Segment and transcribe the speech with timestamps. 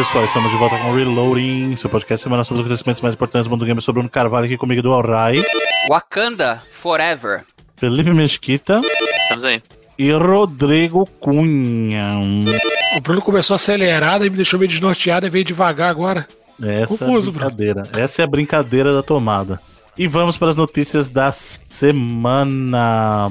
[0.00, 3.46] pessoal, estamos de volta com o Reloading, seu podcast semana sobre os acontecimentos mais importantes
[3.46, 3.82] do mundo do game.
[3.82, 5.34] sobre o Bruno Carvalho aqui comigo do Alrai.
[5.90, 7.44] Wakanda Forever.
[7.76, 8.80] Felipe Mesquita.
[9.24, 9.62] Estamos aí.
[9.98, 12.18] E Rodrigo Cunha.
[12.96, 16.26] O Bruno começou acelerado e me deixou meio desnorteado e veio devagar agora.
[16.62, 17.82] Essa Confuso, é a brincadeira.
[17.82, 17.98] Bruno.
[17.98, 19.60] Essa é a brincadeira da tomada.
[19.98, 23.28] E vamos para as notícias da semana.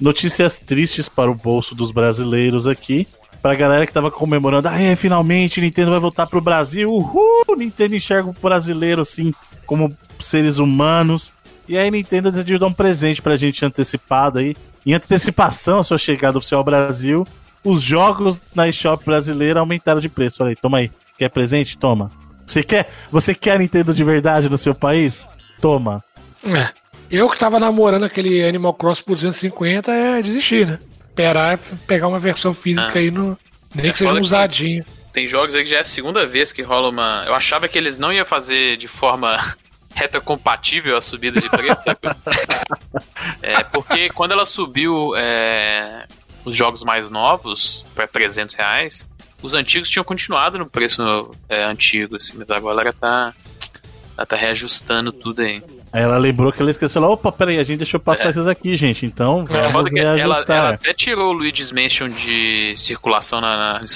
[0.00, 3.06] Notícias tristes para o bolso dos brasileiros aqui.
[3.42, 6.88] Pra galera que tava comemorando, ah, é, finalmente Nintendo vai voltar pro Brasil.
[6.88, 7.56] Uhul!
[7.58, 9.34] Nintendo enxerga o brasileiro assim
[9.66, 11.32] como seres humanos.
[11.68, 14.54] E aí Nintendo decidiu dar um presente pra gente antecipado aí.
[14.86, 17.26] Em antecipação à sua chegada oficial ao Brasil,
[17.64, 20.42] os jogos na eShop brasileira aumentaram de preço.
[20.42, 20.90] Olha aí, toma aí.
[21.18, 21.76] Quer presente?
[21.76, 22.12] Toma.
[22.46, 25.28] Você quer, você quer Nintendo de verdade no seu país?
[25.60, 26.04] Toma.
[26.46, 26.70] É.
[27.10, 30.78] Eu que tava namorando aquele Animal Cross por 250 é desistir, né?
[31.12, 32.98] Esperar pegar uma versão física ah.
[32.98, 33.38] aí no.
[33.74, 34.84] Nem é que seja um usadinho.
[35.12, 37.24] Tem jogos aí que já é a segunda vez que rola uma.
[37.26, 39.38] Eu achava que eles não iam fazer de forma
[39.94, 42.00] reta compatível a subida de preço, sabe?
[43.42, 46.06] é, porque quando ela subiu é,
[46.46, 49.06] os jogos mais novos para 300 reais,
[49.42, 53.34] os antigos tinham continuado no preço é, antigo, assim, mas agora ela tá,
[54.16, 55.62] ela tá reajustando tudo aí.
[55.92, 58.30] Aí ela lembrou que ela esqueceu lá, opa, peraí, a gente deixou passar é.
[58.30, 59.04] esses aqui, gente.
[59.04, 63.86] Então, é, vamos é ela, ela, até tirou o Luigi's Mansion de circulação na, na.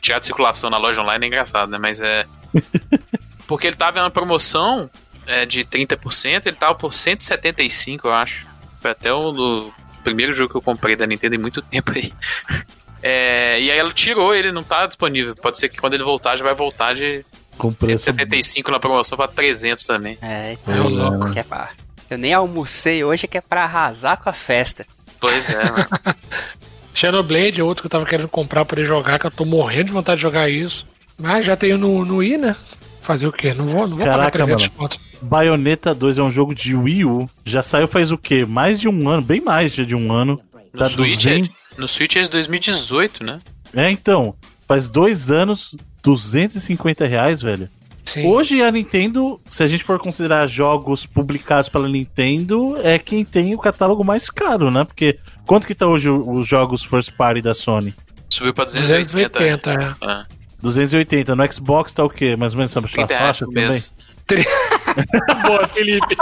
[0.00, 1.78] Tirar de circulação na loja online é engraçado, né?
[1.78, 2.26] Mas é.
[3.46, 4.90] Porque ele tava em uma promoção
[5.26, 8.46] é, de 30%, ele tava por 175, eu acho.
[8.80, 12.12] Foi até o, o primeiro jogo que eu comprei da Nintendo em muito tempo aí.
[13.06, 15.36] É, e aí ela tirou, ele não tá disponível.
[15.36, 17.22] Pode ser que quando ele voltar, já vai voltar de
[17.58, 18.04] com preço...
[18.04, 20.18] 175 na promoção pra 300 também.
[20.20, 21.30] É, então, é, louco.
[21.30, 21.70] Que é pra...
[22.10, 24.86] Eu nem almocei hoje, que é pra arrasar com a festa.
[25.18, 25.88] Pois é, mano.
[26.94, 29.86] Shadowblade é outro que eu tava querendo comprar pra poder jogar, que eu tô morrendo
[29.86, 30.86] de vontade de jogar isso.
[31.18, 32.54] Mas já tenho no, no I, né?
[33.00, 33.52] Fazer o quê?
[33.52, 34.78] Não vou, não vou Caraca, pagar 300 mano.
[34.78, 35.00] pontos.
[35.20, 37.28] Bayonetta 2 é um jogo de Wii U.
[37.44, 38.44] Já saiu faz o quê?
[38.44, 40.40] Mais de um ano, bem mais de um ano.
[40.72, 41.48] No, tá Switch, 200...
[41.48, 43.40] é, no Switch é de 2018, né?
[43.74, 44.34] É, então.
[44.66, 47.68] Faz dois anos, 250 reais, velho.
[48.04, 48.26] Sim.
[48.26, 53.54] Hoje a Nintendo, se a gente for considerar jogos publicados pela Nintendo, é quem tem
[53.54, 54.84] o catálogo mais caro, né?
[54.84, 57.94] Porque quanto que tá hoje os jogos first party da Sony?
[58.28, 59.38] Subiu pra 280.
[59.38, 60.10] 280, é.
[60.10, 60.24] é.
[60.60, 61.34] 280.
[61.34, 62.36] No Xbox tá o quê?
[62.36, 63.82] Mais ou menos sabe a faixa também?
[65.46, 66.16] Boa, Felipe.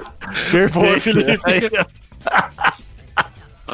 [0.50, 0.72] Perfeito.
[0.72, 1.40] Boa, Felipe.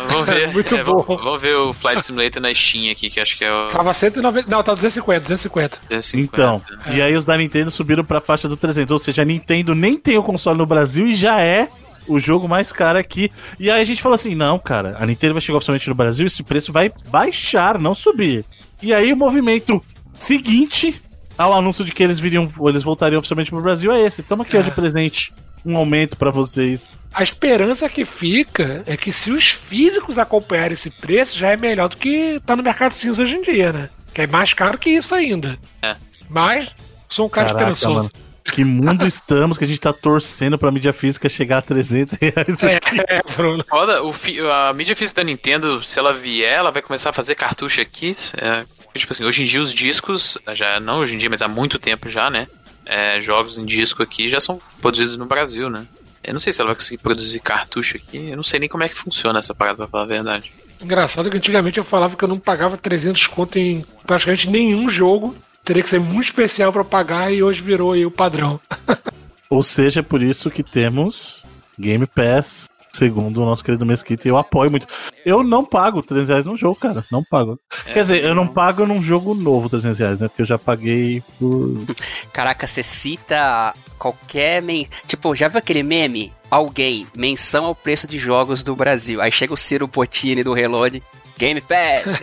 [0.07, 0.49] Vamos ver.
[0.53, 1.03] Muito é, bom.
[1.03, 3.69] Vamos ver o Flight Simulator na Steam aqui, que acho que é o.
[3.71, 4.49] Tava 190.
[4.51, 5.81] Não, tá 250, 250.
[5.89, 6.37] 250.
[6.37, 6.97] Então, é.
[6.97, 8.93] e aí os da Nintendo subiram pra faixa do 300.
[8.93, 11.69] Ou seja, a Nintendo nem tem o console no Brasil e já é
[12.07, 13.31] o jogo mais caro aqui.
[13.59, 16.27] E aí a gente falou assim: não, cara, a Nintendo vai chegar oficialmente no Brasil
[16.27, 18.45] esse preço vai baixar, não subir.
[18.83, 19.83] E aí o movimento
[20.19, 21.01] seguinte
[21.37, 24.23] ao anúncio de que eles viriam, eles voltariam oficialmente pro Brasil é esse.
[24.23, 24.61] Toma aqui é.
[24.61, 25.33] ó, de presente
[25.65, 26.87] um aumento para vocês.
[27.13, 31.89] A esperança que fica é que se os físicos acompanharem esse preço, já é melhor
[31.89, 33.91] do que tá no mercado cinza hoje em dia, né?
[34.13, 35.59] Que é mais caro que isso ainda.
[35.83, 35.97] É.
[36.29, 36.69] Mas,
[37.09, 38.11] sou um cara Caraca, esperançoso.
[38.15, 38.29] Mano.
[38.53, 42.63] Que mundo estamos que a gente tá torcendo pra mídia física chegar a 300 reais
[42.63, 43.01] é, aqui.
[43.01, 43.65] É, é Bruno.
[43.69, 44.13] Foda, o
[44.53, 48.15] a mídia física da Nintendo, se ela vier, ela vai começar a fazer cartucho aqui.
[48.37, 48.65] É,
[48.97, 51.79] tipo assim, hoje em dia os discos, já não hoje em dia, mas há muito
[51.79, 52.47] tempo já, né?
[52.85, 55.87] É, jogos em disco aqui já são produzidos no Brasil, né?
[56.29, 58.29] Eu não sei se ela vai conseguir produzir cartucho aqui.
[58.29, 60.53] Eu não sei nem como é que funciona essa parada, pra falar a verdade.
[60.79, 65.35] Engraçado que antigamente eu falava que eu não pagava 300 conto em praticamente nenhum jogo.
[65.65, 68.61] Teria que ser muito especial para pagar e hoje virou aí o padrão.
[69.49, 71.47] Ou seja, é por isso que temos
[71.79, 72.69] Game Pass
[72.99, 74.87] segundo o nosso querido Mesquita, e eu apoio muito.
[75.25, 77.05] Eu não pago 300 reais num jogo, cara.
[77.11, 77.59] Não pago.
[77.87, 80.29] É, Quer dizer, eu não pago num jogo novo 300 reais, né?
[80.29, 81.85] Porque eu já paguei por.
[82.33, 84.61] Caraca, você cita qualquer.
[84.61, 84.89] Men...
[85.07, 86.33] Tipo, já viu aquele meme?
[86.51, 89.21] Alguém, menção ao preço de jogos do Brasil.
[89.21, 91.03] Aí chega o Ciro Bottini do Reload.
[91.37, 92.21] Game Pass.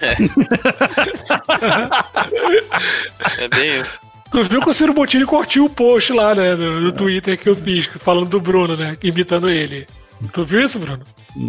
[0.00, 0.16] é.
[3.44, 4.07] é bem isso.
[4.30, 7.48] Tu viu que o Ciro Bottini curtiu o post lá, né, no, no, Twitter que
[7.48, 9.86] eu fiz, falando do Bruno, né, imitando ele.
[10.32, 11.02] Tu viu isso, Bruno?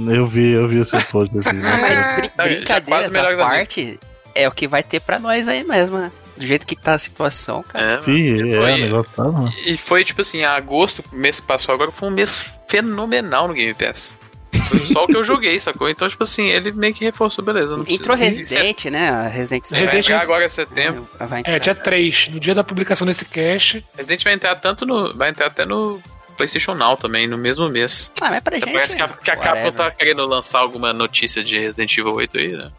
[0.07, 1.37] Eu vi, eu vi o seu post.
[1.39, 1.77] Assim, né?
[1.81, 3.99] Mas brin brincadeira essa parte
[4.35, 6.11] é o que vai ter pra nós aí mesmo, né?
[6.37, 7.95] Do jeito que tá a situação, cara.
[7.95, 9.25] É, Fih, é, foi, negócio tá,
[9.65, 13.73] E foi, tipo assim, agosto, mês que passou agora, foi um mês fenomenal no Game
[13.73, 14.15] Pass.
[14.69, 15.89] Foi só o que eu joguei, sacou?
[15.89, 17.77] Então, tipo assim, ele meio que reforçou, beleza.
[17.87, 19.27] Entrou Resident, né?
[19.27, 19.85] Resident Evil.
[19.85, 21.09] Resident vai agora em setembro.
[21.45, 23.83] É, é, dia 3, no dia da publicação desse cache.
[23.95, 25.13] Resident vai entrar tanto no.
[25.13, 26.01] Vai entrar até no
[26.37, 28.11] PlayStation Now também, no mesmo mês.
[28.21, 28.71] Ah, mas pra gente.
[28.71, 32.37] Parece que a, que a Capcom tá querendo lançar alguma notícia de Resident Evil 8
[32.37, 32.71] aí, né?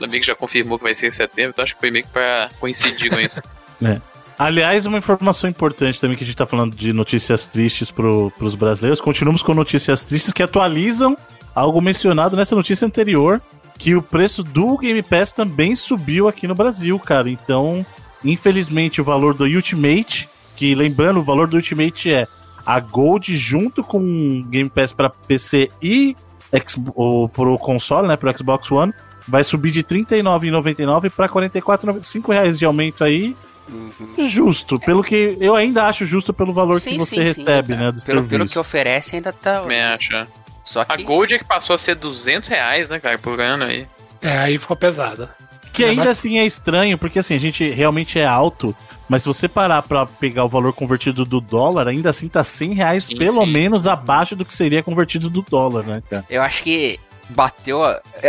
[0.00, 2.10] o amigo já confirmou que vai ser em setembro, então acho que foi meio que
[2.10, 3.40] pra coincidir com isso.
[3.82, 3.98] É.
[4.40, 8.54] Aliás, uma informação importante também que a gente tá falando de notícias tristes pro, pros
[8.54, 8.98] brasileiros.
[8.98, 11.14] Continuamos com notícias tristes que atualizam
[11.54, 13.42] algo mencionado nessa notícia anterior,
[13.78, 17.28] que o preço do Game Pass também subiu aqui no Brasil, cara.
[17.28, 17.84] Então,
[18.24, 20.26] infelizmente, o valor do Ultimate,
[20.56, 22.26] que lembrando, o valor do Ultimate é
[22.64, 26.16] a Gold junto com Game Pass para PC e
[26.94, 28.94] o, pro console, né, pro Xbox One,
[29.28, 33.36] vai subir de R$ 39,99 para 44,95 reais de aumento aí.
[33.70, 34.28] Uhum.
[34.28, 37.78] Justo, pelo que eu ainda acho justo pelo valor sim, que você sim, recebe, sim,
[37.78, 37.94] né?
[38.04, 39.62] Pelo, pelo, que oferece, ainda tá.
[39.62, 40.26] Me acha.
[40.64, 40.92] Só que...
[40.92, 43.86] A Gold é que passou a ser 200 reais, né, cara, por ano aí.
[44.20, 45.30] É, aí ficou pesada.
[45.72, 48.74] Que ainda assim é estranho, porque assim, a gente realmente é alto,
[49.08, 52.74] mas se você parar pra pegar o valor convertido do dólar, ainda assim tá 100
[52.74, 53.50] reais sim, pelo sim.
[53.50, 56.24] menos abaixo do que seria convertido do dólar, né, cara?
[56.28, 57.80] Eu acho que bateu.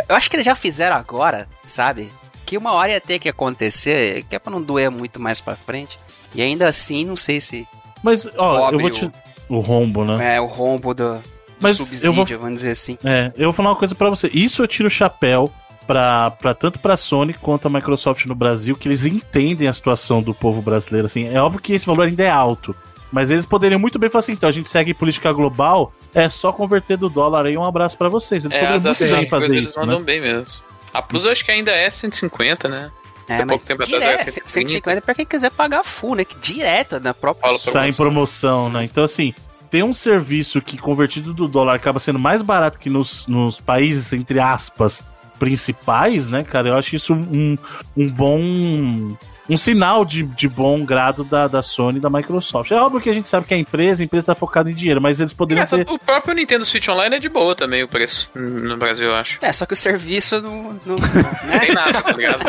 [0.08, 2.10] Eu acho que eles já fizeram agora, sabe?
[2.52, 5.56] Que uma hora ia ter que acontecer, que é pra não doer muito mais pra
[5.56, 5.98] frente.
[6.36, 7.66] E ainda assim, não sei se.
[8.04, 9.10] Mas, ó, eu vou te.
[9.48, 10.36] O rombo, né?
[10.36, 11.22] É, o rombo do,
[11.62, 12.26] Mas subsídio, vou...
[12.26, 12.98] vamos dizer assim.
[13.06, 14.30] É, eu vou falar uma coisa para você.
[14.34, 15.50] Isso eu tiro o chapéu
[15.88, 20.34] para tanto para Sony quanto a Microsoft no Brasil, que eles entendem a situação do
[20.34, 21.06] povo brasileiro.
[21.06, 22.76] Assim, é óbvio que esse valor ainda é alto,
[23.14, 26.52] mas eles poderiam muito bem falar assim: então a gente segue política global, é só
[26.52, 27.56] converter do dólar aí.
[27.56, 28.44] Um abraço para vocês.
[28.44, 29.80] Eles é, poderiam muito bem fazer eles isso.
[29.80, 30.06] Eles mandam né?
[30.06, 30.71] bem mesmo.
[30.94, 32.92] A Plus eu acho que ainda é 150, né?
[33.28, 36.26] É, mas tempo direto, atrás é 150 para quem quiser pagar full, né?
[36.26, 37.58] Que direto na própria.
[37.58, 38.84] Sai em promoção, né?
[38.84, 39.34] Então, assim,
[39.70, 44.12] ter um serviço que convertido do dólar acaba sendo mais barato que nos, nos países,
[44.12, 45.02] entre aspas,
[45.40, 46.70] principais, né, cara?
[46.70, 47.58] Eu acho isso um,
[47.96, 49.16] um bom.
[49.52, 52.72] Um sinal de, de bom grado da, da Sony e da Microsoft.
[52.72, 55.02] É óbvio que a gente sabe que a empresa, a empresa está focada em dinheiro,
[55.02, 55.86] mas eles poderiam é, ter...
[55.90, 59.40] O próprio Nintendo Switch Online é de boa também, o preço no Brasil, eu acho.
[59.42, 60.80] É, só que o serviço não...
[60.86, 60.96] Não,
[61.46, 61.60] né?
[61.60, 62.40] tem nada, tá ligado?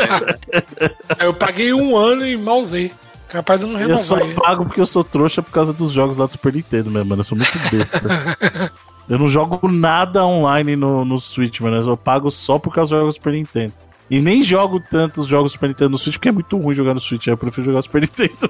[1.19, 2.89] eu paguei um ano e mal usei.
[3.27, 3.97] Capaz de não renovar.
[3.97, 6.89] Eu só pago porque eu sou trouxa por causa dos jogos lá do Super Nintendo,
[6.89, 7.19] meu mano.
[7.21, 8.71] Eu sou muito besta.
[9.09, 11.75] Eu não jogo nada online no, no Switch, mano.
[11.75, 13.73] Eu pago só por causa dos jogos Super Nintendo.
[14.13, 16.93] E nem jogo tanto os jogos Super Nintendo no Switch, porque é muito ruim jogar
[16.93, 17.25] no Switch.
[17.25, 18.47] Eu prefiro jogar Super Nintendo.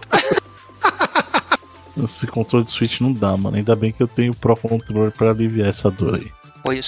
[2.03, 3.55] Esse controle de Switch não dá, mano.
[3.55, 6.29] Ainda bem que eu tenho o Pro Controller pra aliviar essa dor aí.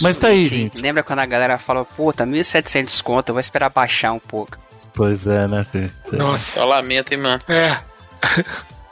[0.01, 0.77] Mas tá aí, gente.
[0.77, 4.57] Lembra quando a galera falou, puta, 1.700 conto, eu vou esperar baixar um pouco.
[4.93, 5.89] Pois é, né, filho?
[6.11, 6.59] Nossa.
[6.59, 7.41] Só lamento, hein, mano.
[7.47, 7.77] É.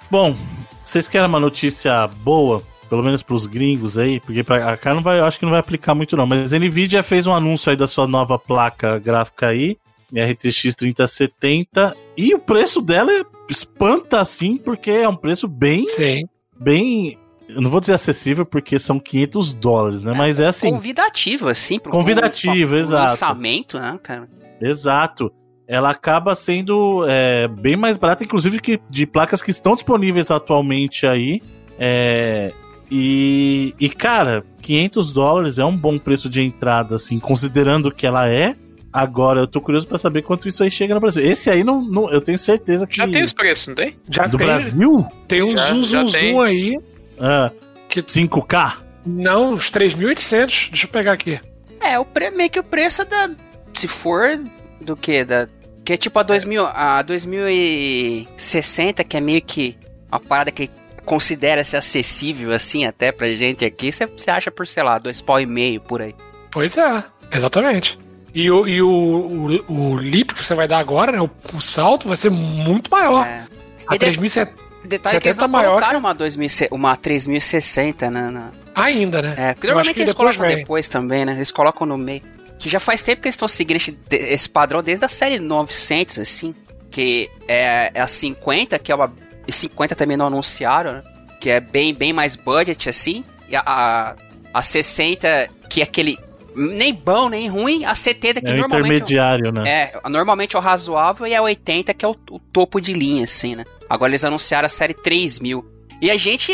[0.10, 0.38] Bom,
[0.86, 2.64] vocês querem uma notícia boa?
[2.94, 5.60] Pelo menos pros gringos aí, porque pra cá não vai, eu acho que não vai
[5.60, 9.48] aplicar muito não, mas a Nvidia fez um anúncio aí da sua nova placa gráfica
[9.48, 9.80] aí,
[10.14, 16.28] RTX 3070, e o preço dela é, espanta assim, porque é um preço bem Sim.
[16.60, 17.18] bem
[17.50, 20.12] eu não vou dizer acessível porque são 500 dólares, né?
[20.14, 20.70] É, Mas é assim.
[20.70, 21.80] Convidativo, assim.
[21.80, 23.04] Pro, convidativo, pro, pro exato.
[23.12, 24.30] lançamento, né, cara?
[24.62, 25.34] Exato.
[25.68, 31.06] Ela acaba sendo é, bem mais barata, inclusive, que de placas que estão disponíveis atualmente
[31.06, 31.42] aí.
[31.78, 32.54] É,
[32.90, 38.30] e, e, cara, 500 dólares é um bom preço de entrada, assim, considerando que ela
[38.30, 38.56] é.
[38.92, 41.24] Agora, eu tô curioso para saber quanto isso aí chega no Brasil.
[41.24, 42.96] Esse aí, não, não eu tenho certeza que.
[42.96, 43.98] Já tem os preços, não tem?
[44.08, 44.46] Já Do tem.
[44.46, 45.08] Brasil?
[45.28, 46.80] Tem um já, zoom, zoom, zoom aí.
[47.20, 47.52] Ah,
[47.90, 48.04] que...
[48.04, 48.74] 5K?
[49.06, 50.70] Não, uns 3.800.
[50.70, 51.40] Deixa eu pegar aqui.
[51.82, 52.30] É, o pre...
[52.30, 53.32] meio que o preço da.
[53.74, 54.40] Se for
[54.80, 55.26] do que?
[55.26, 55.48] Da...
[55.84, 59.76] Que é tipo a 2000, a 2060, que é meio que
[60.10, 60.70] uma parada que
[61.06, 65.46] considera-se acessível assim até pra gente aqui, você acha por, sei lá, dois pau e
[65.46, 66.16] meio por aí.
[66.52, 68.00] Pois é, exatamente.
[68.34, 71.22] E o, e o, o, o leap que você vai dar agora, né?
[71.22, 73.26] O, o salto vai ser muito maior.
[73.26, 73.46] É.
[73.88, 78.52] A 3070 Detalhe que eles não maior colocaram uma, 2000, uma 3060 né, na...
[78.76, 79.36] Ainda, né?
[79.38, 80.64] É, normalmente eles depois colocam vem.
[80.64, 81.34] depois também, né?
[81.34, 82.22] Eles colocam no meio.
[82.60, 86.20] Que já faz tempo que eles estão seguindo esse, esse padrão desde a série 900,
[86.20, 86.54] assim.
[86.92, 89.12] Que é, é a 50, que é uma
[89.48, 91.04] e 50 também não anunciaram, né?
[91.40, 93.24] Que é bem, bem mais budget, assim.
[93.50, 94.16] E a, a,
[94.54, 96.18] a 60, que é aquele
[96.56, 97.86] nem bom, nem ruim.
[97.86, 98.96] A 70 que é normalmente.
[98.96, 99.64] intermediário, né?
[99.68, 103.24] É, normalmente é o razoável e a 80 que é o, o, topo de linha,
[103.24, 103.64] assim, né?
[103.90, 105.66] Agora eles anunciaram a série 3000.
[106.02, 106.54] E a gente,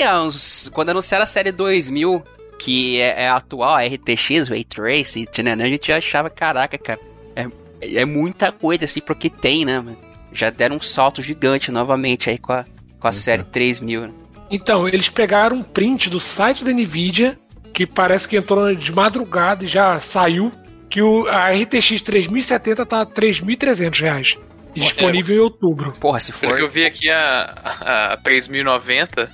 [0.73, 2.23] quando anunciaram a série 2000,
[2.57, 5.25] que é, é a atual, a RTX, Ray Tracing,
[5.61, 6.99] a gente achava, caraca, cara,
[7.35, 7.47] é,
[7.81, 9.83] é muita coisa, assim, porque tem, né?
[10.31, 12.63] Já deram um salto gigante novamente aí com a,
[12.99, 14.07] com a série 3000.
[14.07, 14.13] Né?
[14.51, 17.37] Então, eles pegaram um print do site da Nvidia,
[17.73, 20.51] que parece que entrou de madrugada e já saiu,
[20.89, 24.37] que o, a RTX 3070 tá a 3.300 reais.
[24.75, 25.91] Disponível em outubro.
[25.93, 26.41] Porra, se for.
[26.41, 29.31] Pelo que eu vi aqui a, a 3090,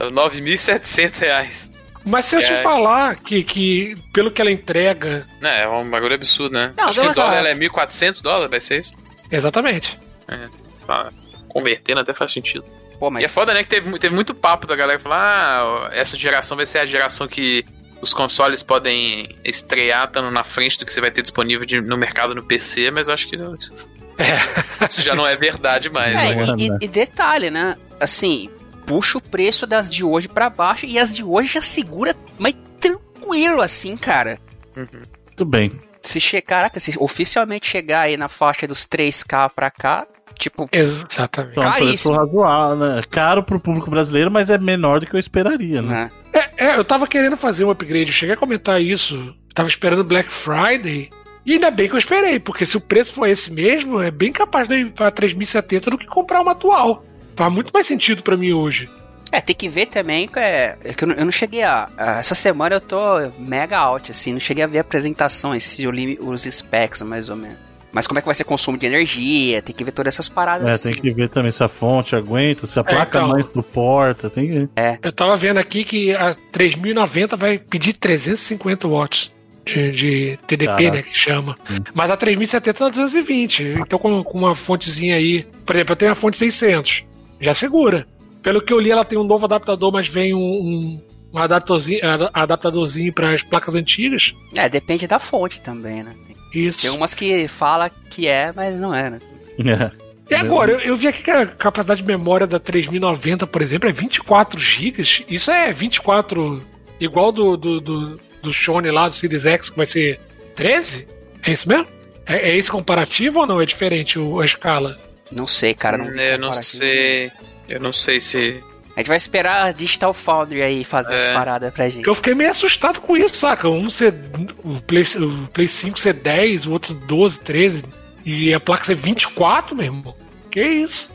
[0.00, 1.70] 9.700 reais.
[2.04, 2.62] Mas se eu te é...
[2.62, 5.26] falar que, que, pelo que ela entrega.
[5.40, 6.72] É, é um bagulho absurdo, né?
[6.76, 8.92] Não, Acho que o dólar ela é 1.400 dólares, vai ser isso?
[9.30, 9.98] Exatamente.
[10.28, 10.48] É,
[10.86, 11.12] tá.
[11.52, 12.64] Convertendo até faz sentido.
[12.98, 13.22] Pô, mas...
[13.22, 13.62] E é foda, né?
[13.62, 17.28] Que teve, teve muito papo da galera falar: ah, essa geração vai ser a geração
[17.28, 17.64] que
[18.00, 21.96] os consoles podem estrear estando na frente do que você vai ter disponível de, no
[21.96, 23.86] mercado no PC, mas eu acho que não, isso,
[24.18, 24.86] é.
[24.86, 26.14] isso já não é verdade mais.
[26.14, 26.54] É, né?
[26.58, 27.76] e, e, detalhe, né?
[28.00, 28.50] Assim,
[28.86, 32.54] puxa o preço das de hoje para baixo e as de hoje já segura, mas
[32.80, 34.38] tranquilo assim, cara.
[34.76, 35.02] Uhum.
[35.26, 35.72] Muito bem.
[36.02, 40.06] Se chegar, se oficialmente chegar aí na faixa dos 3K pra cá,
[40.42, 40.68] tipo.
[40.72, 41.52] Exatamente.
[41.52, 42.14] Então, caríssimo.
[42.14, 43.02] Razoável, né?
[43.10, 46.10] Caro pro público brasileiro, mas é menor do que eu esperaria, né?
[46.32, 46.38] É.
[46.38, 49.14] é, é eu tava querendo fazer um upgrade, eu cheguei a comentar isso.
[49.14, 51.10] Eu tava esperando Black Friday.
[51.44, 54.32] E ainda bem que eu esperei, porque se o preço for esse mesmo, é bem
[54.32, 57.04] capaz de ir pra 3070 do que comprar uma atual.
[57.34, 58.88] Faz muito mais sentido para mim hoje.
[59.32, 62.18] É, tem que ver também é, é que eu não, eu não cheguei a, a,
[62.18, 62.98] Essa semana eu tô
[63.38, 67.36] mega out, assim, não cheguei a ver apresentações, se eu li os specs, mais ou
[67.36, 67.71] menos.
[67.92, 69.60] Mas como é que vai ser consumo de energia?
[69.60, 70.66] Tem que ver todas essas paradas.
[70.66, 70.92] É, assim.
[70.92, 74.30] tem que ver também se a fonte aguenta, se a é, placa então, mais suporta,
[74.30, 74.70] tem que ver.
[74.74, 74.98] É.
[75.02, 79.32] Eu tava vendo aqui que a 3090 vai pedir 350 watts.
[79.64, 80.90] De, de TDP, Caraca.
[80.90, 81.56] né, que chama.
[81.70, 81.76] Hum.
[81.94, 83.62] Mas a 3070 tá 220.
[83.86, 87.04] Então com, com uma fontezinha aí, por exemplo, eu tenho a fonte 600
[87.38, 88.06] já segura.
[88.42, 91.00] Pelo que eu li, ela tem um novo adaptador, mas vem um, um,
[91.32, 92.00] um adaptadorzinho,
[92.32, 94.34] adaptadorzinho para as placas antigas.
[94.56, 96.12] É, depende da fonte também, né?
[96.52, 96.82] Isso.
[96.82, 99.18] Tem umas que fala que é, mas não é, né?
[99.58, 100.12] É.
[100.30, 103.88] E agora, eu, eu, vi aqui que a capacidade de memória da 3090, por exemplo,
[103.88, 105.02] é 24 GB.
[105.28, 106.62] Isso é 24
[106.98, 110.20] igual do, do, do, do Shone lá, do Series X, que vai ser
[110.54, 111.06] 13?
[111.44, 111.86] É isso mesmo?
[112.24, 113.60] É, é esse comparativo ou não?
[113.60, 114.98] É diferente o, a escala?
[115.30, 115.98] Não sei, cara.
[115.98, 117.30] Não eu não sei.
[117.68, 118.62] Eu não sei se.
[118.94, 121.16] A gente vai esperar a Digital Foundry aí fazer é.
[121.16, 122.06] as paradas pra gente.
[122.06, 123.68] Eu fiquei meio assustado com isso, saca?
[123.68, 124.14] Um ser.
[124.62, 127.84] O Play, o Play 5 ser 10, o outro 12, 13.
[128.24, 130.14] E a placa ser 24, meu irmão.
[130.50, 131.10] Que isso?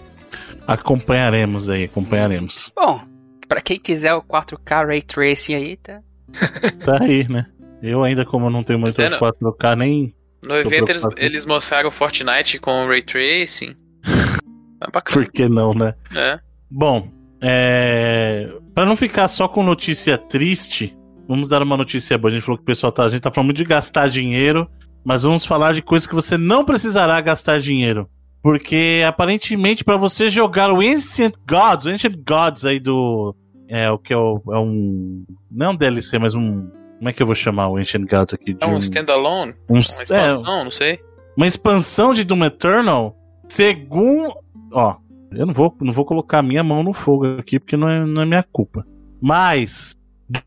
[0.65, 2.71] Acompanharemos aí, acompanharemos.
[2.75, 3.01] Bom,
[3.47, 6.01] pra quem quiser o 4K Ray Tracing aí, tá.
[6.83, 7.45] tá aí, né?
[7.81, 10.15] Eu ainda, como não tenho muito 4K, nem.
[10.41, 13.75] No evento eles, eles mostraram o Fortnite com Ray Tracing.
[14.79, 15.25] Tá bacana.
[15.25, 15.95] Por que não, né?
[16.15, 16.39] É.
[16.69, 17.09] Bom,
[17.41, 18.49] é...
[18.73, 22.31] para não ficar só com notícia triste, vamos dar uma notícia boa.
[22.31, 24.67] A gente falou que o pessoal tá, a gente tá falando muito de gastar dinheiro,
[25.03, 28.09] mas vamos falar de coisas que você não precisará gastar dinheiro.
[28.41, 33.35] Porque aparentemente para você jogar o Ancient Gods, o Ancient Gods aí do
[33.67, 37.13] é o que é, o, é um não é um DLC, mas um como é
[37.13, 38.55] que eu vou chamar o Ancient Gods aqui?
[38.59, 39.53] é um, um standalone?
[39.69, 40.99] Um, uma expansão, é, não sei.
[41.35, 43.15] Uma expansão de Doom Eternal
[43.47, 44.33] Segundo.
[44.71, 44.95] Ó,
[45.31, 48.21] eu não vou, não vou colocar minha mão no fogo aqui porque não é, não
[48.21, 48.85] é minha culpa.
[49.21, 49.97] Mas,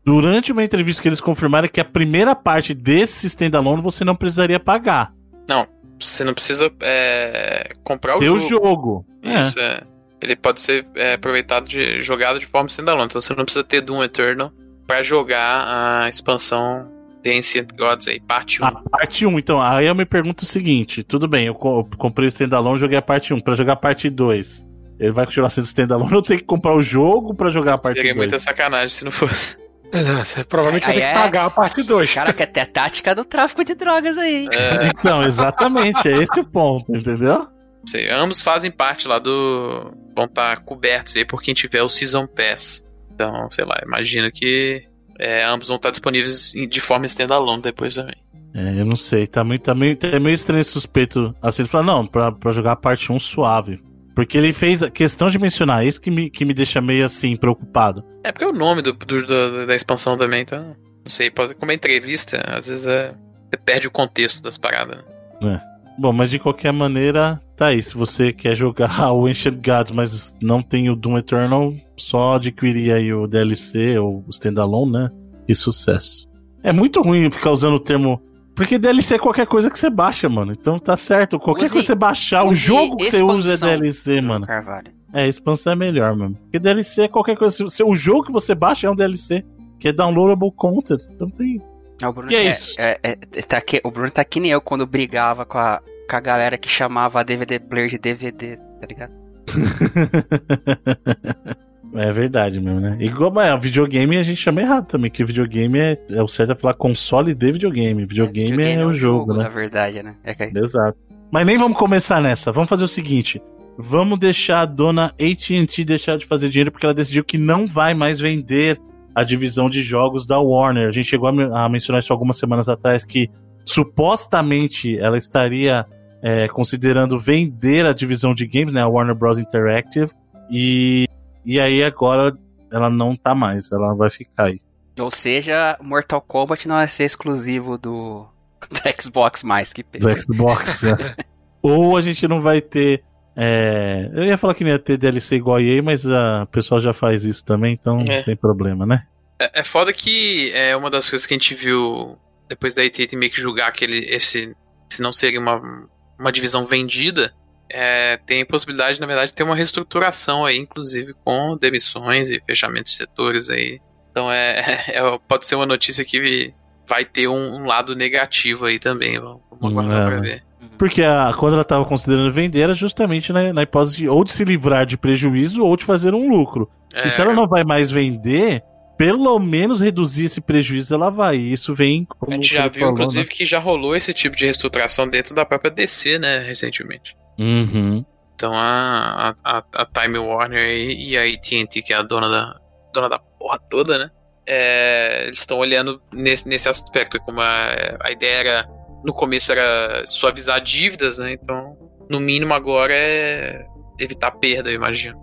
[0.03, 4.59] durante uma entrevista que eles confirmaram que a primeira parte desse standalone você não precisaria
[4.59, 5.13] pagar.
[5.47, 5.67] Não,
[5.99, 8.39] você não precisa é, comprar o Ter jogo.
[8.39, 9.05] o jogo.
[9.23, 9.63] Isso, é.
[9.63, 9.81] é.
[10.21, 13.05] Ele pode ser é, aproveitado de jogado de forma standalone.
[13.05, 14.51] Então você não precisa ter Doom Eternal
[14.85, 16.87] para jogar a expansão
[17.23, 18.65] The Ancient Gods aí, parte 1.
[18.65, 19.61] A parte 1, então.
[19.61, 23.33] Aí eu me pergunto o seguinte: tudo bem, eu comprei o standalone joguei a parte
[23.33, 23.41] 1.
[23.41, 24.65] Pra jogar a parte 2,
[25.01, 27.95] ele vai continuar sendo standalone eu tenho que comprar o jogo pra jogar a parte
[27.95, 28.05] 2?
[28.05, 29.57] Seria muita sacanagem se não fosse.
[29.91, 31.11] Não, você provavelmente vai ter é...
[31.11, 32.13] que pagar a parte 2.
[32.13, 34.47] Cara, que até a tática do tráfico de drogas aí.
[34.51, 34.91] É...
[35.01, 37.47] Então, exatamente, é esse o ponto, entendeu?
[37.85, 39.91] Sim, ambos fazem parte lá do.
[40.15, 42.83] vão estar tá cobertos aí por quem tiver o Season Pass.
[43.11, 44.83] Então, sei lá, imagino que
[45.19, 48.15] é, ambos vão estar disponíveis de forma standalone depois também.
[48.53, 51.33] É, eu não sei, tá meio, tá meio, tá meio estranho suspeito.
[51.41, 53.81] Assim, ele falou, não, pra, pra jogar a parte 1 suave.
[54.21, 57.35] Porque ele fez a questão de mencionar isso que me, que me deixa meio assim,
[57.35, 58.05] preocupado.
[58.23, 60.75] É porque é o nome do, do, do da expansão também, então.
[61.03, 63.15] Não sei, pode, como é entrevista, às vezes é,
[63.49, 65.03] você perde o contexto das paradas.
[65.41, 65.59] É.
[65.97, 67.81] Bom, mas de qualquer maneira, tá aí.
[67.81, 72.93] Se você quer jogar o Ancient Gods, mas não tem o Doom Eternal, só adquirir
[72.93, 75.11] aí o DLC ou o standalone, né?
[75.47, 76.29] E sucesso.
[76.61, 78.21] É muito ruim ficar usando o termo.
[78.55, 80.51] Porque DLC é qualquer coisa que você baixa, mano.
[80.51, 81.39] Então tá certo.
[81.39, 84.45] Qualquer use, coisa que você baixar, o jogo que você usa é DLC, mano.
[84.45, 84.91] Carvalho.
[85.13, 86.37] É, expansão é melhor, mano.
[86.43, 87.65] Porque DLC é qualquer coisa.
[87.85, 89.43] O jogo que você baixa é um DLC.
[89.79, 91.01] Que é downloadable content.
[91.09, 91.59] Então tem.
[92.03, 92.75] O Bruno, e é, é isso.
[92.79, 96.15] É, é, tá aqui, o Bruno tá que nem eu quando brigava com a, com
[96.15, 99.13] a galera que chamava a DVD player de DVD, tá ligado?
[101.93, 102.97] É verdade mesmo, né?
[102.99, 106.55] Igual é, videogame a gente chama errado também, que videogame é, é o certo é
[106.55, 108.05] falar console de videogame.
[108.05, 109.43] Videogame é, videogame é, é o jogo, jogo, né?
[109.43, 110.15] Na verdade, né?
[110.23, 110.43] É que...
[110.57, 110.97] Exato.
[111.31, 112.51] Mas nem vamos começar nessa.
[112.51, 113.41] Vamos fazer o seguinte:
[113.77, 117.93] vamos deixar a dona AT&T deixar de fazer dinheiro porque ela decidiu que não vai
[117.93, 118.79] mais vender
[119.13, 120.87] a divisão de jogos da Warner.
[120.87, 123.29] A gente chegou a, a mencionar isso algumas semanas atrás que
[123.65, 125.85] supostamente ela estaria
[126.21, 129.39] é, considerando vender a divisão de games, né, a Warner Bros.
[129.39, 130.11] Interactive,
[130.49, 131.07] e,
[131.45, 132.37] e aí agora
[132.71, 134.61] ela não tá mais, ela vai ficar aí.
[134.99, 138.27] Ou seja, Mortal Kombat não vai ser exclusivo do,
[138.69, 140.07] do Xbox mais que PC.
[140.07, 141.15] Do Xbox, é.
[141.61, 143.03] Ou a gente não vai ter.
[143.35, 144.09] É...
[144.13, 146.91] Eu ia falar que não ia ter DLC igual a EA, mas a pessoa já
[146.91, 148.17] faz isso também, então é.
[148.17, 149.03] não tem problema, né?
[149.39, 152.17] É, é foda que é uma das coisas que a gente viu
[152.49, 154.53] depois da AT&T meio que julgar aquele esse
[154.91, 155.87] se não seria uma,
[156.19, 157.33] uma divisão vendida,
[157.73, 162.91] é, tem possibilidade, na verdade, de ter uma reestruturação aí, inclusive com demissões e fechamentos
[162.91, 163.79] de setores aí.
[164.11, 166.53] Então é, é pode ser uma notícia que
[166.85, 169.19] vai ter um, um lado negativo aí também.
[169.19, 170.05] Vamos aguardar é.
[170.05, 170.43] pra ver.
[170.77, 174.31] Porque a, quando ela estava considerando vender, era justamente na, na hipótese de, ou de
[174.31, 176.69] se livrar de prejuízo ou de fazer um lucro.
[176.93, 177.07] É.
[177.07, 178.63] E se ela não vai mais vender,
[178.97, 181.37] pelo menos reduzir esse prejuízo ela vai.
[181.37, 182.05] E isso vem.
[182.05, 183.33] Como a gente já viu, falou, inclusive, né?
[183.33, 187.15] que já rolou esse tipo de reestruturação dentro da própria DC, né, recentemente.
[187.37, 188.05] Uhum.
[188.35, 192.59] Então a, a, a Time Warner e a AT&T, que é a dona da,
[192.93, 194.11] dona da porra toda, né?
[194.45, 197.69] É, eles estão olhando nesse, nesse aspecto, como a,
[198.01, 198.69] a ideia era,
[199.03, 201.33] no começo era suavizar dívidas, né?
[201.33, 201.77] Então,
[202.09, 203.65] no mínimo agora é
[203.99, 205.19] evitar perda, eu imagino.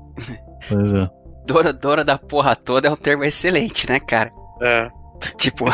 [0.68, 4.30] Pois é dona, dona da porra toda é um termo excelente, né, cara?
[4.60, 4.90] É.
[5.38, 5.64] Tipo,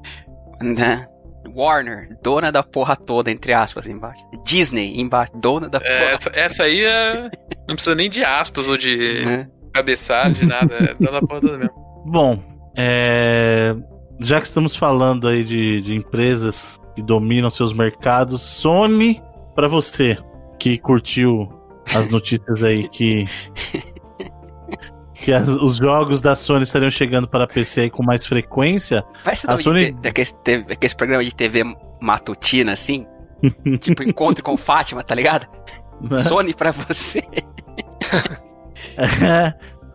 [0.60, 1.08] né?
[1.48, 4.24] Warner, dona da porra toda, entre aspas, embaixo.
[4.44, 6.14] Disney, embaixo, dona da é, porra.
[6.14, 7.30] Essa, essa, aí é,
[7.68, 9.48] não precisa nem de aspas ou de é.
[9.72, 10.74] cabeçalho, de nada.
[10.74, 11.74] É dona da porra toda mesmo.
[12.06, 12.42] Bom,
[12.76, 13.74] é,
[14.20, 19.22] já que estamos falando aí de, de empresas que dominam seus mercados, Sony,
[19.54, 20.16] para você
[20.58, 21.48] que curtiu
[21.94, 23.24] as notícias aí que
[25.24, 29.02] que as, os jogos da Sony estariam chegando para PC aí com mais frequência.
[29.24, 29.92] Vai ser a Sony...
[29.92, 30.28] daquele,
[30.66, 31.64] daquele programa de TV
[31.98, 33.06] matutina, assim?
[33.80, 35.46] tipo, encontro com Fátima, tá ligado?
[35.98, 36.18] Né?
[36.18, 37.22] Sony para você.
[38.98, 39.54] é,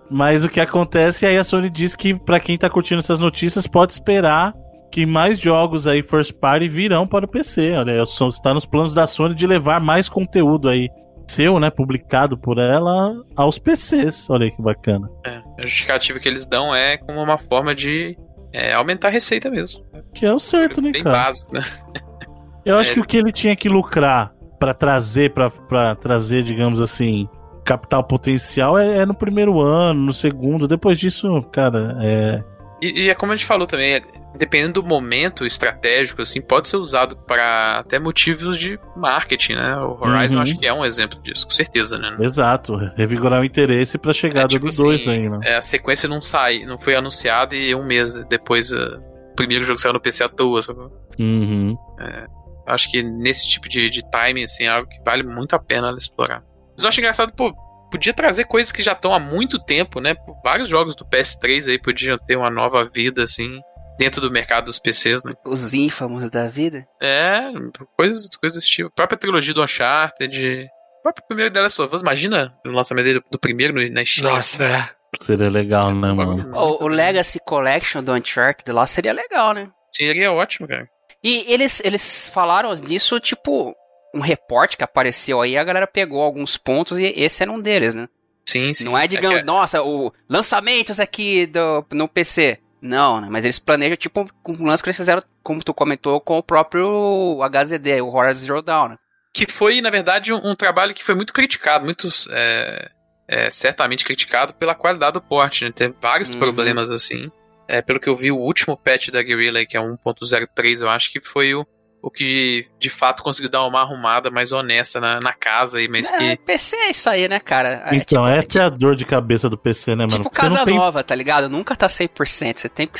[0.09, 3.67] mas o que acontece aí a Sony diz que para quem tá curtindo essas notícias
[3.67, 4.55] pode esperar
[4.91, 7.73] que mais jogos aí first party virão para o PC.
[7.73, 10.89] Olha, está nos planos da Sony de levar mais conteúdo aí
[11.29, 14.29] seu, né, publicado por ela aos PCs.
[14.29, 15.09] Olha aí que bacana.
[15.25, 18.17] É, a justificativa que eles dão é como uma forma de
[18.51, 19.85] é, aumentar a receita mesmo.
[20.13, 21.17] Que é o certo, né, Bem cara?
[21.17, 21.61] básico, né?
[22.65, 22.93] Eu acho é.
[22.95, 27.27] que o que ele tinha que lucrar para trazer, para trazer, digamos assim,
[27.63, 30.67] capital potencial é, é, no primeiro ano, no segundo.
[30.67, 32.43] Depois disso, cara, é.
[32.81, 34.01] E, e é como a gente falou também,
[34.35, 39.75] dependendo do momento estratégico, assim, pode ser usado para até motivos de marketing, né?
[39.77, 40.41] O Horizon uhum.
[40.41, 42.15] acho que é um exemplo disso, com certeza, né?
[42.19, 45.39] Exato, revigorar o interesse para a chegada é, tipo do 2 assim, aí, né?
[45.43, 49.63] É, a sequência não sai, não foi anunciada e um mês depois uh, o primeiro
[49.63, 50.79] jogo saiu no PC à toa, sabe?
[51.17, 51.75] Uhum.
[51.99, 52.27] É,
[52.67, 55.93] acho que nesse tipo de, de timing, assim, é algo que vale muito a pena
[55.97, 56.43] explorar.
[56.75, 57.53] Mas eu acho engraçado, pô,
[57.91, 60.15] podia trazer coisas que já estão há muito tempo, né?
[60.43, 63.59] Vários jogos do PS3 aí podiam ter uma nova vida, assim
[63.99, 65.33] dentro do mercado dos PCs, né?
[65.45, 66.87] Os ínfamos da vida?
[67.01, 67.51] É,
[67.97, 68.87] coisas, coisas desse tipo.
[68.87, 70.67] A própria trilogia do Uncharted.
[70.99, 71.87] O próprio primeiro dela só.
[72.01, 74.31] Imagina o lançamento dele do primeiro na Steam.
[74.31, 74.89] Nossa, é.
[75.19, 76.49] Seria legal, né, mano?
[76.55, 79.69] O, o, Legacy Collection do Uncharted lá seria legal, né?
[79.91, 80.87] Seria ótimo, cara.
[81.21, 83.75] E eles, eles falaram disso, tipo,
[84.15, 87.93] um reporte que apareceu aí, a galera pegou alguns pontos e esse era um deles,
[87.95, 88.07] né?
[88.47, 88.85] Sim, sim.
[88.85, 89.45] Não é, digamos, é que...
[89.45, 92.59] nossa, o lançamentos aqui do, no PC.
[92.81, 93.27] Não, né?
[93.29, 97.39] Mas eles planejam, tipo, um lance que eles fizeram, como tu comentou, com o próprio
[97.43, 98.89] HZD, o Horizon Zero Dawn.
[98.89, 98.97] Né?
[99.33, 102.89] Que foi, na verdade, um, um, trabalho que foi muito criticado, muito é,
[103.27, 105.71] é, certamente criticado pela qualidade do porte, né?
[105.71, 106.39] Tem vários uhum.
[106.39, 107.29] problemas assim.
[107.67, 111.11] É, pelo que eu vi, o último patch da Guerrilla, que é 1.03, eu acho
[111.11, 111.65] que foi o,
[112.01, 116.09] o que de fato conseguiu dar uma arrumada mais honesta na, na casa aí, mas
[116.11, 116.43] é, que.
[116.43, 117.83] PC é isso aí, né, cara?
[117.85, 120.23] É, então, tipo, essa é, tipo, é a dor de cabeça do PC, né, mano?
[120.23, 120.75] Tipo casa tem...
[120.75, 121.49] nova, tá ligado?
[121.49, 122.59] Nunca tá 100%.
[122.59, 122.99] Você tem que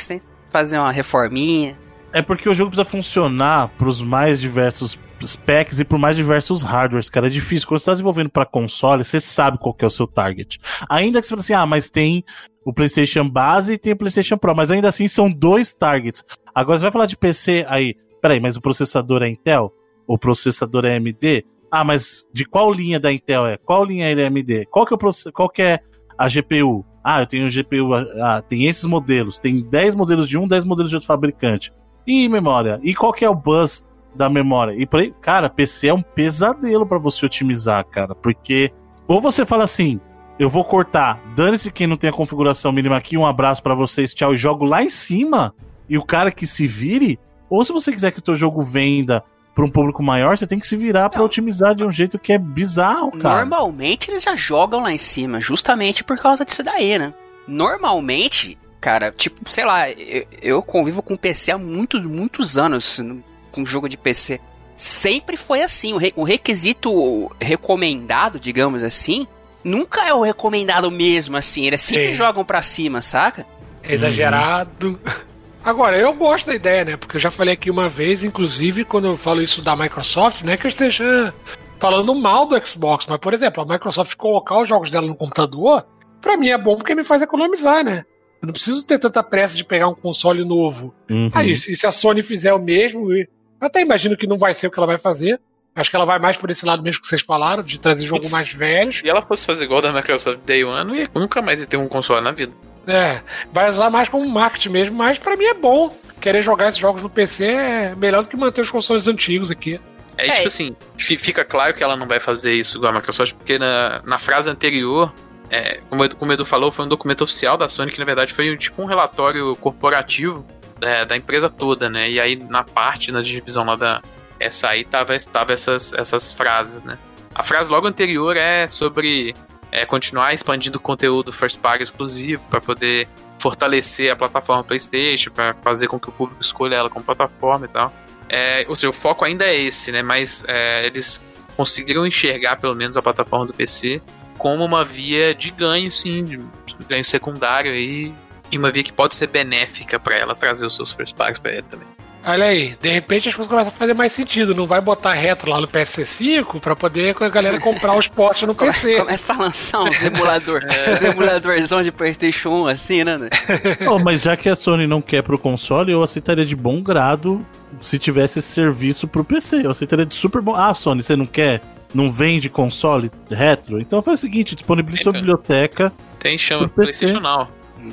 [0.50, 1.78] fazer uma reforminha.
[2.12, 7.08] É porque o jogo precisa funcionar pros mais diversos specs e por mais diversos hardwares,
[7.08, 7.28] cara.
[7.28, 7.68] É difícil.
[7.68, 10.58] Quando você tá desenvolvendo para console, você sabe qual é o seu target.
[10.88, 12.24] Ainda que você fale assim, ah, mas tem
[12.64, 16.24] o PlayStation base e tem o PlayStation Pro, mas ainda assim são dois targets.
[16.54, 19.72] Agora você vai falar de PC aí, Peraí, mas o processador é Intel?
[20.06, 21.44] O processador é AMD?
[21.70, 23.56] Ah, mas de qual linha da Intel é?
[23.56, 24.66] Qual linha é AMD?
[24.70, 25.80] Qual que é, o qual que é
[26.18, 26.84] a GPU?
[27.02, 30.90] Ah, eu tenho GPU, ah, tem esses modelos, tem 10 modelos de um, 10 modelos
[30.90, 31.72] de outro fabricante.
[32.06, 32.78] E memória?
[32.82, 34.74] E qual que é o bus da memória?
[34.76, 38.70] E por aí, cara, PC é um pesadelo para você otimizar, cara, porque
[39.08, 39.98] ou você fala assim,
[40.38, 44.14] eu vou cortar, dane-se quem não tem a configuração mínima aqui, um abraço para vocês,
[44.14, 45.54] tchau, e jogo lá em cima,
[45.88, 47.18] e o cara que se vire,
[47.50, 50.58] ou se você quiser que o teu jogo venda para um público maior, você tem
[50.58, 53.44] que se virar para otimizar de um jeito que é bizarro, cara.
[53.44, 57.12] Normalmente eles já jogam lá em cima, justamente por causa disso daí, né?
[57.48, 63.02] Normalmente, cara, tipo, sei lá, eu, eu convivo com PC há muitos, muitos anos
[63.50, 64.40] com jogo de PC.
[64.76, 65.92] Sempre foi assim.
[65.92, 69.26] O, re, o requisito recomendado, digamos assim,
[69.64, 71.66] nunca é o recomendado mesmo, assim.
[71.66, 72.14] Eles sempre Sim.
[72.14, 73.44] jogam pra cima, saca?
[73.82, 74.88] Exagerado.
[74.88, 75.29] Uhum.
[75.64, 76.96] Agora, eu gosto da ideia, né?
[76.96, 80.52] Porque eu já falei aqui uma vez, inclusive, quando eu falo isso da Microsoft, não
[80.52, 81.34] é que eu esteja
[81.78, 85.86] falando mal do Xbox, mas, por exemplo, a Microsoft colocar os jogos dela no computador,
[86.20, 88.04] pra mim é bom porque me faz economizar, né?
[88.42, 90.94] Eu não preciso ter tanta pressa de pegar um console novo.
[91.10, 91.30] Uhum.
[91.34, 93.26] Aí, se a Sony fizer o mesmo, eu
[93.60, 95.38] até imagino que não vai ser o que ela vai fazer.
[95.74, 98.28] Acho que ela vai mais por esse lado mesmo que vocês falaram, de trazer jogo
[98.30, 98.90] mais velho.
[98.90, 101.76] Se ela fosse fazer igual da Microsoft Day One, não ia nunca mais ia ter
[101.76, 102.52] um console na vida.
[102.90, 103.22] É,
[103.52, 105.94] vai usar mais como marketing mesmo, mas para mim é bom.
[106.20, 109.80] Querer jogar esses jogos no PC é melhor do que manter os consoles antigos aqui.
[110.16, 113.34] É, é tipo assim, fica claro que ela não vai fazer isso igual a Microsoft,
[113.34, 115.12] porque na, na frase anterior,
[115.48, 118.32] é, como, como o Edu falou, foi um documento oficial da Sony, que na verdade
[118.34, 120.44] foi tipo um relatório corporativo
[120.82, 122.10] é, da empresa toda, né?
[122.10, 124.02] E aí na parte, na divisão lá da
[124.38, 126.98] essa aí tava, tava essas, essas frases, né?
[127.34, 129.34] A frase logo anterior é sobre
[129.70, 133.08] é, continuar expandindo conteúdo first party exclusivo para poder
[133.40, 137.68] fortalecer a plataforma PlayStation, para fazer com que o público escolha ela como plataforma e
[137.68, 137.92] tal.
[138.28, 140.02] É, ou seja, o foco ainda é esse, né?
[140.02, 141.20] Mas é, eles
[141.56, 144.00] conseguiram enxergar pelo menos a plataforma do PC
[144.38, 146.40] como uma via de ganho, sim, de
[146.88, 148.14] ganho secundário aí,
[148.50, 151.52] e uma via que pode ser benéfica para ela trazer os seus first parties para
[151.52, 151.86] ele também.
[152.24, 154.54] Olha aí, de repente as coisas começam a fazer mais sentido.
[154.54, 158.54] Não vai botar retro lá no PS5 pra poder a galera comprar os portes no
[158.54, 158.96] PC.
[159.00, 160.96] Começa a lançar um simulador, é.
[160.96, 163.18] simuladorzão de PlayStation 1 assim, né?
[163.90, 167.44] oh, mas já que a Sony não quer pro console, eu aceitaria de bom grado
[167.80, 169.64] se tivesse esse serviço pro PC.
[169.64, 170.54] Eu aceitaria de super bom.
[170.54, 171.62] Ah, Sony, você não quer?
[171.94, 173.80] Não vende console retro?
[173.80, 175.92] Então faz o seguinte: disponibiliza sua biblioteca.
[176.18, 177.48] Tem chama PlayStation Now.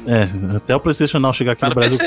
[0.06, 2.00] É, até o PlayStation Now chegar aqui tá no, Brasil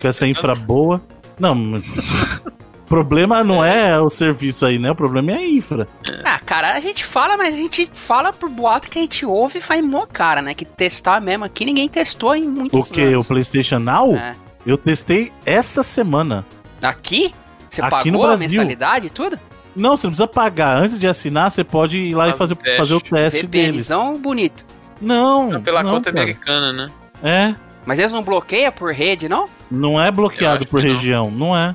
[0.00, 1.00] com essa infra boa.
[1.42, 4.92] Não, o problema não é o serviço aí, né?
[4.92, 5.88] O problema é a infra.
[6.24, 9.58] Ah, cara, a gente fala, mas a gente fala por boato que a gente ouve
[9.58, 10.54] e faz mó cara, né?
[10.54, 13.16] Que testar mesmo aqui ninguém testou em muitos O que?
[13.16, 14.14] O PlayStation Now?
[14.14, 14.36] É.
[14.64, 16.46] Eu testei essa semana.
[16.80, 17.34] Aqui?
[17.68, 19.36] Você aqui pagou a mensalidade e tudo?
[19.74, 20.76] Não, você não precisa pagar.
[20.76, 23.80] Antes de assinar, você pode ir lá e fazer, fazer o teste dele.
[24.16, 24.64] bonito.
[25.00, 25.50] Não.
[25.50, 26.22] não pela não, conta cara.
[26.22, 26.86] americana, né?
[27.20, 27.71] É.
[27.84, 29.48] Mas eles não bloqueiam por rede, não?
[29.70, 31.48] Não é bloqueado por região, não.
[31.48, 31.56] não.
[31.56, 31.74] é.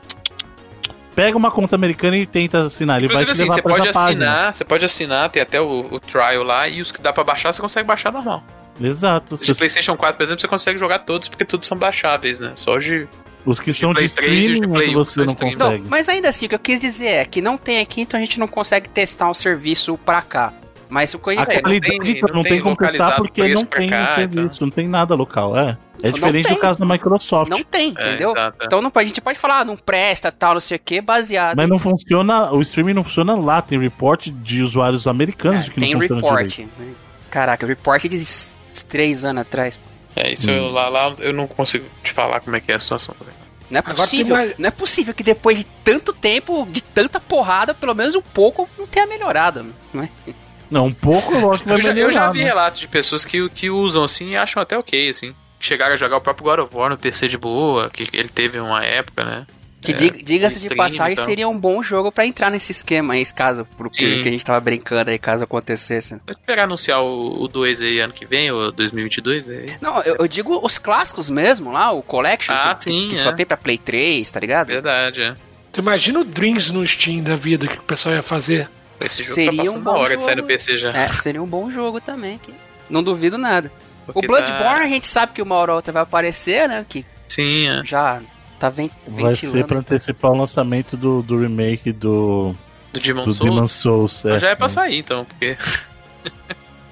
[1.15, 2.99] Pega uma conta americana e tenta assinar.
[2.99, 4.53] Ele vai te assim, levar você pode assinar, página.
[4.53, 7.51] Você pode assinar, tem até o, o, trial lá, e os que dá pra baixar,
[7.51, 8.43] você consegue baixar normal.
[8.79, 9.35] Exato.
[9.35, 12.53] De PlayStation 4, por exemplo, você consegue jogar todos, porque todos são baixáveis, né?
[12.55, 13.07] Só de
[13.47, 15.55] os que de são de streaming de Play é você não consegue.
[15.55, 18.19] Não, mas ainda assim, o que eu quis dizer é que não tem aqui, então
[18.19, 20.53] a gente não consegue testar um serviço pra cá.
[20.89, 23.65] Mas o a é, qualidade não tem, não, não tem, tem como testar porque não
[23.65, 24.67] tem cá, serviço, então.
[24.67, 25.77] não tem nada local, é.
[26.01, 27.49] É diferente do caso da Microsoft.
[27.49, 28.33] Não tem, é, entendeu?
[28.37, 31.01] É, então não, a gente pode falar, ah, não presta, tal, não sei o que,
[31.01, 31.57] baseado.
[31.57, 33.61] Mas não funciona, o streaming não funciona lá.
[33.61, 36.47] Tem report de usuários americanos é, que não funciona report.
[36.47, 36.71] Direito.
[37.31, 39.79] Caraca, o report de três anos atrás.
[40.15, 40.53] É, isso hum.
[40.53, 43.33] eu, lá, lá eu não consigo te falar como é que é a situação também.
[43.69, 44.57] Não é possível, mais...
[44.57, 48.69] não é possível que depois de tanto tempo, de tanta porrada, pelo menos um pouco
[48.77, 50.09] não tenha melhorado, não é?
[50.69, 52.45] Não, um pouco eu acho que vai eu já, melhorar, eu já vi né?
[52.45, 55.33] relatos de pessoas que, que usam assim e acham até ok, assim.
[55.59, 58.59] Chegaram a jogar o próprio God of War no PC de boa, que ele teve
[58.59, 59.47] uma época, né?
[59.79, 63.63] Que é, diga-se de passagem, seria um bom jogo para entrar nesse esquema aí, caso,
[63.77, 66.15] pro que, que, a gente tava brincando aí, caso acontecesse.
[66.15, 69.77] Vou esperar anunciar o, o 2 aí ano que vem, ou 2022 aí.
[69.79, 73.17] Não, eu, eu, digo os clássicos mesmo lá, o Collection, ah, que, sim, que, é.
[73.17, 74.67] só tem pra Play 3, tá ligado?
[74.67, 75.35] Verdade, é.
[75.71, 78.67] Tu imagina o Dreams no Steam da vida que o pessoal ia fazer.
[78.99, 80.17] Esse jogo seria tá um bom hora jogo.
[80.17, 80.91] de sair no PC já.
[80.91, 82.37] É, seria um bom jogo também.
[82.37, 82.53] Que...
[82.89, 83.71] Não duvido nada.
[84.05, 84.83] Porque o Bloodborne tá...
[84.83, 86.85] a gente sabe que uma hora outra vai aparecer, né?
[86.87, 87.83] Que Sim, é.
[87.83, 88.21] já
[88.59, 92.55] tá vent Vai ser pra antecipar o lançamento do, do remake do.
[92.91, 93.49] Do Demon do Souls.
[93.49, 95.57] Demon Souls é, já é pra sair então, porque.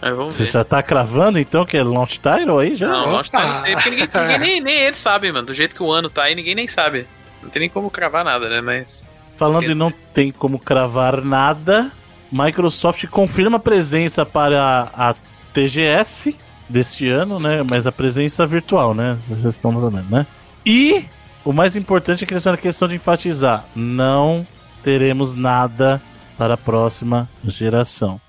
[0.02, 0.52] Você ver.
[0.52, 2.88] já tá cravando então que é launch title aí já?
[2.88, 5.48] Não, launch title não sei, porque ninguém, ninguém nem, nem ele sabe, mano.
[5.48, 7.08] Do jeito que o ano tá aí, ninguém nem sabe.
[7.42, 8.62] Não tem nem como cravar nada, né?
[8.62, 9.05] Mas.
[9.38, 11.92] Falando de não tem como cravar nada,
[12.32, 15.16] Microsoft confirma a presença para a
[15.54, 16.36] TGS
[16.70, 17.64] deste ano, né?
[17.64, 19.18] Mas a presença virtual, né?
[19.28, 20.26] Vocês estão sabendo, né?
[20.66, 21.06] E
[21.44, 24.46] o mais importante é que essa questão de enfatizar: não
[24.84, 26.02] teremos nada
[26.38, 28.20] para a próxima geração.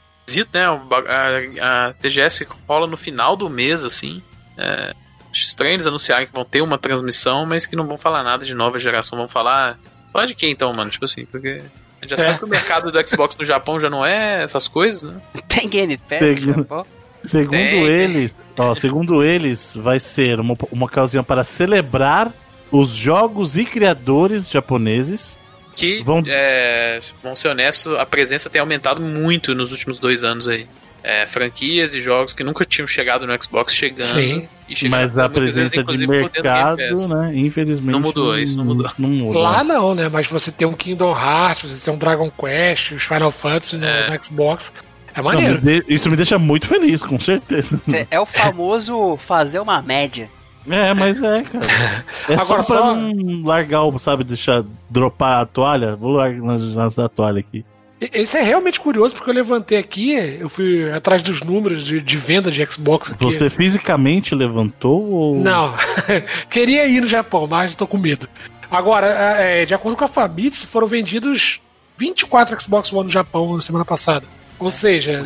[0.52, 0.64] né?
[0.66, 4.22] A, a, TGS rola no final do mês, assim.
[4.56, 4.94] É,
[5.32, 8.54] estranho eles anunciarem que vão ter uma transmissão, mas que não vão falar nada de
[8.54, 9.18] nova geração.
[9.18, 9.78] Vão falar.
[10.16, 10.90] Falar de quem então, mano?
[10.90, 11.60] Tipo assim, porque.
[12.00, 12.26] A gente já é.
[12.26, 15.20] sabe que o mercado do Xbox no Japão já não é essas coisas, né?
[15.46, 16.86] Tem Game Pass no Japão?
[17.22, 17.84] Segundo Tem.
[17.84, 22.32] eles, ó, segundo eles, vai ser uma, uma ocasião para celebrar
[22.70, 25.38] os jogos e criadores japoneses
[25.74, 26.22] que, vão...
[26.26, 30.66] É, vamos ser honestos, a presença tem aumentado muito nos últimos dois anos aí.
[31.08, 34.12] É, franquias e jogos que nunca tinham chegado no Xbox chegando.
[34.14, 34.48] Sim.
[34.88, 37.32] Mas a presença vezes, de mercado, né?
[37.36, 37.92] Infelizmente.
[37.92, 38.90] Não mudou, isso não mudou.
[38.98, 39.40] não mudou.
[39.40, 40.08] Lá não, né?
[40.08, 43.86] Mas você tem um Kingdom Hearts, você tem um Dragon Quest, os Final Fantasy no,
[43.86, 44.10] é.
[44.10, 44.72] no Xbox.
[45.14, 45.54] É maneiro.
[45.54, 45.94] Não, me de...
[45.94, 47.80] Isso me deixa muito feliz, com certeza.
[48.10, 50.28] É o famoso fazer uma média.
[50.68, 51.66] É, mas é, cara.
[52.28, 52.96] É Agora, só pra só...
[52.96, 55.94] não largar, sabe, deixar dropar a toalha.
[55.94, 57.64] Vou largar nas, a toalha aqui.
[58.12, 62.18] Isso é realmente curioso, porque eu levantei aqui, eu fui atrás dos números de, de
[62.18, 63.24] venda de Xbox aqui.
[63.24, 65.36] Você fisicamente levantou ou.
[65.36, 65.74] Não.
[66.50, 68.28] Queria ir no Japão, mas tô com medo.
[68.70, 71.60] Agora, é, de acordo com a Famitsu, foram vendidos
[71.96, 74.26] 24 Xbox One no Japão na semana passada.
[74.58, 75.24] Ou seja,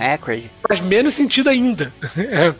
[0.67, 1.93] faz menos sentido ainda.
[2.17, 2.55] É,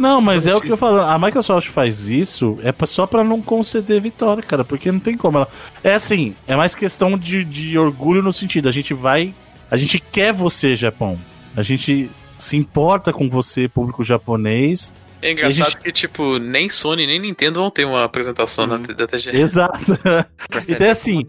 [0.00, 1.02] não, mas é o que eu falo.
[1.02, 4.64] A Microsoft faz isso é só para não conceder vitória, cara.
[4.64, 5.48] Porque não tem como ela.
[5.84, 8.66] É assim, é mais questão de, de orgulho no sentido.
[8.66, 9.34] A gente vai.
[9.70, 11.18] A gente quer você, Japão.
[11.56, 14.92] A gente se importa com você, público japonês.
[15.22, 15.78] É engraçado gente...
[15.78, 18.82] que, tipo, nem Sony nem Nintendo vão ter uma apresentação hum.
[18.82, 19.36] da TGS.
[19.36, 19.78] Exato.
[20.68, 21.22] então é assim,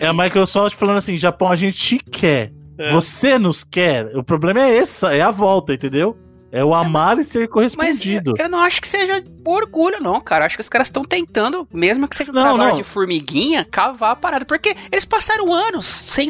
[0.00, 2.52] é a Microsoft falando assim, Japão, a gente quer.
[2.78, 2.92] É.
[2.92, 4.16] Você nos quer.
[4.16, 6.16] O problema é essa, é a volta, entendeu?
[6.52, 8.32] É o amar é, e ser correspondido.
[8.32, 10.46] Mas eu, não acho que seja orgulho, não, cara.
[10.46, 12.74] Acho que os caras estão tentando, mesmo que seja um não, não.
[12.74, 14.44] de formiguinha, cavar a parada.
[14.44, 16.28] Porque eles passaram anos sem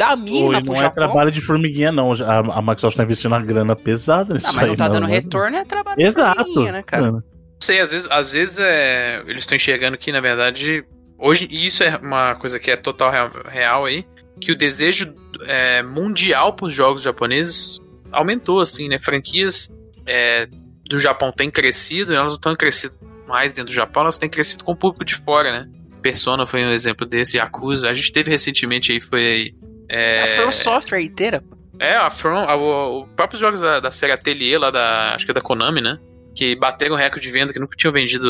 [0.00, 2.10] dar a mínima Oi, pro não é trabalho de formiguinha, não.
[2.12, 5.58] A, a Microsoft tá investindo uma grana pesada nisso não, mas não tá dando retorno,
[5.58, 6.38] é trabalho Exato.
[6.38, 7.12] de formiguinha, né, cara?
[7.12, 7.22] Não
[7.62, 10.82] sei, às vezes, às vezes é, eles estão enxergando que, na verdade,
[11.18, 14.06] hoje, e isso é uma coisa que é total real, real aí,
[14.40, 15.14] que o desejo
[15.46, 17.78] é, mundial pros jogos japoneses
[18.10, 18.98] aumentou, assim, né?
[18.98, 19.70] Franquias
[20.06, 20.48] é,
[20.88, 22.94] do Japão têm crescido, elas não estão crescendo
[23.28, 25.68] mais dentro do Japão, elas têm crescido com o público de fora, né?
[26.00, 27.90] Persona foi um exemplo desse, Yakuza.
[27.90, 29.54] A gente teve recentemente aí, foi aí.
[29.90, 30.22] É...
[30.22, 31.42] A From Software inteira.
[31.78, 35.14] É, a From, a, o, os próprios jogos da, da série Atelier, lá da.
[35.14, 35.98] Acho que é da Konami, né?
[36.34, 38.26] Que bateram recorde de venda, que nunca tinham vendido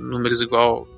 [0.00, 0.88] números igual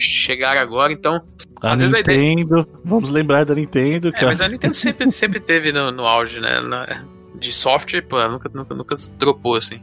[0.00, 1.22] chegar agora, então.
[1.60, 2.66] A às Nintendo, vezes a ideia...
[2.84, 4.10] vamos lembrar da Nintendo.
[4.14, 6.50] É, mas a Nintendo sempre, sempre teve no, no auge, né?
[7.34, 9.80] de software, pô, nunca, nunca, nunca dropou, assim.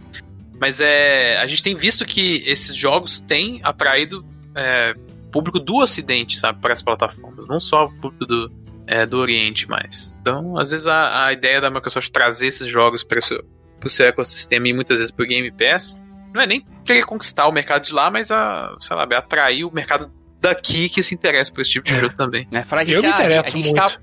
[0.60, 4.96] Mas é, a gente tem visto que esses jogos têm atraído é,
[5.32, 8.52] público do Ocidente, sabe, para as plataformas, não só o público do,
[8.90, 10.12] é, do Oriente mais.
[10.20, 14.68] Então, às vezes a, a ideia da Microsoft trazer esses jogos para o seu ecossistema
[14.68, 15.96] e muitas vezes para o Game Pass
[16.34, 19.72] não é nem querer conquistar o mercado de lá, mas a, sei lá, atrair o
[19.72, 22.00] mercado daqui que se interessa por esse tipo de é.
[22.00, 22.48] jogo também.
[22.54, 24.00] É, falar, a gente, Eu me interesso a, a gente tá, muito.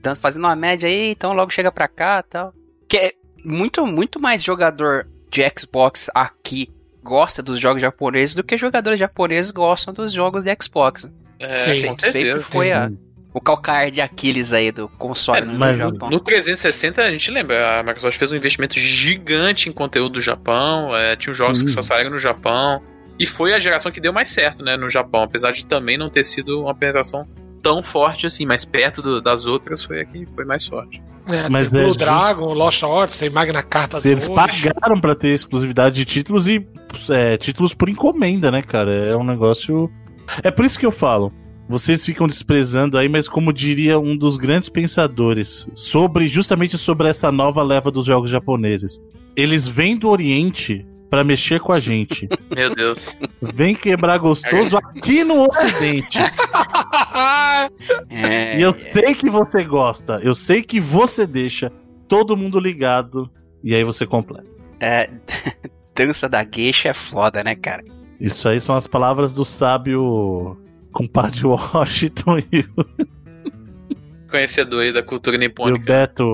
[0.00, 2.54] tá, né, fazendo uma média aí, então logo chega pra cá tal.
[2.88, 3.12] Que é
[3.44, 6.70] muito, muito mais jogador de Xbox aqui
[7.02, 11.10] gosta dos jogos japoneses do que jogadores japoneses gostam dos jogos de Xbox.
[11.38, 12.90] É, sim, sempre, sempre foi a,
[13.38, 16.10] o calcar de Aquiles aí do console é, no mas Japão.
[16.10, 20.94] No 360 a gente lembra, a Microsoft fez um investimento gigante em conteúdo do Japão,
[20.94, 22.82] é, tinha jogos que só saíram no Japão.
[23.18, 26.08] E foi a geração que deu mais certo, né, no Japão, apesar de também não
[26.08, 27.26] ter sido uma apresentação
[27.60, 31.02] tão forte assim, mas perto do, das outras foi a que foi mais forte.
[31.26, 34.06] É, mas Blue é, Dragon, Lost Odyssey, Magna Carta 2.
[34.06, 36.66] Eles pagaram para ter exclusividade de títulos e
[37.10, 38.92] é, títulos por encomenda, né, cara?
[38.92, 39.90] É um negócio.
[40.42, 41.32] É por isso que eu falo.
[41.68, 47.30] Vocês ficam desprezando aí, mas como diria um dos grandes pensadores sobre justamente sobre essa
[47.30, 48.98] nova leva dos jogos japoneses.
[49.36, 52.26] Eles vêm do Oriente para mexer com a gente.
[52.54, 53.16] Meu Deus.
[53.54, 56.18] Vem quebrar gostoso aqui no Ocidente.
[58.08, 58.92] É, e eu é.
[58.92, 61.70] sei que você gosta, eu sei que você deixa
[62.06, 63.30] todo mundo ligado
[63.62, 64.46] e aí você completa.
[64.80, 65.10] É,
[65.94, 67.84] dança da gueixa é foda, né, cara?
[68.20, 70.56] Isso aí são as palavras do sábio
[70.98, 74.28] compadre Washington e o...
[74.28, 75.78] Conhecedor aí da cultura nipônica.
[75.78, 76.24] E o Beto,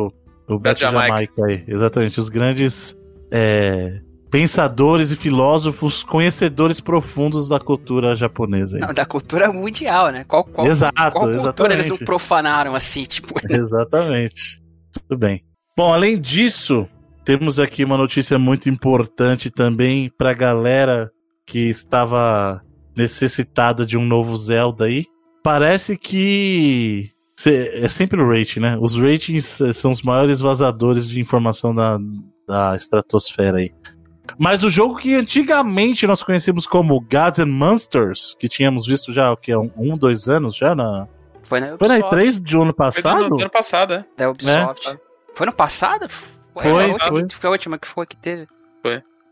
[0.48, 1.07] o Beto, Beto Jamaica.
[1.09, 1.64] Jamaica aí.
[1.68, 2.96] Exatamente, os grandes
[3.31, 4.00] é,
[4.31, 8.79] pensadores e filósofos conhecedores profundos da cultura japonesa.
[8.79, 10.24] Não, da cultura mundial, né?
[10.24, 11.79] Qual, qual, Exato, qual cultura exatamente.
[11.79, 13.35] eles não profanaram assim, tipo...
[13.48, 14.62] Exatamente.
[14.92, 15.44] Tudo bem.
[15.77, 16.88] Bom, além disso,
[17.24, 21.11] temos aqui uma notícia muito importante também pra galera
[21.46, 22.62] que estava
[22.96, 25.07] necessitada de um novo Zelda aí.
[25.42, 27.11] Parece que
[27.46, 28.78] É sempre o rating, né?
[28.80, 31.98] Os ratings eh, são os maiores vazadores de informação da,
[32.46, 33.72] da estratosfera aí.
[34.38, 39.30] Mas o jogo que antigamente nós conhecíamos como Gods and Monsters, que tínhamos visto já
[39.30, 41.07] o que é um, dois anos já na.
[41.42, 42.00] Foi na Ubisoft.
[42.00, 43.18] Foi na E3 de ano passado?
[43.18, 44.04] Foi no, ano passado, é.
[44.16, 44.88] Da Ubisoft.
[44.88, 44.98] É.
[45.35, 46.09] Foi no passado?
[46.09, 47.28] Foi, foi, a foi.
[47.28, 48.46] foi a última que foi que teve.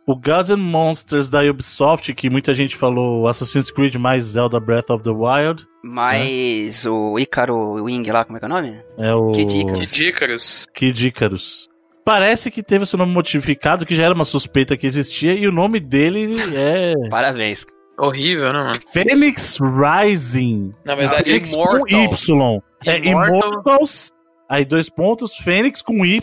[0.06, 4.90] O Gods and Monsters da Ubisoft, que muita gente falou Assassin's Creed mais Zelda Breath
[4.90, 5.64] of the Wild.
[5.84, 6.90] Mais né?
[6.90, 8.82] o Icaro Wing lá, como é que é o nome?
[8.98, 9.30] É o...
[9.30, 9.92] Kid Icarus.
[9.92, 10.66] Kid Icarus.
[10.74, 11.68] Kid Icarus.
[12.04, 15.52] Parece que teve seu nome modificado, que já era uma suspeita que existia, e o
[15.52, 16.94] nome dele é.
[17.08, 17.64] Parabéns.
[17.96, 18.80] Horrível, né, mano?
[18.92, 20.74] Fênix Rising.
[20.84, 21.78] Na verdade, é Immortal.
[21.78, 22.60] com Y.
[22.86, 24.10] É Immortals.
[24.48, 26.20] Aí dois pontos, Fênix com Y,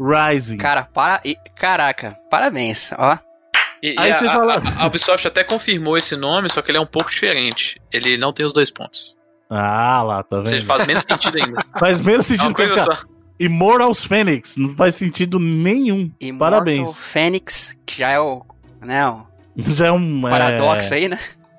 [0.00, 0.56] Rising.
[0.56, 1.20] Cara, para...
[1.54, 3.18] caraca, parabéns, ó.
[3.82, 4.54] E, e a, fala...
[4.54, 7.80] a, a, Ubisoft até confirmou esse nome, só que ele é um pouco diferente.
[7.92, 9.16] Ele não tem os dois pontos.
[9.48, 10.38] Ah, lá, tá vendo?
[10.38, 11.64] Ou seja, faz menos sentido ainda.
[11.78, 12.44] faz menos sentido.
[12.44, 12.98] É uma coisa só.
[13.38, 16.10] Immortals Phoenix, não faz sentido nenhum.
[16.20, 16.98] Immortal Parabéns.
[16.98, 18.44] Phoenix, que já é o.
[18.80, 20.22] Né, o já é um.
[20.22, 20.96] Paradoxo é...
[20.98, 21.18] aí, né?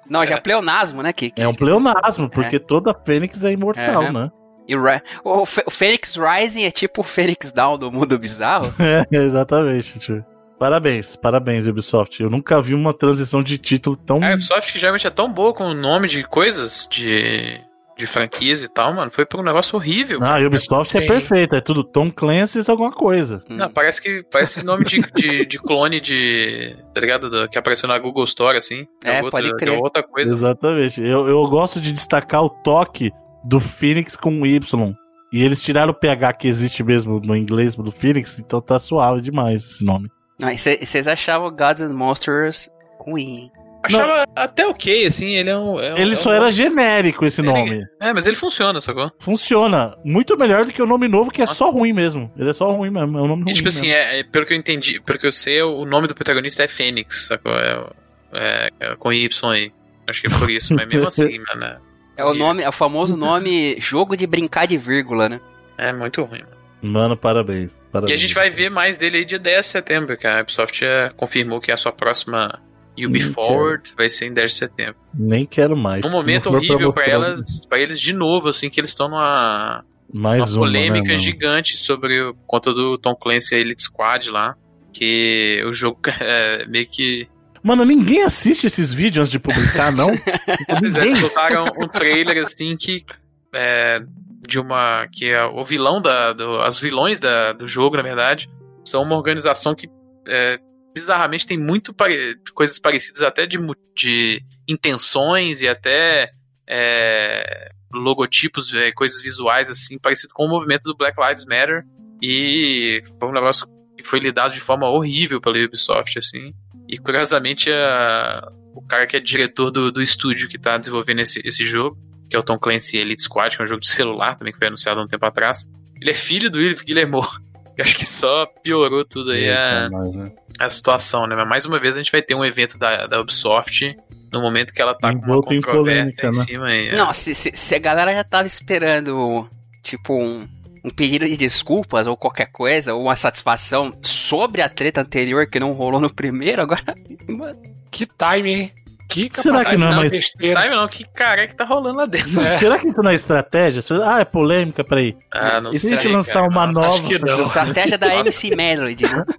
[0.10, 1.14] Não, já é pleonasmo, né?
[1.14, 1.42] Que, que...
[1.42, 2.60] É um pleonasmo, porque é.
[2.60, 4.12] toda Fênix é imortal, é.
[4.12, 4.32] né?
[4.72, 4.82] E o,
[5.24, 8.74] o, o Fênix Rising é tipo o Fênix Down do mundo bizarro.
[8.80, 10.26] é, exatamente, tio.
[10.58, 12.22] Parabéns, parabéns, Ubisoft.
[12.22, 14.24] Eu nunca vi uma transição de título tão.
[14.24, 17.60] A Ubisoft que geralmente é tão boa com o nome de coisas, de
[18.02, 20.20] de franquias e tal, mano, foi por um negócio horrível.
[20.24, 23.44] Ah, a Ubisoft é perfeita, é tudo Tom Clancy's alguma coisa.
[23.48, 26.76] Não, parece que parece nome de, de, de, clone de.
[26.94, 27.30] Tá ligado?
[27.30, 28.88] Do, que apareceu na Google Store, assim.
[29.04, 29.74] É, é outra, pode crer.
[29.74, 30.34] É outra coisa.
[30.34, 31.02] Exatamente.
[31.02, 33.12] Eu, eu gosto de destacar o toque
[33.44, 34.96] do Phoenix com Y.
[35.32, 39.22] E eles tiraram o PH que existe mesmo no inglês do Phoenix, então tá suave
[39.22, 40.12] demais esse nome.
[40.44, 43.52] Ah, vocês achavam Gods and Monsters com I, hein?
[43.84, 44.26] Achava não.
[44.36, 45.80] até ok, assim, ele é um.
[45.80, 46.34] É um ele é só um...
[46.34, 47.84] era genérico esse nome.
[48.00, 49.12] É, mas ele funciona, sacou?
[49.20, 49.98] Funciona.
[50.04, 51.58] Muito melhor do que o nome novo, que é Nossa.
[51.58, 52.32] só ruim mesmo.
[52.38, 53.18] Ele é só ruim mesmo.
[53.18, 53.54] É um nome e, ruim.
[53.54, 56.14] tipo assim, é, é, pelo que eu entendi, pelo que eu sei, o nome do
[56.14, 57.54] protagonista é Fênix, sacou?
[57.54, 57.86] É,
[58.34, 59.72] é, é com Y aí.
[60.08, 61.82] Acho que é por isso, mas mesmo assim, mano.
[62.22, 65.42] É o nome, é o famoso nome jogo de brincar de vírgula, né?
[65.78, 66.62] É muito ruim, mano.
[66.82, 68.12] Mano, parabéns, parabéns.
[68.12, 70.82] E a gente vai ver mais dele aí dia 10 de setembro, que a Ubisoft
[71.16, 72.60] confirmou que a sua próxima
[72.96, 74.96] Be Forward vai ser em 10 de setembro.
[75.14, 76.04] Nem quero mais.
[76.04, 80.54] Um momento horrível para elas, para eles de novo, assim, que eles estão numa, mais
[80.54, 84.56] uma polêmica uma, né, gigante sobre o conta do Tom Clancy Elite Squad lá,
[84.94, 87.28] que o jogo é meio que
[87.64, 90.10] Mano, ninguém assiste esses vídeos antes de publicar, não?
[90.82, 93.06] Eles soltaram um trailer assim que
[93.54, 94.02] é,
[94.48, 98.50] de uma que é o vilão da do, as vilões da, do jogo, na verdade,
[98.86, 99.88] são uma organização que
[100.28, 100.60] é,
[100.94, 102.36] bizarramente tem muito pare...
[102.54, 103.58] coisas parecidas até de,
[103.96, 106.32] de intenções e até
[106.68, 111.84] é, logotipos, é, coisas visuais assim, parecido com o movimento do Black Lives Matter
[112.22, 116.54] e foi um negócio que foi lidado de forma horrível pela Ubisoft, assim.
[116.92, 121.42] E curiosamente a, o cara que é diretor do, do estúdio que está desenvolvendo esse,
[121.46, 121.98] esse jogo,
[122.30, 124.60] que é o Tom Clancy Elite Squad, que é um jogo de celular também que
[124.60, 127.28] foi anunciado há um tempo atrás, ele é filho do Yves Guillemot.
[127.80, 130.32] Acho que só piorou tudo aí a, né?
[130.60, 131.36] a situação, né?
[131.36, 133.98] Mas mais uma vez a gente vai ter um evento da, da Ubisoft
[134.32, 136.46] no momento que ela tá com uma controvérsia em, polêmica, em né?
[136.46, 136.88] cima aí.
[136.90, 136.96] É.
[136.96, 139.50] Não, se, se, se, a galera já tava esperando,
[139.82, 140.48] tipo, um,
[140.84, 145.60] um pedido de desculpas ou qualquer coisa, ou uma satisfação sobre a treta anterior que
[145.60, 146.82] não rolou no primeiro, agora.
[147.92, 148.72] Que time, hein?
[149.12, 150.30] Que Será que não é mais.
[150.30, 152.40] Time não, que cara que tá rolando lá dentro.
[152.40, 152.58] É.
[152.58, 153.84] Será que isso não é estratégia?
[154.06, 155.18] Ah, é polêmica, peraí.
[155.34, 156.88] Ah, não e se a gente lançar cara, uma nova.
[156.88, 157.42] Acho que não.
[157.42, 159.26] Estratégia da MC Melody, né?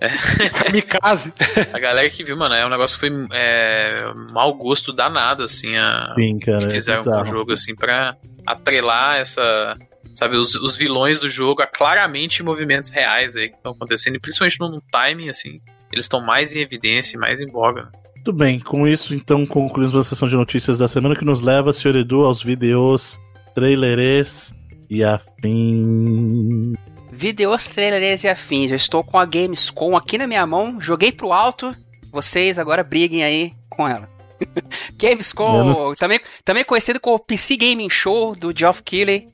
[0.00, 0.08] É.
[0.48, 1.32] Kamikaze.
[1.72, 5.76] A galera que viu, mano, é um negócio que foi é, mau gosto danado, assim,
[5.76, 9.76] a, Sim, cara, que fizeram é com o jogo, assim, pra atrelar essa,
[10.14, 14.20] sabe, os, os vilões do jogo a claramente movimentos reais aí que estão acontecendo, e
[14.20, 15.60] principalmente num timing, assim,
[15.92, 17.90] eles estão mais em evidência, mais em voga.
[18.14, 21.72] Muito bem, com isso então concluímos a sessão de notícias da semana que nos leva,
[21.72, 23.18] senhor Edu, aos vídeos
[23.54, 24.54] trailerês
[24.88, 26.74] e afins.
[27.10, 28.70] Videos, trailers e afins.
[28.70, 31.76] Eu estou com a Gamescom aqui na minha mão, joguei pro alto.
[32.10, 34.08] Vocês agora briguem aí com ela.
[34.96, 35.98] Gamescom, Menos...
[35.98, 39.26] também, também conhecido como PC Gaming Show do Geoff Keighley.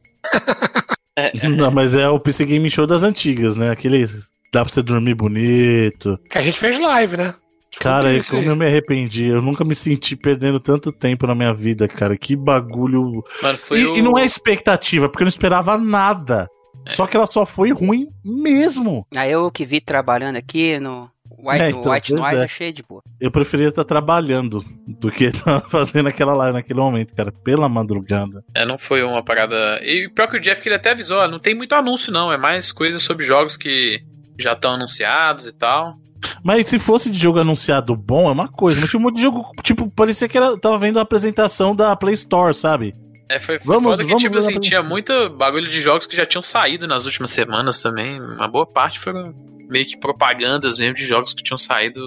[1.57, 3.71] Não, mas é o PC Gaming Show das antigas, né?
[3.71, 4.07] Aquele
[4.53, 6.19] dá pra você dormir bonito.
[6.31, 7.35] Que a gente fez live, né?
[7.79, 9.27] Cara, é como eu me arrependi.
[9.27, 12.17] Eu nunca me senti perdendo tanto tempo na minha vida, cara.
[12.17, 13.23] Que bagulho.
[13.43, 13.97] Mano, e, o...
[13.97, 16.49] e, não é expectativa, porque eu não esperava nada.
[16.87, 16.91] É.
[16.91, 19.07] Só que ela só foi ruim mesmo.
[19.15, 22.45] Aí eu que vi trabalhando aqui no, White, é, então, White Noise é.
[22.45, 23.03] achei de boa.
[23.21, 28.45] Eu preferia estar trabalhando do que estar fazendo aquela live naquele momento, cara, pela madrugada.
[28.55, 29.79] É, não foi uma parada.
[29.83, 32.33] E pior que o Jeff que ele até avisou, não tem muito anúncio, não.
[32.33, 34.03] É mais coisas sobre jogos que
[34.39, 35.97] já estão anunciados e tal.
[36.43, 38.81] Mas se fosse de jogo anunciado bom, é uma coisa.
[38.81, 41.95] Mas tinha um monte de jogo, tipo, parecia que era, tava vendo a apresentação da
[41.95, 42.95] Play Store, sabe?
[43.29, 46.25] É, foi, foi vamos, foda que, tipo assim, tinha muito bagulho de jogos que já
[46.25, 48.21] tinham saído nas últimas semanas também.
[48.21, 49.35] Uma boa parte foram
[49.69, 52.01] meio que propagandas mesmo de jogos que tinham saído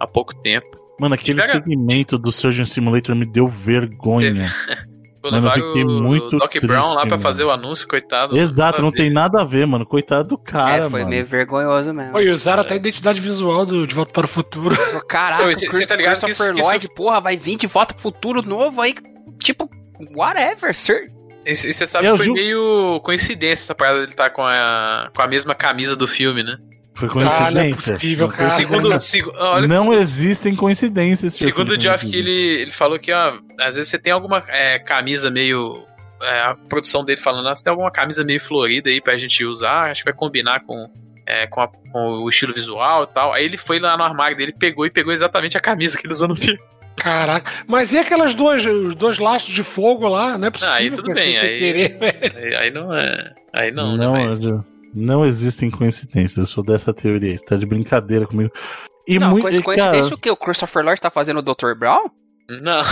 [0.00, 0.82] há pouco tempo.
[0.98, 1.52] Mano, aquele pega...
[1.52, 4.52] segmento do Surgeon Simulator me deu vergonha.
[5.22, 7.22] mano, eu fiquei muito o Doc triste, Brown lá pra mano.
[7.22, 8.36] fazer o anúncio, coitado.
[8.36, 9.86] Exato, não tem nada a ver, mano.
[9.86, 11.10] Coitado do cara, É, foi mano.
[11.10, 12.16] meio vergonhoso mesmo.
[12.16, 14.76] Oi, usaram até a identidade visual do De Volta para o Futuro.
[15.08, 16.94] Caraca, você tá ligado Christopher que isso, Lloyd, isso...
[16.94, 18.94] porra, vai vir de Volta pro Futuro novo aí,
[19.42, 19.68] tipo,
[20.14, 21.08] whatever, sir.
[21.44, 22.32] E você sabe eu que foi ju...
[22.32, 26.42] meio coincidência essa parada dele estar tá com a, com a mesma camisa do filme,
[26.42, 26.56] né?
[27.02, 27.46] Foi coincidência.
[27.46, 28.48] Ah, não é possível, cara.
[28.48, 29.26] Segundo, seg...
[29.36, 31.34] olha, não existem coincidências.
[31.34, 34.78] Segundo o Geoff, que ele, ele falou que, ó, às vezes você tem alguma é,
[34.78, 35.84] camisa meio.
[36.22, 39.44] É, a produção dele falando, ah, você tem alguma camisa meio florida aí pra gente
[39.44, 40.88] usar, acho que vai combinar com,
[41.26, 43.32] é, com, a, com, o estilo visual e tal.
[43.32, 46.12] Aí ele foi lá no armário dele, pegou e pegou exatamente a camisa que ele
[46.12, 46.60] usou no filme.
[46.96, 50.38] Caraca, mas e aquelas duas, os dois laços de fogo lá?
[50.38, 50.72] Não é possível.
[50.72, 51.98] Ah, aí tudo bem, aí, querer,
[52.36, 53.34] aí, aí, não é.
[53.52, 54.71] Aí não, não, né, mas...
[54.94, 56.36] não existem coincidências.
[56.36, 57.36] Eu sou dessa teoria.
[57.36, 58.50] Você tá de brincadeira comigo.
[59.06, 60.14] E não, muito, coincidência cara...
[60.14, 60.30] o que?
[60.30, 61.74] O Christopher Lloyd tá fazendo o Dr.
[61.76, 62.10] Brown?
[62.48, 62.82] Não.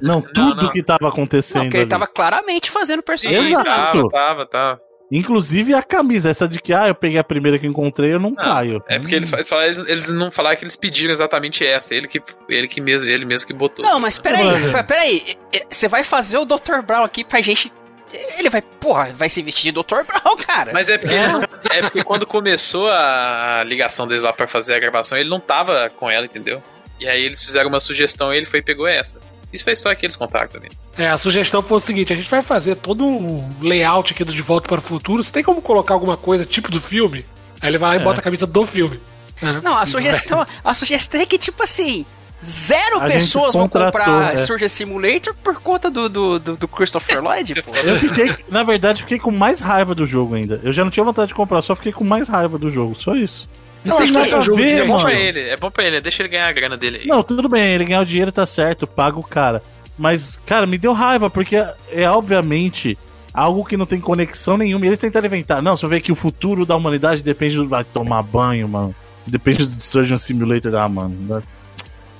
[0.00, 0.72] Não, tudo não, não.
[0.72, 1.62] que tava acontecendo.
[1.62, 3.52] Não, porque ele tava claramente fazendo o personagem.
[3.52, 3.64] Exato.
[3.64, 4.80] Tava, tava, tava.
[5.12, 8.30] Inclusive a camisa, essa de que, ah, eu peguei a primeira que encontrei, eu não,
[8.30, 8.80] não caio.
[8.88, 11.92] É porque eles, eles, eles, não falaram que eles pediram exatamente essa.
[11.92, 13.84] Ele que, ele que mesmo, ele mesmo que botou.
[13.84, 14.46] Não, mas peraí,
[14.86, 15.36] peraí.
[15.68, 16.82] Você vai fazer o Dr.
[16.86, 17.72] Brown aqui pra gente.
[18.12, 20.02] Ele vai, porra, vai se vestir de Dr.
[20.06, 20.72] Brown, cara.
[20.72, 21.78] Mas é porque, é.
[21.78, 25.90] É porque quando começou a ligação deles lá pra fazer a gravação, ele não tava
[25.90, 26.62] com ela, entendeu?
[26.98, 29.18] E aí eles fizeram uma sugestão e ele foi e pegou essa.
[29.52, 30.70] Isso foi a história que eles contaram também.
[30.96, 34.32] É, a sugestão foi o seguinte: a gente vai fazer todo um layout aqui do
[34.32, 35.22] De Volta para o Futuro.
[35.22, 37.24] Você tem como colocar alguma coisa tipo do filme?
[37.60, 38.04] Aí ele vai lá e é.
[38.04, 39.00] bota a camisa do filme.
[39.42, 42.06] É, não, não a sugestão, a sugestão é que, tipo assim,
[42.44, 44.36] zero a pessoas vão comprar é.
[44.36, 47.74] Surge Simulator por conta do, do, do, do Christopher Lloyd, pô.
[47.74, 50.60] Eu fiquei, na verdade, fiquei com mais raiva do jogo ainda.
[50.62, 53.14] Eu já não tinha vontade de comprar, só fiquei com mais raiva do jogo, só
[53.14, 53.48] isso.
[53.84, 56.28] Não, não, não é, ver, é bom pra ele, é bom pra ele, deixa ele
[56.28, 57.06] ganhar a grana dele aí.
[57.06, 59.62] Não, tudo bem, ele ganhar o dinheiro tá certo, paga o cara.
[59.96, 62.96] Mas, cara, me deu raiva, porque é, é obviamente
[63.32, 64.84] algo que não tem conexão nenhuma.
[64.84, 65.62] E eles tentaram inventar.
[65.62, 67.68] Não, você vê que o futuro da humanidade depende do.
[67.68, 68.94] Vai tomar banho, mano.
[69.26, 70.74] Depende do Surgeon Simulator.
[70.74, 71.42] Ah, mano.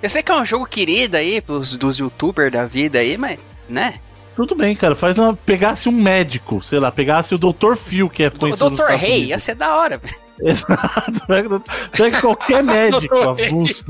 [0.03, 3.39] Eu sei que é um jogo querido aí pros, dos youtubers da vida aí, mas,
[3.69, 4.01] né?
[4.35, 4.97] Tudo bem, cara.
[4.97, 5.37] Faz uma.
[5.37, 7.77] Pegasse um médico, sei lá, pegasse o Dr.
[7.77, 8.67] Phil, que é conhecido.
[8.67, 8.93] O Dr.
[8.93, 10.01] Rei, ia ser da hora.
[10.41, 11.27] Exato.
[11.27, 13.85] Pega, pega qualquer médico avulso.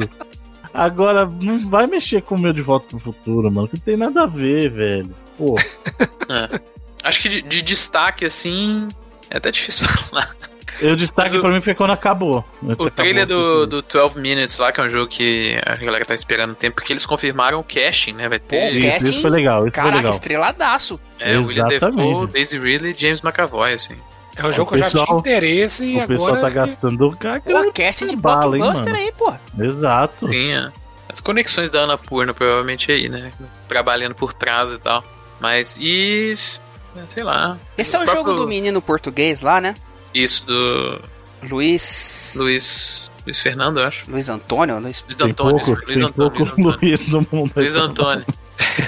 [0.73, 3.69] Agora, não vai mexer com o meu de volta pro futuro, mano.
[3.69, 5.15] Que não tem nada a ver, velho.
[5.37, 5.57] Pô.
[6.31, 6.61] É.
[7.03, 8.87] Acho que de, de, destaque, assim.
[9.29, 10.37] É até difícil falar.
[10.81, 12.45] Eu destaque o, pra mim foi quando acabou.
[12.63, 16.05] O acabou trailer do, do 12 Minutes lá, que é um jogo que a galera
[16.05, 18.29] tá esperando um tempo, porque eles confirmaram o caching, né?
[18.29, 18.75] Vai ter.
[18.75, 19.67] Pô, casting, isso foi legal.
[19.67, 20.13] Isso caraca, foi legal.
[20.13, 21.01] estreladaço.
[21.19, 23.97] É, o William Defoe, Daisy Ridley e James McAvoy, assim.
[24.37, 26.05] É um jogo que eu já tinha interesse e o agora...
[26.05, 27.09] O pessoal tá gastando...
[27.09, 29.35] O cast de bala, blockbuster hein, aí, pô.
[29.63, 30.29] Exato.
[30.29, 30.71] Sim, é.
[31.09, 33.33] As conexões da Ana Purna, provavelmente aí, né?
[33.69, 35.05] Trabalhando por trás e tal.
[35.41, 36.33] Mas, e...
[37.09, 37.59] Sei lá.
[37.77, 38.25] Esse é o próprio...
[38.25, 39.75] jogo do menino português lá, né?
[40.15, 41.01] Isso, do...
[41.49, 42.35] Luiz...
[42.37, 43.11] Luiz...
[43.27, 44.11] Luiz Fernando, eu acho.
[44.11, 44.79] Luiz Antônio?
[44.79, 45.65] Luiz, Luiz Antônio.
[45.65, 46.79] Pouco, Luiz, Antônio, Luiz Antônio.
[46.83, 47.53] Luiz no mundo.
[47.55, 48.25] Luiz Antônio.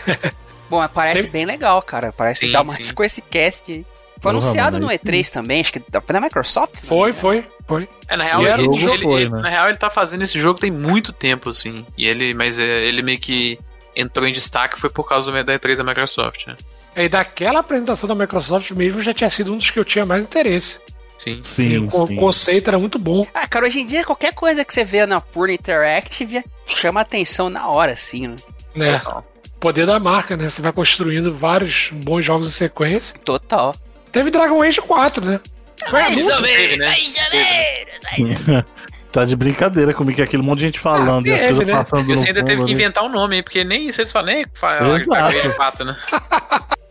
[0.71, 2.13] Bom, parece bem legal, cara.
[2.13, 2.95] Parece sim, dar mais sim.
[2.95, 3.85] com esse cast aí.
[4.23, 6.85] Foi anunciado no E3 também, acho que foi da Microsoft?
[6.85, 7.89] Foi, foi, foi.
[8.07, 9.43] É, na real, ele, ele, ele, foi, né?
[9.43, 11.85] na real, ele tá fazendo esse jogo tem muito tempo, assim.
[11.99, 13.59] E ele, mas é, ele meio que
[13.97, 16.57] entrou em destaque foi por causa do da E3 da Microsoft, né?
[16.95, 20.07] É, e daquela apresentação da Microsoft mesmo já tinha sido um dos que eu tinha
[20.07, 20.81] mais interesse.
[21.23, 21.41] Sim.
[21.43, 22.17] Sim, o sim.
[22.17, 23.25] conceito era muito bom.
[23.33, 27.49] Ah, cara, hoje em dia qualquer coisa que você vê na Pure Interactive chama atenção
[27.49, 28.35] na hora, assim,
[28.75, 28.97] né?
[28.97, 29.23] É.
[29.61, 30.51] Poder da marca, né?
[30.51, 33.15] Você vai construindo vários bons jogos em sequência.
[33.25, 33.73] Total.
[34.11, 35.41] Teve Dragon Age 4, né?
[35.89, 36.87] Foi mais ou menos, né?
[36.87, 38.65] mais ou menos.
[39.13, 41.73] Tá de brincadeira comigo, que aquele monte de gente falando ah, e as coisas né?
[41.75, 44.47] passando Você ainda teve que inventar um nome aí, porque nem isso eles falam, nem
[44.59, 45.97] Dragon 4, né?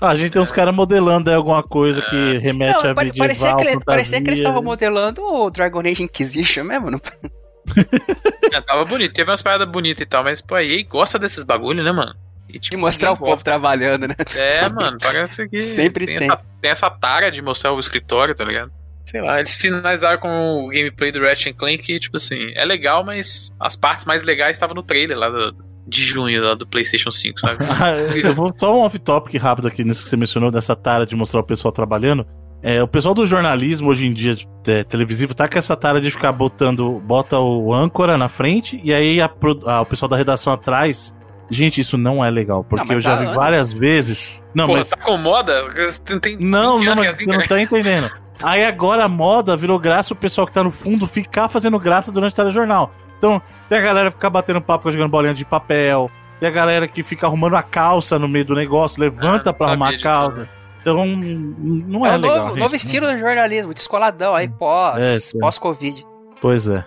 [0.00, 3.18] Ah, a gente tem uns caras modelando aí alguma coisa que remete não, a medieval,
[3.18, 6.90] parecia que, ele, parecia que eles estavam modelando o Dragon Age Inquisition mesmo.
[6.90, 7.00] Não?
[8.50, 11.84] é, tava bonito, teve umas paradas bonitas e tal, mas pô, aí gosta desses bagulho,
[11.84, 12.14] né, mano?
[12.48, 14.14] E, tipo, e mostrar o povo trabalhando, né?
[14.34, 15.62] É, mano, parece que.
[15.62, 16.16] Sempre tem.
[16.16, 18.72] Tem essa, tem essa tara de mostrar o escritório, tá ligado?
[19.04, 23.04] Sei lá, eles finalizaram com o gameplay do Ratchet Clank que, tipo assim, é legal,
[23.04, 25.52] mas as partes mais legais estavam no trailer lá do,
[25.90, 27.64] de junho lá do PlayStation 5, sabe?
[28.22, 31.40] eu vou só um off-topic rápido aqui nisso que você mencionou, dessa tara de mostrar
[31.40, 32.26] o pessoal trabalhando.
[32.62, 34.36] É, o pessoal do jornalismo hoje em dia
[34.66, 38.92] é, televisivo tá com essa tara de ficar botando, bota o âncora na frente e
[38.92, 39.30] aí a,
[39.66, 41.14] a, o pessoal da redação atrás.
[41.52, 43.34] Gente, isso não é legal, porque não, eu já vi anos.
[43.34, 44.40] várias vezes.
[44.54, 45.64] Não, Pô, mas tá com moda?
[46.20, 48.08] Tem não, não, mas assim, você não tá entendendo.
[48.42, 52.12] Aí agora a moda virou graça o pessoal que tá no fundo ficar fazendo graça
[52.12, 52.94] durante o telejornal.
[53.20, 56.10] Então, tem a galera que fica batendo papo, jogando bolinha de papel.
[56.40, 59.66] Tem a galera que fica arrumando a calça no meio do negócio, levanta ah, pra
[59.66, 60.48] arrumar a calça.
[60.80, 62.46] Então, não é, é legal.
[62.46, 65.40] Novo, novo estilo de jornalismo, descoladão, aí pós, é, é.
[65.40, 66.06] pós-Covid.
[66.40, 66.82] Pois é.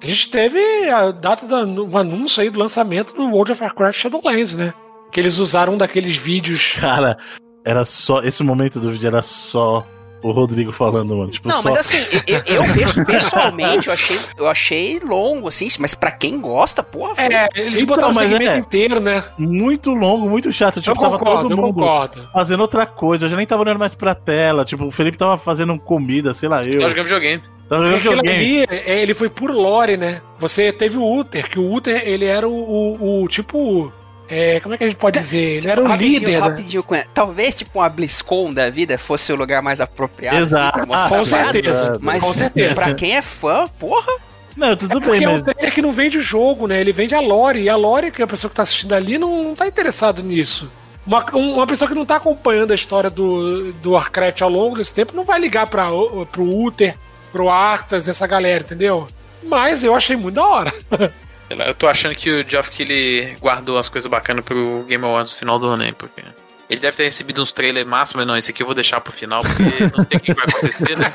[0.00, 4.56] A gente teve a data do anúncio aí do lançamento do World of Warcraft Shadowlands,
[4.56, 4.72] né?
[5.10, 6.74] Que eles usaram um daqueles vídeos.
[6.78, 7.18] Cara,
[7.64, 8.22] era só.
[8.22, 9.84] Esse momento do vídeo era só
[10.22, 11.30] o Rodrigo falando, mano.
[11.30, 11.70] Tipo, não, só...
[11.70, 16.82] mas assim, eu, eu, pessoalmente eu achei, eu achei longo, assim, mas pra quem gosta,
[16.82, 17.14] porra.
[17.16, 19.24] É, eles então, botaram o segmento é, inteiro, né?
[19.38, 20.80] Muito longo, muito chato.
[20.80, 21.84] Tipo, eu tava concordo, todo mundo
[22.32, 23.26] fazendo outra coisa.
[23.26, 24.64] Eu já nem tava olhando mais pra tela.
[24.64, 26.80] Tipo, o Felipe tava fazendo comida, sei lá, eu.
[26.80, 27.42] Nós jogamos videogame.
[27.68, 28.34] Tava jogando videogame.
[28.34, 30.20] Ali, é, ele foi por lore, né?
[30.38, 33.92] Você teve o Uther, que o Uther, ele era o, o, o tipo
[34.30, 35.56] é, como é que a gente pode dizer?
[35.56, 36.38] Ele era o rapidinho, líder.
[36.38, 40.36] Rapidinho, talvez tipo uma BlizzCon da vida fosse o lugar mais apropriado.
[40.36, 40.78] Assim, Exato.
[40.78, 41.98] Assim, mostrar com certeza.
[42.00, 42.74] Mas com certeza.
[42.74, 44.12] pra quem é fã, porra.
[44.56, 45.22] Não, tudo é bem, mas...
[45.22, 46.80] é um trailer que não vende o jogo, né?
[46.80, 47.62] Ele vende a lore.
[47.62, 50.70] E a lore, que a pessoa que tá assistindo ali, não, não tá interessado nisso.
[51.04, 54.94] Uma, uma pessoa que não tá acompanhando a história do, do Warcraft ao longo desse
[54.94, 55.88] tempo não vai ligar pra,
[56.30, 56.96] pro Uther,
[57.32, 59.08] pro Arthas, essa galera, entendeu?
[59.42, 60.72] Mas eu achei muito da hora.
[61.50, 65.32] Eu tô achando que o Geoff que ele guardou as coisas bacanas pro Game Awards
[65.32, 65.94] no final do ano, hein?
[65.96, 66.22] Porque
[66.68, 69.12] ele deve ter recebido uns trailers máximos, mas não, esse aqui eu vou deixar pro
[69.12, 69.62] final, porque
[69.96, 71.12] não sei o que vai acontecer, né?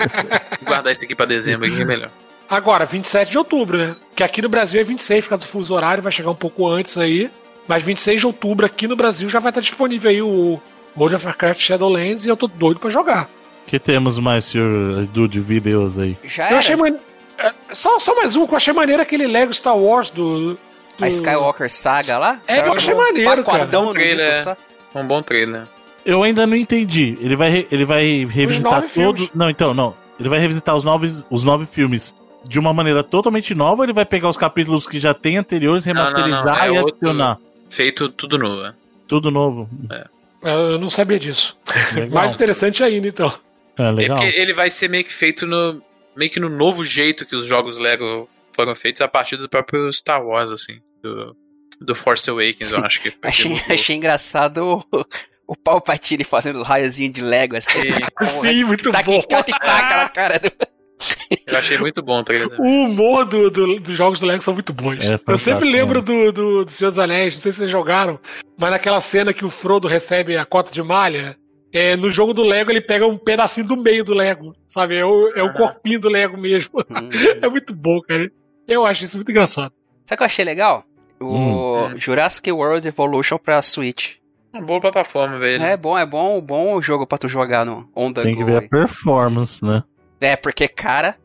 [0.59, 2.11] Vou guardar esse aqui pra dezembro aqui é melhor.
[2.49, 3.95] Agora, 27 de outubro, né?
[4.13, 6.67] Que aqui no Brasil é 26, por causa do fuso horário, vai chegar um pouco
[6.67, 7.31] antes aí.
[7.67, 10.59] Mas 26 de outubro aqui no Brasil já vai estar disponível aí o
[10.95, 13.29] World of Warcraft Shadowlands e eu tô doido pra jogar.
[13.65, 16.15] que temos mais, senhor Edu, de vídeos aí?
[16.23, 16.95] Já eu achei, man...
[17.37, 20.53] É, só, só mais um, que eu achei maneiro aquele Lego Star Wars do.
[20.53, 20.59] do...
[20.99, 22.39] A Skywalker Saga lá?
[22.47, 23.65] É, eu achei maneiro, cara.
[23.65, 24.57] Um, trailer,
[24.95, 25.67] um bom trailer.
[26.05, 27.17] Eu ainda não entendi.
[27.19, 29.29] Ele vai, ele vai revisitar todos.
[29.35, 29.93] Não, então, não.
[30.17, 32.15] Ele vai revisitar os nove, os nove filmes
[32.45, 35.83] de uma maneira totalmente nova ou ele vai pegar os capítulos que já tem anteriores,
[35.83, 36.63] remasterizar não, não, não.
[36.63, 37.39] É e adicionar?
[37.69, 38.65] Feito tudo novo.
[38.65, 38.73] É.
[39.07, 39.69] Tudo novo.
[39.91, 40.07] É.
[40.43, 41.57] Eu não sabia disso.
[42.13, 43.33] Mais interessante ainda, então.
[43.77, 44.19] É, legal.
[44.19, 45.81] É ele vai ser meio que feito no,
[46.15, 49.91] meio que no novo jeito que os jogos Lego foram feitos a partir do próprio
[49.91, 50.79] Star Wars, assim.
[51.01, 51.35] Do,
[51.79, 53.13] do Force Awakens, eu acho que.
[53.21, 55.05] achei, achei engraçado o,
[55.47, 57.81] o Palpatine fazendo raiozinho de Lego, assim.
[57.81, 57.99] Sim,
[58.41, 59.21] Sim muito tá bom.
[59.21, 60.51] Taca, taca na cara do...
[61.45, 62.59] Eu achei muito bom o trailer.
[62.59, 65.03] O humor do, do, dos jogos do Lego são muito bons.
[65.03, 68.19] É eu sempre lembro do, do, do Senhor dos Anéis, não sei se vocês jogaram,
[68.57, 71.37] mas naquela cena que o Frodo recebe a cota de malha,
[71.75, 74.95] é, no jogo do Lego ele pega um pedacinho do meio do Lego, sabe?
[74.95, 76.79] É o, é o corpinho do Lego mesmo.
[76.79, 77.09] Hum.
[77.41, 78.31] é muito bom, cara.
[78.65, 79.73] Eu acho isso muito engraçado.
[80.05, 80.85] Sabe o que eu achei legal?
[81.19, 81.97] O hum.
[81.97, 84.15] Jurassic World Evolution pra Switch.
[84.53, 85.61] Uma boa plataforma, velho.
[85.61, 88.59] É bom, é bom, bom jogo pra tu jogar no On the Tem que ver
[88.59, 88.65] aí.
[88.65, 89.83] a performance, né?
[90.21, 91.17] É, porque, cara.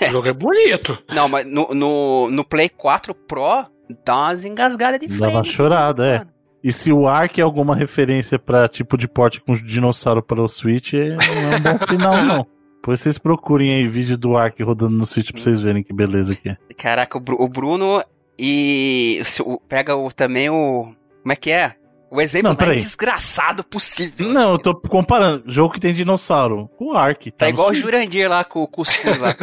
[0.00, 0.98] O jogo é bonito.
[1.12, 3.66] Não, mas no, no, no Play 4 Pro
[4.06, 5.20] dá umas engasgadas de frente.
[5.20, 6.37] Dá uma chorada, é.
[6.68, 10.46] E se o Ark é alguma referência para tipo de porte com dinossauro para o
[10.46, 12.46] Switch, não é um bom final, não.
[12.74, 16.36] Depois vocês procurem aí vídeo do Ark rodando no Switch pra vocês verem que beleza
[16.36, 16.58] que é.
[16.76, 18.04] Caraca, o, Bruno
[18.38, 20.92] e o, pega o, também o.
[21.22, 21.74] Como é que é?
[22.10, 24.28] O exemplo não, mais desgraçado possível.
[24.28, 24.52] Não, assim.
[24.52, 25.44] eu tô comparando.
[25.46, 26.68] Jogo que tem dinossauro.
[26.78, 27.30] O Ark.
[27.30, 29.34] Tá, tá igual o Jurandir lá com o cuscuz lá.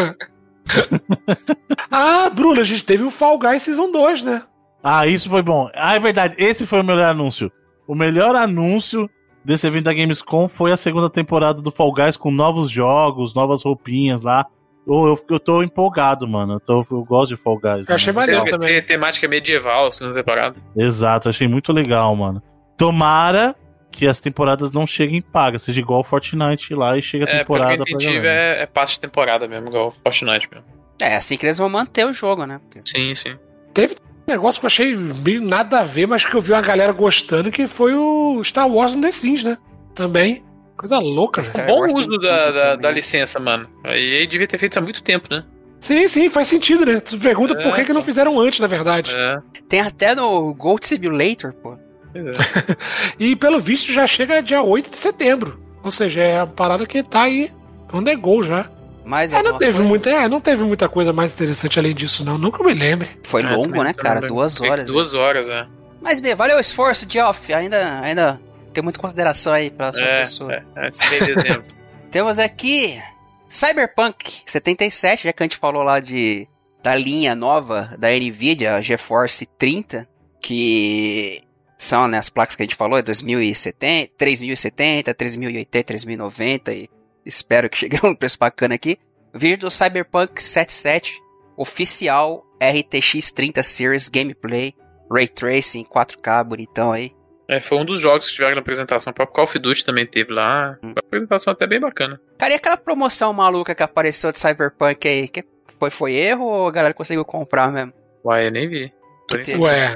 [1.90, 4.44] ah, Bruno, a gente teve o Fall Guys Season 2, né?
[4.88, 5.68] Ah, isso foi bom.
[5.74, 6.36] Ah, é verdade.
[6.38, 7.52] Esse foi o melhor anúncio.
[7.88, 9.10] O melhor anúncio
[9.44, 13.64] desse evento da Gamescom foi a segunda temporada do Fall Guys com novos jogos, novas
[13.64, 14.46] roupinhas lá.
[14.88, 16.54] Eu, eu, eu tô empolgado, mano.
[16.54, 17.90] Eu, tô, eu gosto de Fall Guys.
[17.90, 18.80] Eu achei maneiro também.
[18.84, 20.56] temática medieval, segunda temporada.
[20.78, 22.40] Exato, achei muito legal, mano.
[22.78, 23.56] Tomara
[23.90, 27.38] que as temporadas não cheguem pagas, seja igual o Fortnite lá e chega a é,
[27.40, 30.68] temporada é, pra é, é passe de temporada mesmo, igual o Fortnite mesmo.
[31.02, 32.60] É, assim que eles vão manter o jogo, né?
[32.60, 32.82] Porque...
[32.86, 33.36] Sim, sim.
[33.74, 33.96] Teve
[34.28, 37.52] negócio que eu achei meio nada a ver, mas que eu vi uma galera gostando,
[37.52, 39.58] que foi o Star Wars no The Sims, né?
[39.94, 40.44] Também.
[40.78, 41.66] Coisa louca, né?
[41.68, 43.68] Bom uso da, da, da, licença, mano.
[43.84, 45.44] Aí devia ter feito isso há muito tempo, né?
[45.80, 47.00] Sim, sim, faz sentido, né?
[47.00, 49.14] Tu pergunta é, por que, que não fizeram antes, na verdade.
[49.16, 49.38] É.
[49.70, 51.78] Tem até no Gold Simulator, pô.
[52.14, 52.76] É.
[53.20, 55.60] e pelo visto já chega dia 8 de setembro.
[55.84, 57.52] Ou seja, é a parada que tá aí
[57.94, 58.70] on the go já.
[59.06, 62.38] Mas é, não teve muita, é, não teve muita coisa mais interessante além disso, não.
[62.38, 63.10] Nunca me lembre.
[63.24, 64.28] Foi é, longo, né, cara?
[64.28, 64.88] Duas horas.
[64.88, 65.20] Duas né?
[65.20, 65.68] horas, é.
[66.02, 67.54] Mas bem, valeu o esforço, Geoff.
[67.54, 68.42] Ainda, ainda
[68.74, 70.54] tem muita consideração aí pra sua é, pessoa.
[70.54, 71.62] É, é,
[72.10, 73.00] Temos aqui
[73.48, 76.48] Cyberpunk 77, já que a gente falou lá de
[76.82, 80.08] da linha nova da Nvidia, a GeForce 30,
[80.40, 81.42] que
[81.78, 86.90] são né, as placas que a gente falou, é 2070, 3070, 3080, 3090 e
[87.26, 88.98] espero que chegue a um preço bacana aqui.
[89.34, 91.22] Vídeo do Cyberpunk 77
[91.58, 94.74] oficial RTX 30 Series Gameplay
[95.12, 97.12] Ray Tracing 4K bonitão aí.
[97.48, 99.12] É, foi um dos jogos que tiveram na apresentação.
[99.12, 100.78] O próprio Call of Duty também teve lá.
[100.82, 100.90] Hum.
[100.90, 102.20] Uma apresentação até bem bacana.
[102.38, 105.28] Cara, e aquela promoção maluca que apareceu de Cyberpunk aí?
[105.28, 105.44] Que
[105.80, 107.94] foi, foi erro ou a galera conseguiu comprar mesmo?
[108.26, 108.92] Ué, eu nem vi.
[109.30, 109.96] Que teve, Ué.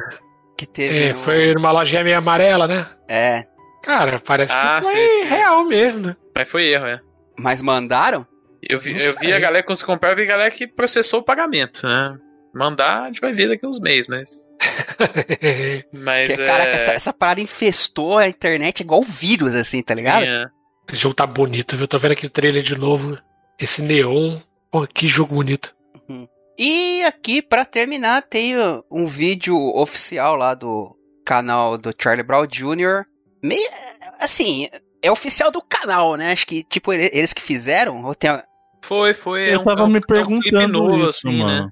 [0.55, 1.03] Que teve.
[1.05, 2.85] É, Foi numa lojinha meio amarela, né?
[3.07, 3.45] É.
[3.81, 5.23] Cara, parece ah, que foi sim.
[5.23, 6.15] real mesmo, né?
[6.35, 6.99] Mas foi erro, é.
[7.39, 8.25] Mas mandaram?
[8.61, 11.21] Eu vi, eu vi a galera que conseguiu comprar, eu vi a galera que processou
[11.21, 12.17] o pagamento, né?
[12.53, 14.29] Mandar, a gente vai ver daqui uns meses, mas.
[15.93, 16.45] mas Porque, é...
[16.45, 20.23] caraca, essa, essa, parada infestou a internet igual vírus, assim, tá ligado?
[20.23, 20.45] Sim, é.
[20.91, 21.87] O jogo tá bonito, viu?
[21.87, 23.17] Tô vendo aqui o trailer de novo.
[23.59, 24.39] Esse neon.
[24.71, 25.75] Pô, que jogo bonito.
[26.07, 26.27] Uhum.
[26.57, 28.55] E aqui, para terminar, tem
[28.91, 33.05] um vídeo oficial lá do canal do Charlie Brown Jr.
[33.41, 33.69] Meio,
[34.19, 34.67] assim,
[35.01, 36.31] é oficial do canal, né?
[36.31, 38.29] Acho que, tipo, eles que fizeram, ou tem...
[38.81, 39.49] Foi, foi.
[39.49, 41.65] Eu é um, tava é um, me perguntando é um novo, isso, assim, mano.
[41.65, 41.71] Né?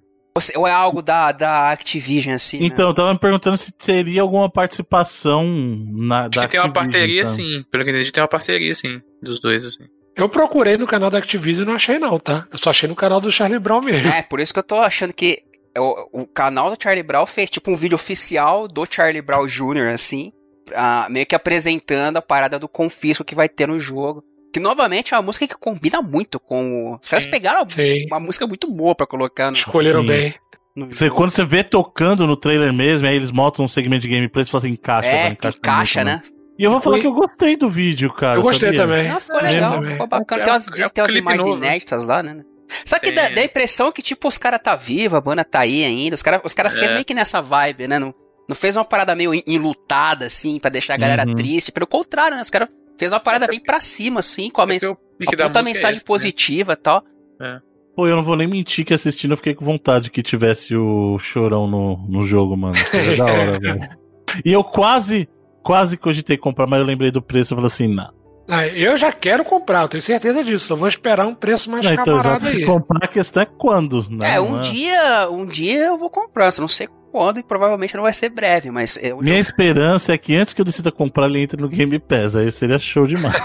[0.55, 2.59] Ou é algo da, da Activision, assim.
[2.59, 2.65] Né?
[2.67, 2.91] Então, né?
[2.91, 7.21] eu tava me perguntando se teria alguma participação na, da Acho que tem uma parceria,
[7.21, 7.33] então.
[7.33, 7.65] sim.
[7.71, 9.85] Pelo que eu entendi, tem uma parceria, sim, dos dois, assim.
[10.15, 12.47] Eu procurei no canal da Activision e não achei, não, tá?
[12.51, 14.11] Eu só achei no canal do Charlie Brown mesmo.
[14.11, 15.43] É, por isso que eu tô achando que
[15.77, 19.87] o, o canal do Charlie Brown fez tipo um vídeo oficial do Charlie Brown Jr.,
[19.93, 20.31] assim,
[20.71, 24.23] uh, meio que apresentando a parada do confisco que vai ter no jogo.
[24.53, 26.97] Que novamente é uma música que combina muito com.
[27.01, 28.05] Os caras pegaram sim.
[28.07, 29.57] uma música muito boa para colocar no.
[29.57, 30.07] Escolheram sim.
[30.07, 30.35] bem.
[30.89, 34.43] Você, quando você vê tocando no trailer mesmo, aí eles montam um segmento de gameplay
[34.43, 35.09] e fazem encaixa.
[35.09, 36.21] É, encaixa, encaixa né?
[36.57, 38.39] E eu vou falar que eu gostei do vídeo, cara.
[38.39, 38.81] Eu gostei sabia?
[38.81, 39.07] também.
[39.07, 39.91] Não, ficou legal, também.
[39.91, 40.43] ficou bacana.
[40.43, 42.43] Tem umas, é, tem umas imagens inéditas lá, né?
[42.83, 45.59] Só que dá, dá, a impressão que, tipo, os caras tá vivo, a banda tá
[45.59, 46.15] aí ainda.
[46.15, 46.71] Os caras os cara é.
[46.71, 47.99] fez meio que nessa vibe, né?
[47.99, 48.13] Não,
[48.47, 51.35] não fez uma parada meio enlutada, assim, pra deixar a galera uhum.
[51.35, 51.71] triste.
[51.71, 52.41] Pelo contrário, né?
[52.41, 55.95] Os caras fez uma parada bem pra cima, assim, com a, mens puta mensagem é
[55.95, 56.79] esse, positiva e né?
[56.81, 57.03] tal.
[57.41, 57.59] É.
[57.95, 61.17] Pô, eu não vou nem mentir que assistindo eu fiquei com vontade que tivesse o
[61.17, 62.75] chorão no, no jogo, mano.
[62.75, 63.79] Seria da hora, velho.
[64.45, 65.27] E eu quase,
[65.63, 68.15] quase cogitei comprar, mas eu lembrei do preço e falei assim, não.
[68.47, 70.71] Ah, eu já quero comprar, eu tenho certeza disso.
[70.71, 72.65] Eu vou esperar um preço mais não, então, camarada aí.
[72.65, 74.35] Comprar a questão é quando, né?
[74.35, 74.61] É, um é?
[74.61, 78.29] dia, um dia eu vou comprar, só não sei quando e provavelmente não vai ser
[78.29, 81.69] breve, mas eu Minha esperança é que antes que eu decida comprar ele entre no
[81.69, 83.35] Game Pass, aí seria show demais.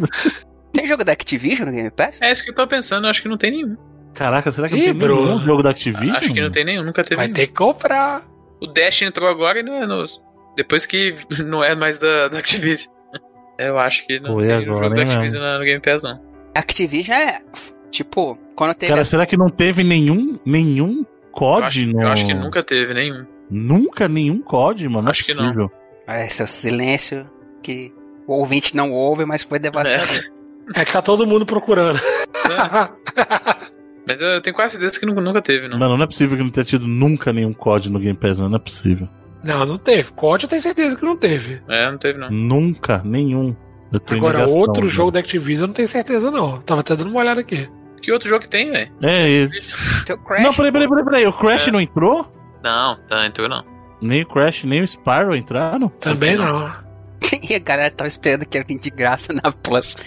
[0.72, 2.20] tem jogo da Activision no Game Pass?
[2.22, 3.76] É isso que eu tô pensando, eu acho que não tem nenhum.
[4.14, 5.24] Caraca, será que Ih, não tem bro.
[5.24, 6.16] nenhum jogo da Activision?
[6.16, 7.34] Acho que não tem nenhum, nunca teve Vai nenhum.
[7.34, 8.22] ter que comprar.
[8.60, 10.06] O Dash entrou agora e não é no,
[10.56, 11.14] depois que
[11.44, 12.92] não é mais da, da Activision.
[13.58, 16.20] Eu acho que não Foi tem agora, jogo da Activision no Game Pass, não.
[16.54, 17.40] Activision é,
[17.90, 18.92] tipo, quando teve...
[18.92, 22.02] Cara, será que não teve nenhum, nenhum COD eu acho, no...
[22.02, 23.26] Eu acho que nunca teve nenhum.
[23.50, 25.02] Nunca nenhum COD, mano?
[25.02, 25.68] Não acho é possível.
[25.68, 25.74] que
[26.06, 26.14] não.
[26.14, 27.28] É, seu silêncio
[27.62, 27.92] que
[28.26, 30.24] o ouvinte não ouve, mas foi devastador.
[30.74, 31.98] É, é que tá todo mundo procurando.
[31.98, 32.88] É.
[34.06, 35.78] Mas eu tenho quase certeza que nunca teve, não.
[35.78, 38.54] Mano, não é possível que não tenha tido nunca nenhum COD no Game Pass, não
[38.54, 39.08] é possível.
[39.44, 40.12] Não, não teve.
[40.12, 41.62] COD eu tenho certeza que não teve.
[41.68, 42.30] É, não teve não.
[42.30, 43.54] Nunca, nenhum.
[44.10, 46.60] Agora, negação, outro jogo da Activision eu não tenho certeza não.
[46.62, 47.68] Tava até dando uma olhada aqui.
[48.02, 48.92] Que outro jogo que tem, velho?
[49.00, 49.68] É esse.
[50.42, 51.26] Não, peraí, peraí, peraí, peraí.
[51.26, 51.70] O Crash é.
[51.70, 52.30] não entrou?
[52.62, 53.64] Não, tá, entrou não.
[54.00, 55.88] Nem o Crash, nem o Spyro entraram?
[55.88, 56.70] Também não.
[57.48, 59.96] e a galera tava esperando que ia vir de graça na Plus.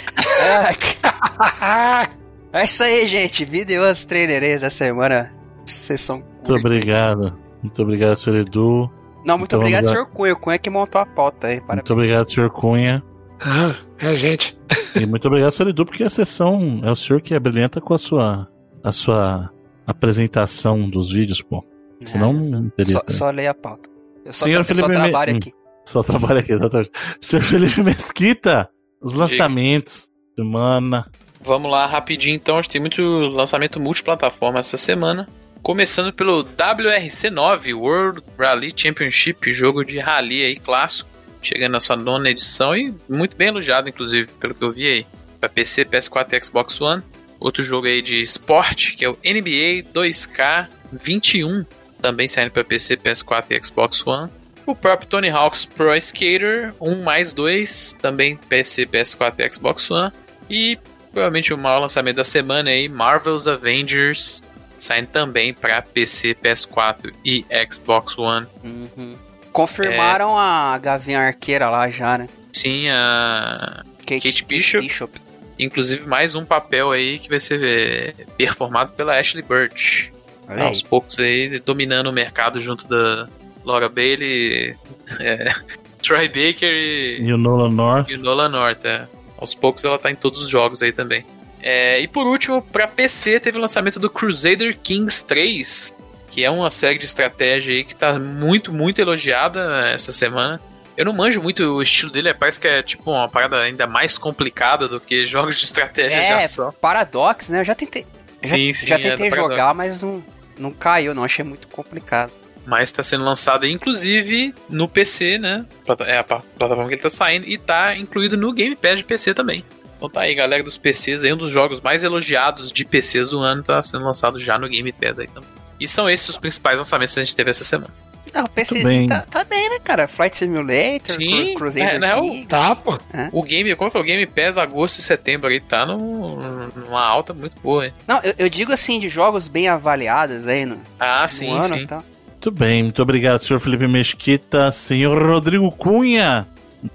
[2.52, 3.46] é isso aí, gente.
[3.46, 5.32] Vídeos trailerês da semana.
[5.66, 6.18] Vocês são.
[6.18, 7.40] Muito obrigado.
[7.64, 8.92] Muito obrigado, senhor Edu.
[9.26, 10.34] Não, muito então, obrigado, senhor Cunha.
[10.34, 11.62] O Cunha que montou a pauta aí.
[11.62, 11.78] Parabéns.
[11.78, 13.02] Muito obrigado, senhor Cunha.
[13.42, 14.58] Ah, é a gente.
[14.96, 17.94] E muito obrigado, senhor Edu, porque a sessão é o senhor que é brilhante com
[17.94, 18.48] a sua,
[18.84, 19.52] a sua
[19.86, 21.64] apresentação dos vídeos, pô.
[22.06, 22.94] Senão é, não teria.
[22.94, 23.90] Só, só leia a pauta.
[24.26, 25.38] Eu só, senhor Felipe só trabalho Me...
[25.38, 25.54] aqui.
[25.86, 26.92] Só trabalho aqui, exatamente.
[27.22, 28.70] Senhor Felipe Mesquita,
[29.02, 31.10] os lançamentos, semana.
[31.42, 32.58] Vamos lá, rapidinho então.
[32.58, 35.28] A gente tem muito lançamento multiplataforma essa semana.
[35.62, 41.10] Começando pelo WRC9 World Rally Championship, jogo de rally aí clássico,
[41.42, 45.08] chegando na sua nona edição e muito bem elogiado, inclusive, pelo que eu vi aí.
[45.40, 47.04] Para PC, PS4 e Xbox One.
[47.40, 51.66] Outro jogo aí de esporte, que é o NBA 2K21,
[52.02, 54.32] também saindo para PC, PS4 e Xbox One.
[54.66, 60.12] O próprio Tony Hawk's Pro Skater 1 mais 2, também PC, PS4 e Xbox One.
[60.50, 60.80] E
[61.12, 64.42] provavelmente o maior lançamento da semana aí, Marvel's Avengers,
[64.78, 68.48] saindo também para PC, PS4 e Xbox One.
[68.64, 69.18] Uhum.
[69.56, 70.42] Confirmaram é...
[70.42, 72.28] a Gavinha Arqueira lá já, né?
[72.52, 74.86] Sim, a Kate, Kate Bishop.
[74.86, 75.22] Bishop.
[75.58, 80.12] Inclusive mais um papel aí que vai ser é, performado pela Ashley Burch.
[80.60, 83.30] Aos poucos aí, dominando o mercado junto da
[83.64, 84.76] Laura Bailey,
[85.22, 85.54] é,
[86.04, 88.10] Troy Baker e, e o Nolan North.
[88.10, 89.08] E o Nolan North, é.
[89.38, 91.26] Aos poucos ela tá em todos os jogos aí também.
[91.62, 95.94] É, e por último, para PC teve o lançamento do Crusader Kings 3,
[96.36, 100.60] que é uma série de estratégia aí que tá muito, muito elogiada essa semana.
[100.98, 104.18] Eu não manjo muito o estilo dele, parece que é tipo uma parada ainda mais
[104.18, 106.74] complicada do que jogos de estratégia é, de ação.
[106.74, 107.62] Paradox, né?
[107.62, 108.06] Eu já tentei.
[108.44, 110.22] Sim, já, sim, já é tentei é jogar, mas não,
[110.60, 111.24] não caiu, não.
[111.24, 112.34] Achei muito complicado.
[112.66, 115.66] Mas está sendo lançado, inclusive, no PC, né?
[116.06, 117.48] É a plataforma que ele está saindo.
[117.48, 119.64] E está incluído no Game Pass de PC também.
[119.96, 121.24] Então tá aí, galera dos PCs.
[121.24, 124.68] Aí um dos jogos mais elogiados de PCs do ano está sendo lançado já no
[124.68, 125.65] Game Pass aí também.
[125.80, 127.94] E são esses os principais lançamentos que a gente teve essa semana.
[128.34, 130.08] Não, o PCzinho tá, tá, bem, né, cara?
[130.10, 132.46] Flight Simulator, Sim, Crusader é, King.
[132.46, 132.98] Tá, pô.
[133.14, 133.30] É.
[133.32, 137.34] O Game, como foi o Game Pass agosto e setembro aí, tá no, numa alta
[137.34, 137.94] muito boa, hein?
[138.06, 141.78] Não, eu, eu, digo assim, de jogos bem avaliados aí no, ah, no sim, ano,
[141.78, 141.88] sim.
[141.88, 142.04] Tá.
[142.28, 144.70] Muito bem, muito obrigado, senhor Felipe Mesquita.
[144.70, 146.46] Senhor Rodrigo Cunha,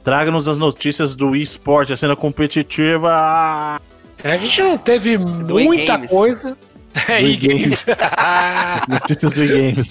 [0.05, 3.81] traga-nos as notícias do esporte, a cena competitiva.
[4.22, 6.57] A gente não teve do muita coisa.
[7.09, 7.84] É, e-games.
[8.88, 9.91] notícias do e-games.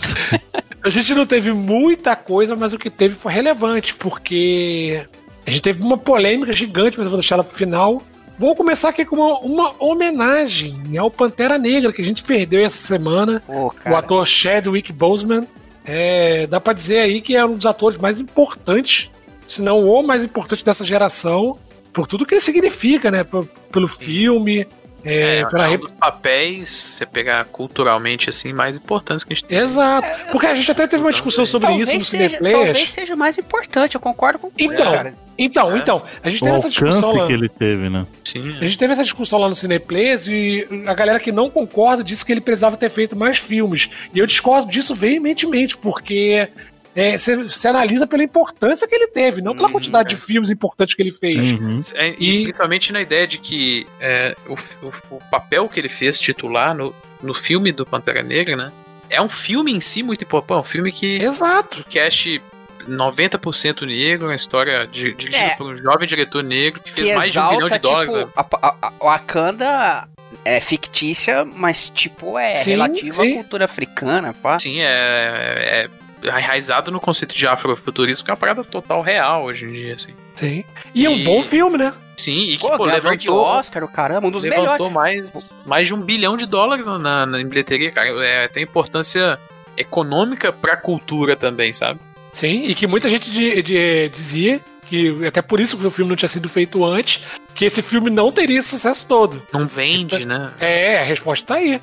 [0.84, 5.06] A gente não teve muita coisa, mas o que teve foi relevante, porque
[5.46, 8.02] a gente teve uma polêmica gigante, mas eu vou deixar ela pro final.
[8.38, 12.82] Vou começar aqui com uma, uma homenagem ao Pantera Negra, que a gente perdeu essa
[12.82, 13.44] semana.
[13.48, 15.46] Oh, o ator Chadwick Boseman.
[15.84, 19.10] É, dá pra dizer aí que é um dos atores mais importantes,
[19.48, 21.58] se não o mais importante dessa geração,
[21.92, 23.26] por tudo que ele significa, né?
[23.72, 24.68] pelo filme,
[25.04, 29.36] é, é, pra é um dos papéis, você pegar culturalmente assim, mais importantes que a
[29.36, 29.58] gente tem.
[29.58, 30.32] Exato.
[30.32, 32.56] Porque a gente até teve uma discussão sobre talvez isso no seja, Cineplays.
[32.56, 35.16] Talvez seja mais importante, eu concordo com então, cara.
[35.38, 35.78] Então, é.
[35.80, 37.28] então, a gente teve o essa discussão lá.
[37.28, 38.06] que ele teve, né?
[38.26, 38.52] Sim.
[38.60, 42.26] A gente teve essa discussão lá no Cineplays e a galera que não concorda disse
[42.26, 43.90] que ele precisava ter feito mais filmes.
[44.14, 46.50] E eu discordo disso veementemente, porque
[46.96, 50.18] é, você, analisa pela importância que ele teve, não pela uhum, quantidade é.
[50.18, 51.52] de filmes importantes que ele fez.
[51.54, 51.78] Uhum.
[51.94, 54.54] É, e, e, principalmente na ideia de que é, o,
[54.86, 58.72] o, o, papel que ele fez titular no, no filme do Pantera Negra, né?
[59.10, 61.22] É um filme em si muito importante, é um filme que.
[61.22, 61.84] Exato.
[61.84, 62.42] Que cast
[62.88, 65.56] 90% negro, uma história dirigida é.
[65.56, 68.14] por um jovem diretor negro que, que fez mais de um bilhão de dólares.
[68.14, 70.08] Tipo, a, a, a Wakanda
[70.46, 73.32] é fictícia, mas tipo é sim, relativa sim.
[73.32, 74.60] à cultura africana, pá.
[74.60, 75.90] Sim, é, é
[76.24, 80.14] enraizado no conceito de afrofuturismo, que é uma parada total real hoje em dia, assim.
[80.36, 80.64] Sim.
[80.94, 81.94] E, e é um bom filme, né?
[82.18, 83.18] Sim, e que, pô, pô levantou...
[83.18, 84.94] de Oscar, o caramba, um dos levantou melhores.
[84.94, 88.10] mais, mais de um bilhão de dólares na, na, em bilheteria, cara.
[88.26, 89.40] É, tem importância
[89.78, 92.00] econômica pra cultura também, sabe?
[92.34, 94.60] Sim, e que muita gente de, de, dizia
[94.90, 97.22] que até por isso que o filme não tinha sido feito antes,
[97.56, 99.42] que esse filme não teria esse sucesso todo.
[99.54, 100.52] Não vende, né?
[100.60, 101.80] É, a resposta tá aí.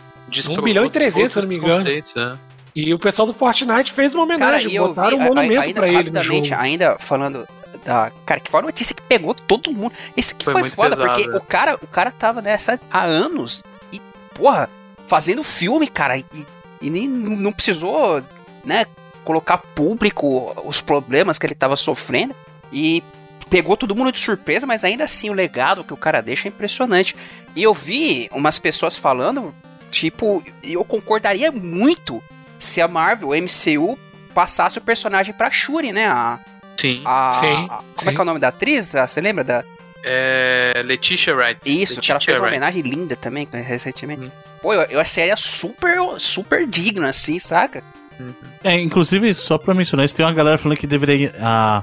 [0.51, 1.89] um bilhão e trezentos, se eu não me engano.
[1.89, 2.37] É.
[2.77, 5.89] E o pessoal do Fortnite fez uma homenagem, cara, botaram vi, um monumento ainda, pra
[5.89, 6.47] ele no jogo.
[6.59, 7.49] Ainda falando
[7.83, 8.13] da.
[8.27, 9.95] Cara, que foi uma notícia que pegou todo mundo.
[10.15, 11.37] Isso aqui foi, foi foda, pesado, porque né?
[11.39, 13.99] o cara, o cara tava nessa há anos e,
[14.35, 14.69] porra,
[15.07, 16.27] fazendo filme, cara, e,
[16.83, 18.23] e nem não precisou,
[18.63, 18.85] né,
[19.25, 22.37] colocar público os problemas que ele tava sofrendo.
[22.71, 23.03] E
[23.49, 26.51] pegou todo mundo de surpresa, mas ainda assim o legado que o cara deixa é
[26.51, 27.17] impressionante.
[27.55, 29.55] E eu vi umas pessoas falando,
[29.91, 32.23] tipo, eu concordaria muito
[32.59, 33.99] se a Marvel, o MCU,
[34.35, 36.07] passasse o personagem pra Shuri, né?
[36.07, 36.39] A,
[36.77, 37.03] sim.
[37.05, 37.65] A, sim.
[37.65, 38.09] A, como sim.
[38.09, 38.93] é que é o nome da atriz?
[38.93, 39.65] Você lembra da.
[40.05, 40.83] É.
[40.85, 41.61] Letitia Wright.
[41.65, 44.23] Isso, Letitia que ela fez uma homenagem linda também, recentemente.
[44.23, 44.31] Uhum.
[44.63, 47.83] Pô, eu, eu achei ela super, super digna, assim, saca?
[48.21, 48.33] Uhum.
[48.63, 51.33] É, inclusive, só pra mencionar isso, tem uma galera falando que deveria.
[51.41, 51.83] A,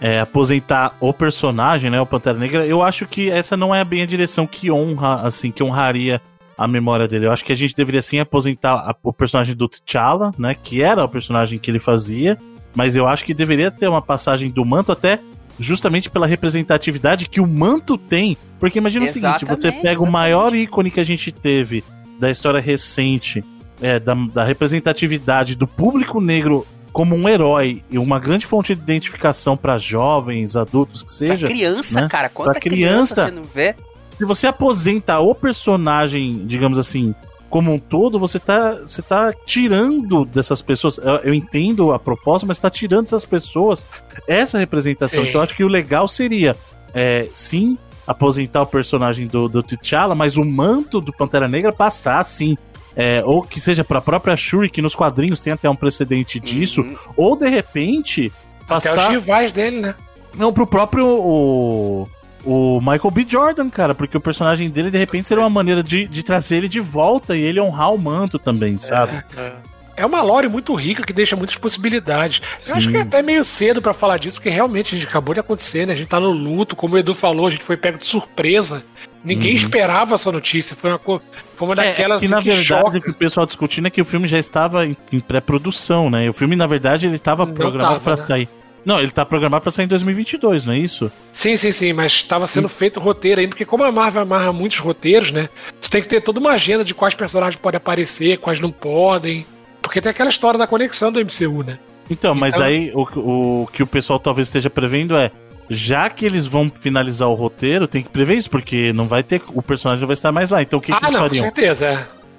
[0.00, 4.02] é, aposentar o personagem, né, o Pantera Negra, eu acho que essa não é bem
[4.02, 6.20] a direção que honra, assim, que honraria
[6.56, 7.26] a memória dele.
[7.26, 10.54] Eu acho que a gente deveria sim aposentar a, o personagem do T'Challa, né?
[10.54, 12.38] Que era o personagem que ele fazia.
[12.74, 15.18] Mas eu acho que deveria ter uma passagem do manto até
[15.58, 18.36] justamente pela representatividade que o manto tem.
[18.58, 20.08] Porque imagina exatamente, o seguinte: você pega exatamente.
[20.08, 21.84] o maior ícone que a gente teve
[22.18, 23.44] da história recente,
[23.80, 28.82] é, da, da representatividade do público negro como um herói e uma grande fonte de
[28.82, 31.46] identificação para jovens, adultos, que seja.
[31.46, 32.08] Pra criança, né?
[32.08, 33.74] cara, quanta pra criança, criança você não vê?
[34.18, 37.14] Se você aposenta o personagem, digamos assim,
[37.48, 40.98] como um todo, você tá, você tá tirando dessas pessoas.
[40.98, 43.84] Eu, eu entendo a proposta, mas está tirando dessas pessoas
[44.26, 45.22] essa representação.
[45.22, 45.28] Sim.
[45.28, 46.56] Então, eu acho que o legal seria,
[46.94, 52.18] é, sim, aposentar o personagem do, do T'Challa, mas o manto do Pantera Negra passar,
[52.18, 52.56] assim,
[52.96, 56.40] é, ou que seja para a própria Shuri, que nos quadrinhos tem até um precedente
[56.40, 56.96] disso, uhum.
[57.16, 58.32] ou de repente
[58.66, 58.92] passar...
[58.92, 59.94] Até os rivais dele, né?
[60.34, 62.08] Não, pro próprio o,
[62.44, 63.26] o Michael B.
[63.28, 66.68] Jordan, cara, porque o personagem dele, de repente, seria uma maneira de, de trazer ele
[66.68, 69.22] de volta e ele honrar o manto também, sabe?
[69.36, 69.52] É, é.
[69.98, 72.42] é uma lore muito rica que deixa muitas possibilidades.
[72.58, 72.72] Sim.
[72.72, 75.34] Eu acho que é até meio cedo para falar disso, porque realmente a gente acabou
[75.34, 75.92] de acontecer, né?
[75.92, 78.82] A gente tá no luto, como o Edu falou, a gente foi pego de surpresa.
[79.24, 79.56] Ninguém uhum.
[79.56, 80.74] esperava essa notícia.
[80.74, 82.98] Foi uma, foi uma daquelas é, é que, na que verdade, choca.
[82.98, 86.28] o que o pessoal discutindo é que o filme já estava em, em pré-produção, né?
[86.28, 88.26] O filme, na verdade, ele estava programado para né?
[88.26, 88.48] sair.
[88.84, 91.10] Não, ele tá programado para sair em 2022, não é isso?
[91.30, 92.74] Sim, sim, sim, mas estava sendo sim.
[92.74, 95.48] feito roteiro ainda, porque como a Marvel amarra muitos roteiros, né?
[95.80, 99.46] Você tem que ter toda uma agenda de quais personagens podem aparecer, quais não podem.
[99.80, 101.78] Porque tem aquela história da conexão do MCU, né?
[102.10, 102.66] Então, mas então...
[102.66, 105.30] aí o, o que o pessoal talvez esteja prevendo é
[105.70, 109.40] já que eles vão finalizar o roteiro, tem que prever isso, porque não vai ter.
[109.48, 110.62] O personagem não vai estar mais lá.
[110.62, 111.44] Então o que, ah, que eles não, fariam?
[111.44, 111.86] Com certeza,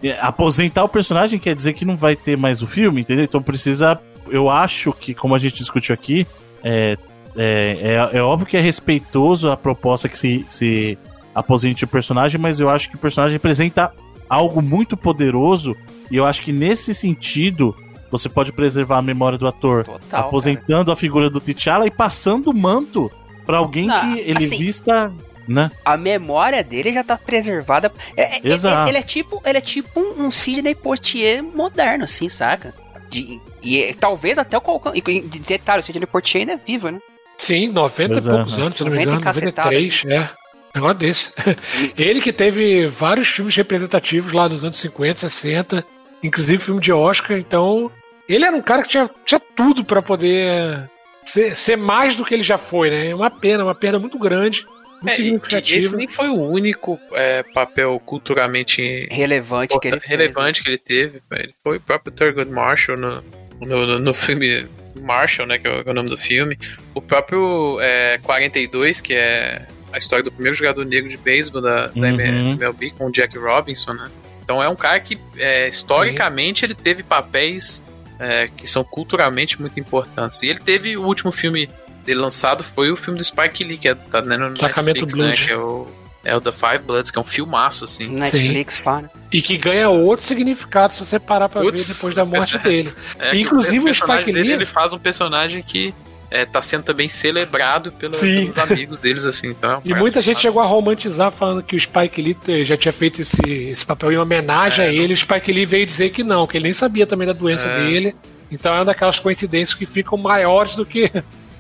[0.03, 0.09] é.
[0.09, 0.19] é.
[0.21, 3.23] Aposentar o personagem quer dizer que não vai ter mais o filme, entendeu?
[3.23, 3.99] Então precisa.
[4.29, 6.25] Eu acho que, como a gente discutiu aqui,
[6.63, 6.97] é,
[7.35, 10.97] é, é, é, óbvio que é respeitoso a proposta que se, se
[11.33, 13.91] aposente o personagem, mas eu acho que o personagem representa
[14.29, 15.75] algo muito poderoso
[16.09, 17.75] e eu acho que nesse sentido
[18.11, 20.93] você pode preservar a memória do ator Total, aposentando cara.
[20.93, 23.11] a figura do T'Challa e passando o manto
[23.45, 25.11] para alguém Não, que ele assim, vista
[25.47, 25.71] né?
[25.83, 27.91] A memória dele já tá preservada.
[28.15, 28.89] É, é, é Exato.
[28.89, 32.73] Ele, é tipo, ele é tipo um, um Sidney Poitier moderno, assim, saca?
[33.13, 34.93] De, e talvez até o Colcão.
[34.95, 36.99] E detalhe, o Sidney Poitier ainda é vivo, né?
[37.37, 39.19] Sim, 90 e poucos anos, se não me engano.
[39.19, 40.29] 93, é.
[40.73, 41.31] Negócio desse.
[41.97, 45.85] Ele que teve vários filmes representativos lá nos anos 50, 60,
[46.23, 47.91] inclusive filme de Oscar, então.
[48.27, 50.89] Ele era um cara que tinha, tinha tudo para poder
[51.25, 53.09] ser, ser, mais do que ele já foi, né?
[53.09, 54.65] É uma pena, uma perda muito grande.
[55.05, 55.77] É, significativa.
[55.77, 60.77] Esse nem foi o único é, papel culturalmente relevante que ele relevante fez, que ele
[60.77, 61.21] teve.
[61.31, 63.23] Ele foi o próprio Thurgood Marshall no,
[63.61, 64.65] no, no filme
[65.01, 66.57] Marshall, né, que é o nome do filme.
[66.93, 71.91] O próprio é, 42, que é a história do primeiro jogador negro de beisebol da,
[71.95, 72.01] uhum.
[72.01, 74.05] da MLB com o Jack Robinson, né?
[74.43, 77.83] Então é um cara que, é, historicamente, ele teve papéis
[78.19, 80.41] é, que são culturalmente muito importantes.
[80.43, 81.69] E ele teve o último filme
[82.03, 85.33] dele lançado foi o filme do Spike Lee, que é, tá né, no Netflix, né,
[85.33, 85.87] que é o
[86.25, 88.07] é o The Five Bloods, que é um filmaço, assim.
[88.07, 88.83] Netflix, Sim.
[88.83, 89.11] para.
[89.31, 92.93] E que ganha outro significado se você parar pra Puts, ver depois da morte dele.
[93.19, 94.33] É, Inclusive o, o Spike Lee.
[94.33, 95.93] Dele, ele faz um personagem que
[96.31, 99.49] é, tá sendo também celebrado pelo, pelos amigos deles, assim.
[99.49, 102.77] Então é um e muita gente chegou a romantizar falando que o Spike Lee já
[102.77, 105.13] tinha feito esse, esse papel em homenagem é, a ele.
[105.13, 107.83] O Spike Lee veio dizer que não, que ele nem sabia também da doença é.
[107.83, 108.15] dele.
[108.49, 111.11] Então é uma daquelas coincidências que ficam maiores do que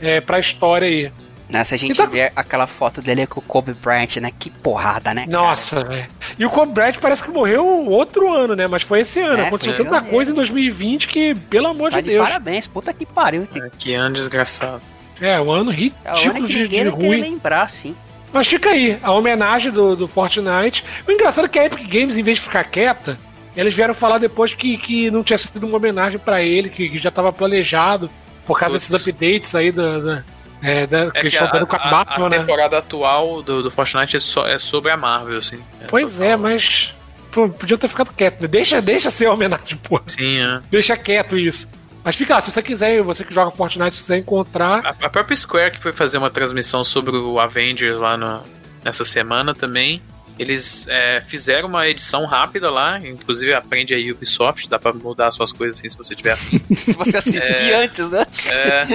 [0.03, 1.11] é, pra história aí.
[1.49, 2.05] Né, se a gente tá...
[2.05, 4.31] ver aquela foto dele com o Kobe Bryant, né?
[4.37, 5.25] Que porrada, né?
[5.29, 6.07] Nossa, velho.
[6.37, 8.65] E o Kobe Bryant parece que morreu outro ano, né?
[8.65, 9.43] Mas foi esse ano.
[9.43, 10.07] É, Aconteceu tanta janeiro.
[10.07, 12.27] coisa em 2020 que, pelo amor tá de, Deus.
[12.27, 13.47] Parabéns, puta que pariu.
[13.55, 14.81] É, que ano desgraçado.
[15.21, 17.21] É, um ano ridículo é de, de ruim.
[17.21, 17.95] lembrar, sim.
[18.31, 20.83] Mas fica aí, a homenagem do, do Fortnite.
[21.07, 23.19] O engraçado é que a Epic Games, em vez de ficar quieta,
[23.55, 26.97] eles vieram falar depois que, que não tinha sido uma homenagem para ele, que, que
[26.97, 28.09] já estava planejado
[28.45, 30.23] por causa desses updates aí da, da
[30.61, 32.39] é, da, é que, que a, com a, Batman, a, né?
[32.39, 35.61] temporada atual do, do Fortnite é, so, é, sobre a Marvel, assim.
[35.81, 36.95] É pois é, mas
[37.31, 38.41] pô, podia ter ficado quieto.
[38.41, 38.47] Né?
[38.47, 40.01] Deixa, deixa ser homenagem, pô.
[40.07, 40.61] Sim, é.
[40.71, 41.67] Deixa quieto isso.
[42.01, 44.85] Mas fica lá, se você quiser, você que joga Fortnite, se quiser encontrar.
[44.85, 48.41] A, a própria Square que foi fazer uma transmissão sobre o Avengers lá no,
[48.85, 50.01] nessa semana também
[50.37, 55.51] eles é, fizeram uma edição rápida lá, inclusive aprende a Ubisoft, dá pra mudar suas
[55.51, 56.37] coisas assim se você tiver
[56.75, 58.25] se você assistir é, antes, né?
[58.49, 58.87] É,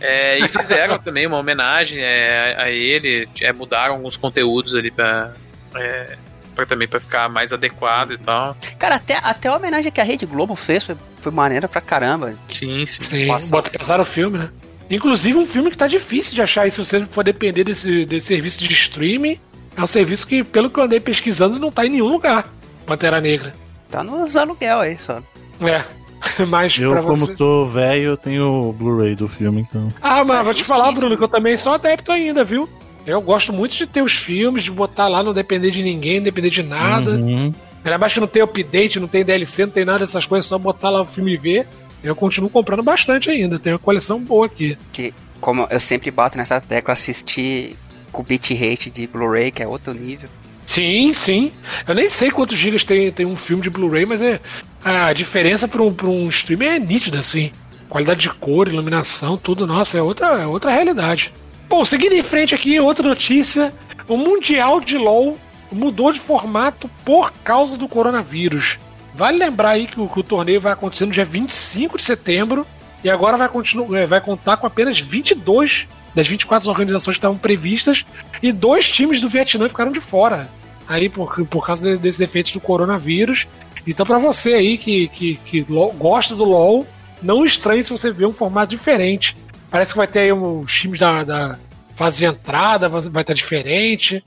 [0.00, 5.34] é, e fizeram também uma homenagem é, a ele, é, mudaram alguns conteúdos ali pra,
[5.74, 6.16] é,
[6.54, 8.56] pra também para ficar mais adequado e tal.
[8.78, 12.34] Cara, até, até a homenagem que a Rede Globo fez foi, foi maneira pra caramba.
[12.52, 13.02] Sim, sim.
[13.02, 14.50] sim bota passar o filme, né?
[14.90, 18.26] Inclusive um filme que tá difícil de achar, e se você for depender desse, desse
[18.26, 19.38] serviço de streaming
[19.80, 22.52] é um serviço que, pelo que eu andei pesquisando, não tá em nenhum lugar.
[22.86, 23.54] Pantera Negra.
[23.90, 25.22] Tá nos aluguel aí só.
[25.60, 25.84] É.
[26.46, 27.34] Mas eu, como você...
[27.34, 29.88] tô velho, eu tenho o Blu-ray do filme, então.
[30.02, 32.68] Ah, mas é vou te falar, Bruno, que eu também sou adepto ainda, viu?
[33.06, 36.24] Eu gosto muito de ter os filmes, de botar lá, não depender de ninguém, não
[36.24, 37.12] depender de nada.
[37.12, 37.54] Uhum.
[37.82, 40.58] Ainda mais que não tem update, não tem DLC, não tem nada dessas coisas, só
[40.58, 41.66] botar lá o filme e ver.
[42.04, 44.76] Eu continuo comprando bastante ainda, tenho uma coleção boa aqui.
[44.92, 47.76] Que, como eu sempre bato nessa tecla, assistir
[48.10, 50.28] com bitrate de Blu-ray, que é outro nível.
[50.66, 51.52] Sim, sim.
[51.86, 54.40] Eu nem sei quantos gigas tem, tem um filme de Blu-ray, mas é,
[54.84, 57.50] a diferença para um, um streamer é nítida, assim.
[57.88, 61.32] Qualidade de cor, iluminação, tudo, nossa, é outra, é outra realidade.
[61.68, 63.72] Bom, seguindo em frente aqui, outra notícia.
[64.06, 65.38] o Mundial de LoL
[65.72, 68.78] mudou de formato por causa do coronavírus.
[69.14, 72.66] Vale lembrar aí que o, que o torneio vai acontecer no dia 25 de setembro
[73.02, 77.38] e agora vai, continuar, é, vai contar com apenas 22 das 24 organizações que estavam
[77.38, 78.04] previstas
[78.42, 80.50] e dois times do Vietnã ficaram de fora
[80.88, 83.46] aí por, por causa de, desses efeitos do coronavírus.
[83.86, 86.86] Então, para você aí que, que, que gosta do LoL,
[87.22, 89.36] não estranhe se você ver um formato diferente.
[89.70, 91.58] Parece que vai ter aí os times da, da
[91.94, 94.22] fase de entrada, vai estar tá diferente.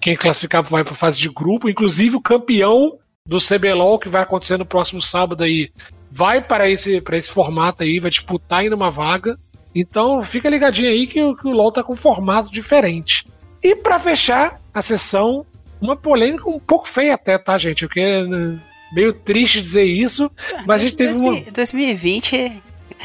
[0.00, 4.56] Quem classificar vai para fase de grupo, inclusive o campeão do CBLOL que vai acontecer
[4.56, 5.70] no próximo sábado aí
[6.10, 9.36] vai para esse, para esse formato aí, vai disputar ainda uma vaga.
[9.78, 13.26] Então fica ligadinho aí que, que o LoL tá com um formato diferente.
[13.62, 15.44] E para fechar a sessão,
[15.78, 17.86] uma polêmica um pouco feia até, tá, gente?
[17.86, 18.22] Porque é
[18.90, 20.30] meio triste dizer isso,
[20.66, 22.62] mas a gente teve 2000, uma 2020,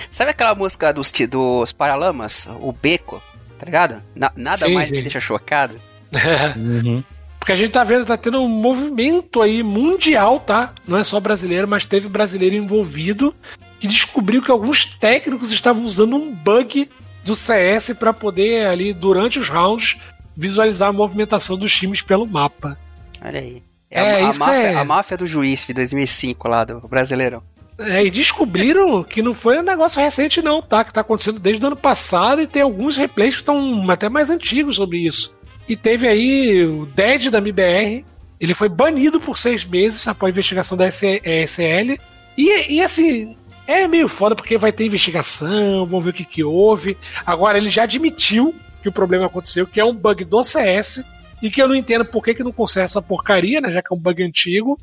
[0.09, 3.22] sabe aquela música dos dos Paralamas, o Beco,
[3.59, 4.01] tá ligado?
[4.15, 4.95] Na, nada sim, mais sim.
[4.95, 5.76] me deixa chocado.
[6.55, 7.03] uhum.
[7.38, 10.74] Porque a gente tá vendo, tá tendo um movimento aí mundial, tá?
[10.88, 13.36] Não é só brasileiro, mas teve brasileiro envolvido
[13.82, 16.88] que descobriu que alguns técnicos estavam usando um bug
[17.25, 19.97] do CS para poder ali durante os rounds
[20.38, 22.77] visualizar a movimentação dos times pelo mapa.
[23.19, 23.63] Olha aí.
[23.89, 24.75] É, é a, isso máfia, é...
[24.75, 27.41] a máfia do juiz de 2005 lá do Brasileirão.
[27.79, 30.84] É, e descobriram que não foi um negócio recente não, tá?
[30.84, 34.29] Que tá acontecendo desde o ano passado e tem alguns replays que estão até mais
[34.29, 35.34] antigos sobre isso.
[35.67, 38.05] E teve aí o Dead da MBR,
[38.39, 41.99] ele foi banido por seis meses após a investigação da SL.
[42.38, 43.36] E, e assim,
[43.72, 46.97] é meio foda porque vai ter investigação, vamos ver o que, que houve.
[47.26, 51.03] Agora, ele já admitiu que o problema aconteceu, que é um bug do CS,
[51.41, 53.72] e que eu não entendo por que, que não conserta essa porcaria, né?
[53.72, 54.78] Já que é um bug antigo.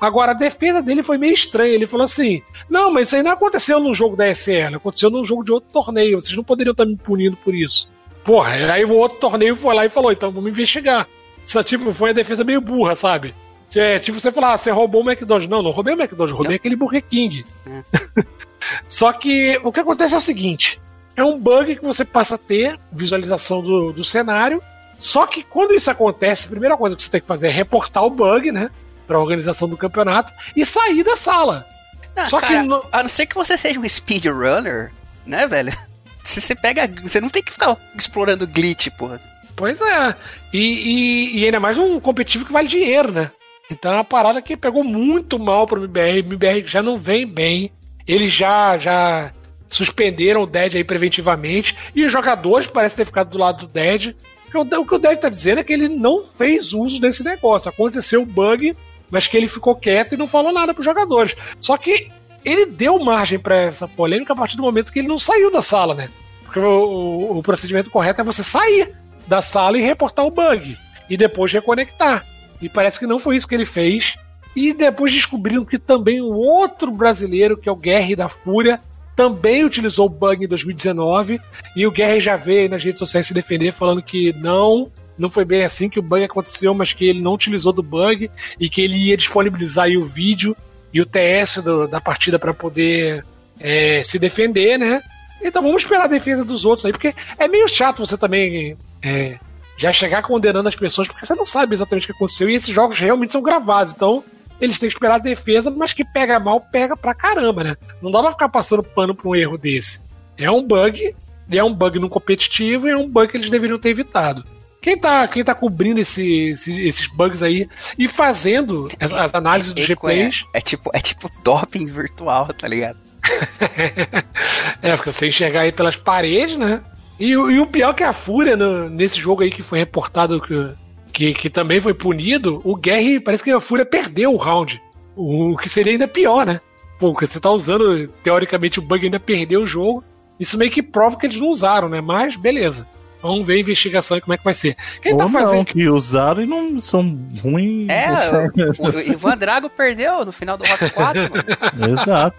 [0.00, 1.72] Agora, a defesa dele foi meio estranha.
[1.72, 5.24] Ele falou assim: Não, mas isso aí não aconteceu num jogo da SL, aconteceu num
[5.24, 6.20] jogo de outro torneio.
[6.20, 7.88] Vocês não poderiam estar me punindo por isso.
[8.24, 11.06] Porra, aí o outro torneio foi lá e falou: então vamos investigar.
[11.44, 13.34] Isso tipo, foi a defesa meio burra, sabe?
[13.74, 15.48] É, tipo, você falar, ah, você roubou o McDonald's.
[15.48, 16.56] Não, não roubei o McDonald's, roubei não.
[16.56, 17.44] aquele Burger King.
[17.66, 18.24] É.
[18.88, 20.80] Só que o que acontece é o seguinte:
[21.16, 24.62] é um bug que você passa a ter visualização do, do cenário.
[24.98, 28.04] Só que quando isso acontece, a primeira coisa que você tem que fazer é reportar
[28.04, 28.70] o bug, né?
[29.06, 31.66] Pra organização do campeonato e sair da sala.
[32.14, 32.68] Não, Só cara, que.
[32.68, 32.84] No...
[32.92, 34.92] A não ser que você seja um speedrunner,
[35.24, 35.72] né, velho?
[36.22, 36.86] Se você pega.
[37.02, 39.20] Você não tem que ficar explorando glitch, porra.
[39.56, 40.14] Pois é.
[40.52, 43.30] E, e, e, ainda mais um competitivo que vale dinheiro, né?
[43.70, 46.20] Então é uma parada que pegou muito mal pro MBR.
[46.20, 47.70] O MBR já não vem bem.
[48.06, 49.30] Eles já, já
[49.68, 51.76] suspenderam o Dead aí preventivamente.
[51.94, 54.14] E os jogadores parecem ter ficado do lado do Dead.
[54.52, 57.68] O que o Dead tá dizendo é que ele não fez uso desse negócio.
[57.68, 58.76] Aconteceu um bug,
[59.08, 61.36] mas que ele ficou quieto e não falou nada pros jogadores.
[61.60, 62.10] Só que
[62.44, 65.62] ele deu margem para essa polêmica a partir do momento que ele não saiu da
[65.62, 66.08] sala, né?
[66.42, 68.92] Porque o, o, o, procedimento correto é você sair
[69.26, 70.76] da sala e reportar o bug.
[71.08, 72.24] E depois reconectar.
[72.60, 74.16] E parece que não foi isso que ele fez.
[74.54, 78.80] E depois descobriram que também um outro brasileiro, que é o Guerre da Fúria,
[79.14, 81.40] também utilizou o bug em 2019.
[81.76, 85.44] E o Guerre já veio nas redes sociais se defender, falando que não, não foi
[85.44, 88.80] bem assim, que o bug aconteceu, mas que ele não utilizou do bug e que
[88.80, 90.56] ele ia disponibilizar o vídeo
[90.92, 93.24] e o TS do, da partida para poder
[93.60, 95.00] é, se defender, né?
[95.42, 99.38] Então vamos esperar a defesa dos outros aí, porque é meio chato você também é,
[99.80, 102.74] já chegar condenando as pessoas, porque você não sabe exatamente o que aconteceu, e esses
[102.74, 104.22] jogos realmente são gravados, então
[104.60, 107.76] eles têm que esperar a defesa, mas que pega mal, pega pra caramba, né?
[108.02, 110.02] Não dá pra ficar passando pano pra um erro desse.
[110.36, 111.16] É um bug,
[111.50, 114.44] é um bug no competitivo e é um bug que eles deveriam ter evitado.
[114.82, 117.66] Quem tá, quem tá cobrindo esse, esse, esses bugs aí
[117.98, 120.44] e fazendo as, as análises dos replays.
[120.52, 122.98] É, é, tipo, é tipo doping virtual, tá ligado?
[124.82, 126.82] é, porque você enxergar aí pelas paredes, né?
[127.20, 130.70] E, e o pior que a Fúria, no, nesse jogo aí que foi reportado que,
[131.12, 134.82] que, que, também foi punido, o Guerre, parece que a Fúria perdeu o round.
[135.14, 136.60] O que seria ainda pior, né?
[136.98, 140.02] Pô, porque você tá usando, teoricamente, o bug ainda perdeu o jogo.
[140.38, 142.00] Isso meio que prova que eles não usaram, né?
[142.00, 142.86] Mas beleza.
[143.22, 144.74] Vamos ver a investigação e como é que vai ser.
[145.02, 145.56] Quem Ou tá fazendo.
[145.56, 147.86] Não, que usaram e não são ruins.
[147.90, 148.08] É,
[148.80, 151.44] o, o Ivan Drago perdeu no final do Rock 4, mano.
[152.00, 152.36] Exato.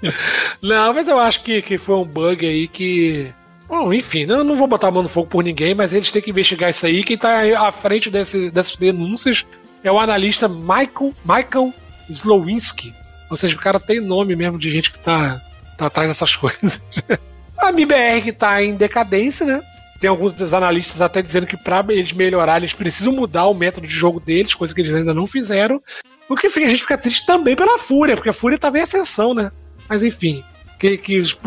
[0.62, 3.32] Não, mas eu acho que, que foi um bug aí que.
[3.72, 6.22] Bom, enfim, eu não vou botar a mão no fogo por ninguém, mas eles têm
[6.22, 7.06] que investigar isso aí.
[7.06, 9.46] Quem tá à frente desse, dessas denúncias
[9.82, 11.74] é o analista Michael, Michael
[12.10, 12.94] Slowinski.
[13.30, 15.42] Ou seja, o cara tem nome mesmo de gente que tá,
[15.78, 16.82] tá atrás dessas coisas.
[17.58, 19.62] A MBR que tá em decadência, né?
[20.02, 23.88] Tem alguns dos analistas até dizendo que para eles melhorarem, eles precisam mudar o método
[23.88, 25.82] de jogo deles, coisa que eles ainda não fizeram.
[26.28, 29.34] O que a gente fica triste também pela Fúria, porque a Fúria estava em ascensão,
[29.34, 29.50] né?
[29.88, 30.44] Mas enfim,
[30.82, 31.38] que, que, os,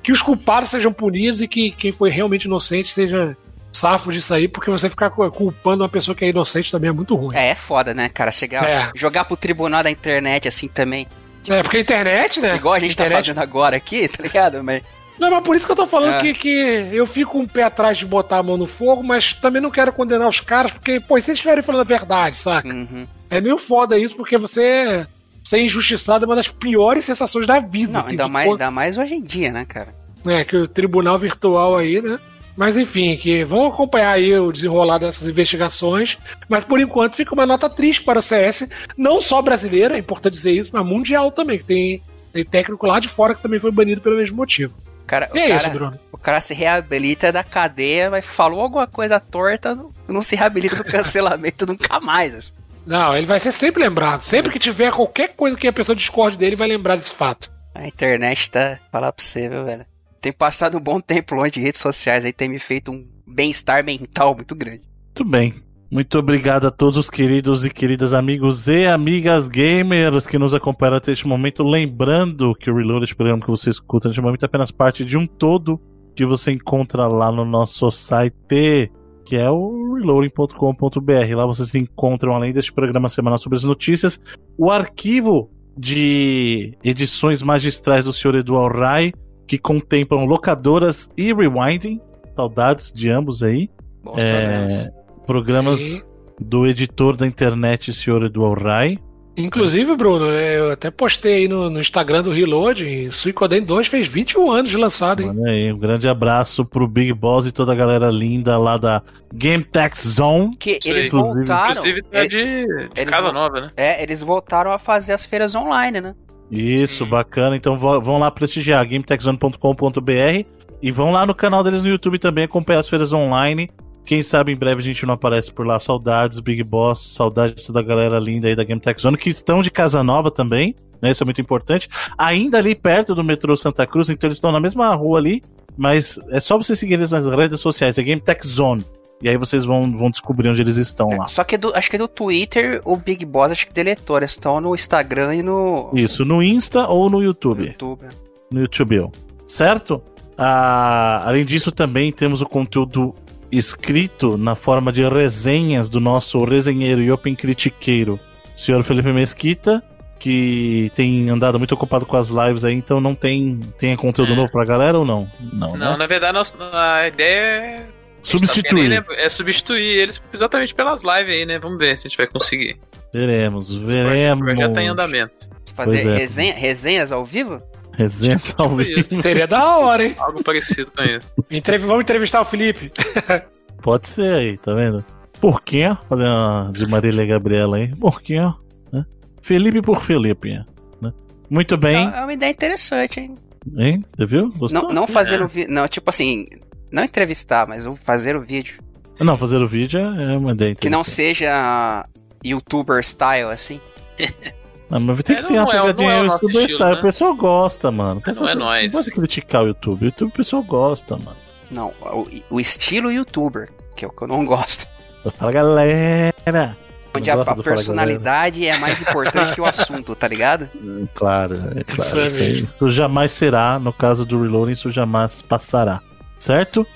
[0.00, 3.36] que os culpados sejam punidos e que quem foi realmente inocente seja,
[3.72, 7.16] safo disso aí, porque você ficar culpando uma pessoa que é inocente também é muito
[7.16, 7.34] ruim.
[7.34, 8.30] É, é foda, né, cara?
[8.30, 8.90] Chegar, é.
[8.94, 11.08] jogar pro tribunal da internet assim também.
[11.48, 12.54] É, porque a internet, né?
[12.54, 13.26] Igual a gente tá internet...
[13.26, 14.62] tá fazendo agora aqui, tá ligado?
[14.62, 14.82] Mas.
[15.18, 16.20] Não, mas por isso que eu tô falando é.
[16.20, 19.62] que, que eu fico um pé atrás de botar a mão no fogo, mas também
[19.62, 22.68] não quero condenar os caras, porque, pô, se eles estiverem falando a verdade, saca?
[22.68, 23.06] Uhum.
[23.30, 25.06] É meio foda isso, porque você
[25.46, 27.92] ser injustiçado é uma das piores sensações da vida.
[27.92, 29.94] Não, assim, ainda, mais, ainda mais hoje em dia, né, cara?
[30.24, 32.18] É, que o tribunal virtual aí, né?
[32.56, 36.18] Mas enfim, que vão acompanhar aí o desenrolar dessas investigações.
[36.48, 40.32] Mas por enquanto fica uma nota triste para o CS, não só brasileira, é importante
[40.32, 43.70] dizer isso, mas mundial também, que tem, tem técnico lá de fora que também foi
[43.70, 44.74] banido pelo mesmo motivo.
[45.06, 46.00] Cara, e é cara, isso, Bruno?
[46.10, 50.74] O cara se reabilita da cadeia, mas falou alguma coisa torta, não, não se reabilita
[50.74, 52.34] do cancelamento nunca mais.
[52.34, 52.52] Assim.
[52.86, 54.20] Não, ele vai ser sempre lembrado.
[54.20, 57.50] Sempre que tiver qualquer coisa que a pessoa discorde dele, vai lembrar desse fato.
[57.74, 58.78] A internet tá.
[58.92, 59.84] Falar pra você, viu, velho?
[60.20, 63.84] Tem passado um bom tempo longe de redes sociais aí, tem me feito um bem-estar
[63.84, 64.82] mental muito grande.
[65.06, 65.66] Muito bem.
[65.90, 70.96] Muito obrigado a todos os queridos e queridas amigos e amigas gamers que nos acompanharam
[70.96, 71.62] até este momento.
[71.62, 75.16] Lembrando que o Reload, este programa que você escuta neste momento, é apenas parte de
[75.16, 75.80] um todo
[76.14, 78.90] que você encontra lá no nosso site
[79.26, 81.36] que é o reloading.com.br.
[81.36, 84.20] Lá vocês encontram, além deste programa semanal sobre as notícias,
[84.56, 88.36] o arquivo de edições magistrais do Sr.
[88.36, 89.12] Eduardo Rai,
[89.46, 92.00] que contemplam locadoras e rewinding.
[92.34, 93.68] Saudades de ambos aí.
[94.02, 94.90] Bons é, programas.
[95.26, 96.04] Programas
[96.40, 98.26] do editor da internet, Sr.
[98.26, 98.98] Eduardo Rai.
[99.36, 104.50] Inclusive, Bruno, eu até postei aí no, no Instagram do Reload, Suicoden 2 fez 21
[104.50, 105.28] anos de lançado, hein?
[105.38, 109.02] Olha aí, um grande abraço pro Big Boss e toda a galera linda lá da
[109.34, 110.56] Game Tech Zone.
[110.56, 111.72] Que eles voltaram.
[111.72, 113.68] Inclusive tá de, de casa nova, né?
[113.76, 116.14] É, eles voltaram a fazer as feiras online, né?
[116.50, 117.10] Isso, Sim.
[117.10, 117.56] bacana.
[117.56, 120.46] Então vão lá prestigiar gametechzone.com.br
[120.80, 123.68] e vão lá no canal deles no YouTube também acompanhar as feiras online.
[124.06, 125.80] Quem sabe em breve a gente não aparece por lá.
[125.80, 129.28] Saudades, Big Boss, saudade de toda a galera linda aí da Game Tech Zone, que
[129.28, 131.10] estão de Casa Nova também, né?
[131.10, 131.88] Isso é muito importante.
[132.16, 135.42] Ainda ali perto do metrô Santa Cruz, então eles estão na mesma rua ali,
[135.76, 138.84] mas é só você seguir eles nas redes sociais, é Game Tech Zone.
[139.20, 141.26] E aí vocês vão, vão descobrir onde eles estão é, lá.
[141.26, 144.18] Só que do, acho que do Twitter, o Big Boss acho que deletou.
[144.18, 145.90] Eles estão no Instagram e no.
[145.94, 147.60] Isso, no Insta ou no YouTube.
[147.60, 148.06] No YouTube.
[148.52, 149.10] No YouTube.
[149.48, 150.02] Certo?
[150.36, 153.14] Ah, além disso, também temos o conteúdo
[153.50, 158.18] escrito na forma de resenhas do nosso resenheiro e open critiqueiro,
[158.56, 159.82] senhor Felipe Mesquita,
[160.18, 164.36] que tem andado muito ocupado com as lives aí, então não tem, tem conteúdo é.
[164.36, 165.30] novo pra galera ou não?
[165.52, 165.96] Não, não né?
[165.96, 166.38] na verdade
[166.72, 167.86] a ideia é.
[168.22, 169.04] Substituir.
[169.04, 171.60] Tá é substituir eles exatamente pelas lives aí, né?
[171.60, 172.76] Vamos ver se a gente vai conseguir.
[173.12, 174.58] Veremos, veremos.
[174.58, 175.48] Já tá em andamento.
[175.76, 176.16] Fazer é.
[176.16, 177.62] resenha, resenhas ao vivo?
[177.96, 179.06] Resenha tipo talvez.
[179.06, 180.14] Seria da hora, hein?
[180.18, 181.32] Algo parecido com isso.
[181.50, 182.92] Entrev Vamos entrevistar o Felipe.
[183.82, 185.04] Pode ser aí, tá vendo?
[185.40, 187.94] Porquinho, fazer uma de Marília Gabriela aí.
[187.96, 188.54] Porquinho,
[188.92, 189.04] né?
[189.40, 190.58] Felipe por Felipe.
[191.00, 191.12] Né?
[191.48, 191.96] Muito bem.
[191.96, 193.34] É uma ideia interessante, hein?
[193.76, 194.04] Hein?
[194.16, 194.52] Você viu?
[194.52, 194.82] Gostou?
[194.82, 195.44] Não, não fazer é.
[195.44, 195.72] o vídeo.
[195.72, 196.46] Não, tipo assim,
[196.90, 198.78] não entrevistar, mas fazer o vídeo.
[199.14, 199.24] Sim.
[199.24, 200.78] Não, fazer o vídeo é uma ideia interessante.
[200.78, 202.06] Que não seja
[202.44, 203.80] youtuber style, assim.
[204.88, 206.92] Não, mas tem é, que ter uma pegadinha é, é YouTube estilo, né?
[206.92, 208.22] O pessoal gosta, mano.
[208.24, 208.94] Não é nóis.
[208.94, 210.02] Não pode criticar o YouTube.
[210.02, 211.36] O YouTube o pessoal gosta, mano.
[211.70, 214.86] Não, o, o estilo youtuber, que é o que eu não gosto.
[215.34, 216.76] Fala, galera!
[217.16, 220.68] Onde a, a personalidade é mais importante que o assunto, tá ligado?
[220.86, 222.26] Hum, claro, é claro.
[222.26, 226.00] Isso, isso, isso jamais será, no caso do Reloading, isso jamais passará.
[226.38, 226.86] Certo?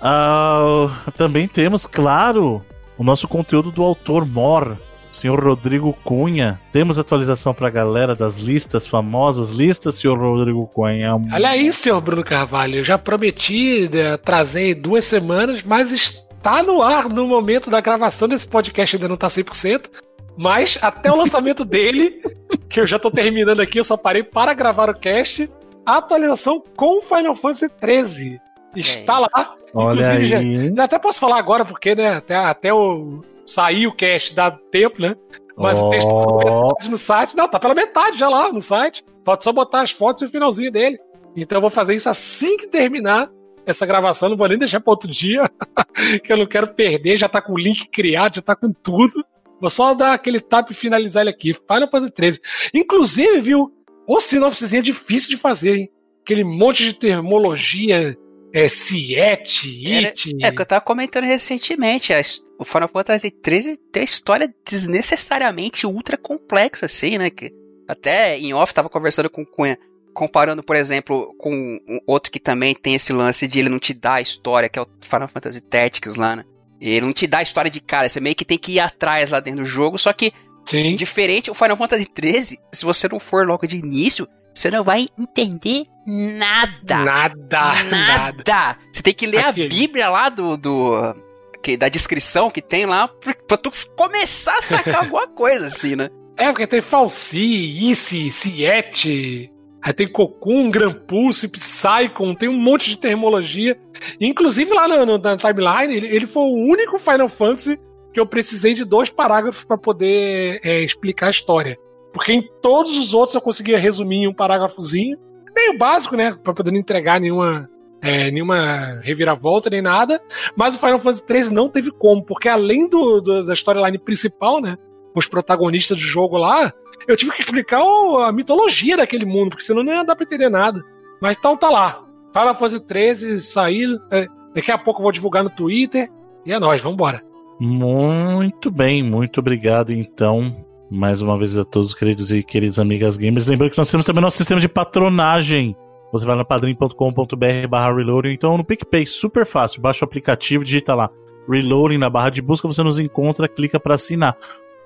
[0.00, 2.64] Uh, também temos, claro,
[2.96, 4.76] o nosso conteúdo do autor Mor,
[5.22, 6.58] senhor Rodrigo Cunha.
[6.72, 11.14] Temos atualização pra galera das listas, famosas listas, senhor Rodrigo Cunha.
[11.32, 12.78] Olha aí, senhor Bruno Carvalho.
[12.78, 18.26] Eu já prometi né, trazer duas semanas, mas está no ar no momento da gravação
[18.26, 19.88] desse podcast, ainda não tá 100%.
[20.36, 22.20] Mas até o lançamento dele,
[22.68, 25.48] que eu já tô terminando aqui, eu só parei para gravar o cast.
[25.86, 28.40] A atualização com Final Fantasy XIII.
[28.74, 29.56] Está lá.
[29.74, 30.74] Olha Inclusive, aí.
[30.74, 35.00] Já, até posso falar agora, porque, né, até, até o sair o cast dá tempo,
[35.00, 35.16] né?
[35.56, 35.86] Mas oh.
[35.86, 37.36] o texto tá metade no site.
[37.36, 39.04] Não, tá pela metade já lá no site.
[39.24, 40.98] Falta só botar as fotos e o finalzinho dele.
[41.36, 43.30] Então eu vou fazer isso assim que terminar
[43.66, 44.28] essa gravação.
[44.28, 45.50] Não vou nem deixar para outro dia,
[46.24, 47.16] que eu não quero perder.
[47.16, 49.24] Já tá com o link criado, já tá com tudo.
[49.60, 51.54] Vou só dar aquele tap e finalizar ele aqui.
[51.54, 52.40] Final Fantasy 13.
[52.74, 53.72] Inclusive, viu?
[54.06, 55.90] O sinopse é difícil de fazer, hein?
[56.22, 58.16] Aquele monte de termologia
[58.52, 60.36] é, Siete, It.
[60.42, 62.12] É, que eu tava comentando recentemente.
[62.58, 67.30] O Final Fantasy XIII tem uma história desnecessariamente ultra complexa, assim, né?
[67.30, 67.50] Que
[67.88, 69.78] até em off tava conversando com o Cunha.
[70.14, 71.50] comparando, por exemplo, com
[71.88, 74.78] um outro que também tem esse lance de ele não te dar a história, que
[74.78, 76.44] é o Final Fantasy Tactics lá, né?
[76.78, 79.30] Ele não te dá a história de cara, você meio que tem que ir atrás
[79.30, 80.32] lá dentro do jogo, só que
[80.66, 80.94] Sim.
[80.96, 85.08] diferente o Final Fantasy 13, se você não for logo de início, você não vai
[85.18, 86.98] entender nada.
[87.04, 87.72] Nada.
[87.90, 88.78] Nada.
[88.92, 89.66] Você tem que ler Aquele.
[89.66, 91.14] a Bíblia lá do, do
[91.62, 95.96] que, da descrição que tem lá pra, pra tu começar a sacar alguma coisa, assim,
[95.96, 96.10] né?
[96.36, 99.52] É, porque tem Falsi, Issy, Siete,
[99.82, 103.78] aí tem Cocoon, Granpulse, Psychon, tem um monte de termologia.
[104.20, 107.78] Inclusive lá no, no, na timeline, ele, ele foi o único Final Fantasy
[108.12, 111.78] que eu precisei de dois parágrafos para poder é, explicar a história.
[112.12, 115.18] Porque em todos os outros eu conseguia resumir em um parágrafozinho,
[115.54, 116.36] meio básico, né?
[116.42, 117.68] Pra poder não entregar nenhuma,
[118.02, 120.20] é, nenhuma reviravolta nem nada.
[120.54, 124.60] Mas o Final Fantasy XIII não teve como, porque além do, do da storyline principal,
[124.60, 124.76] né?
[125.14, 126.72] Os protagonistas do jogo lá,
[127.06, 130.24] eu tive que explicar o, a mitologia daquele mundo, porque senão não ia dar pra
[130.24, 130.82] entender nada.
[131.20, 132.04] Mas então tá lá.
[132.32, 134.00] Final Fantasy XIII sair.
[134.10, 136.08] É, daqui a pouco eu vou divulgar no Twitter.
[136.44, 137.22] E é nóis, vambora.
[137.60, 143.46] Muito bem, muito obrigado então mais uma vez a todos, queridos e queridas amigas gamers.
[143.46, 145.74] Lembrando que nós temos também nosso sistema de patronagem.
[146.12, 149.80] Você vai no padrim.com.br barra reloading, então no PicPay, super fácil.
[149.80, 151.10] Baixa o aplicativo, digita lá
[151.50, 154.36] reloading na barra de busca, você nos encontra, clica para assinar.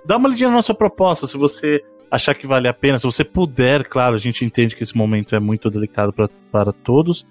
[0.04, 3.24] Dá uma lidinha na nossa proposta, se você achar que vale a pena, se você
[3.24, 6.14] puder, claro, a gente entende que esse momento é muito delicado
[6.52, 7.26] para todos.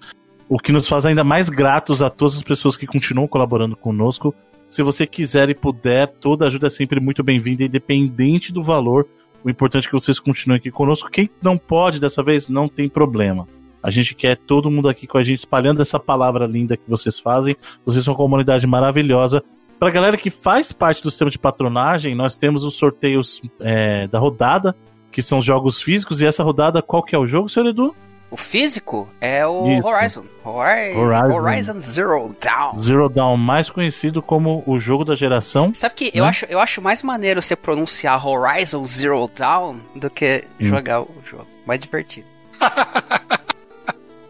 [0.48, 4.34] O que nos faz ainda mais gratos a todas as pessoas que continuam colaborando conosco
[4.76, 9.08] se você quiser e puder, toda ajuda é sempre muito bem-vinda, independente do valor.
[9.42, 11.10] O importante é que vocês continuem aqui conosco.
[11.10, 13.48] Quem não pode dessa vez, não tem problema.
[13.82, 17.18] A gente quer todo mundo aqui com a gente espalhando essa palavra linda que vocês
[17.18, 17.56] fazem.
[17.86, 19.42] Vocês são uma comunidade maravilhosa.
[19.78, 24.18] Pra galera que faz parte do sistema de patronagem, nós temos os sorteios é, da
[24.18, 24.76] rodada,
[25.10, 26.20] que são os jogos físicos.
[26.20, 27.94] E essa rodada, qual que é o jogo, senhor Edu?
[28.30, 29.86] O físico é o Isso.
[29.86, 30.24] Horizon.
[30.44, 31.32] Horizon.
[31.32, 32.78] Horizon Zero Dawn.
[32.78, 35.72] Zero Dawn, mais conhecido como o jogo da geração.
[35.74, 36.10] Sabe que né?
[36.14, 40.66] eu, acho, eu acho mais maneiro você pronunciar Horizon Zero Dawn do que hum.
[40.66, 41.46] jogar o jogo.
[41.64, 42.26] Mais divertido.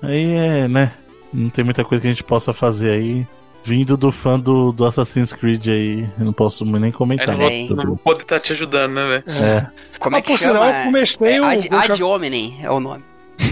[0.02, 0.92] aí é, né?
[1.32, 3.26] Não tem muita coisa que a gente possa fazer aí.
[3.64, 7.30] Vindo do fã do, do Assassin's Creed aí, eu não posso nem comentar.
[7.30, 9.24] É, não, vou, não vou poder estar tá te ajudando, né, velho?
[9.26, 9.56] É.
[9.56, 9.66] é.
[9.98, 10.60] Como é que por chama?
[10.60, 11.44] Sinal, eu comecei é, o...
[11.44, 13.02] Ad, Ad Hominem é o nome.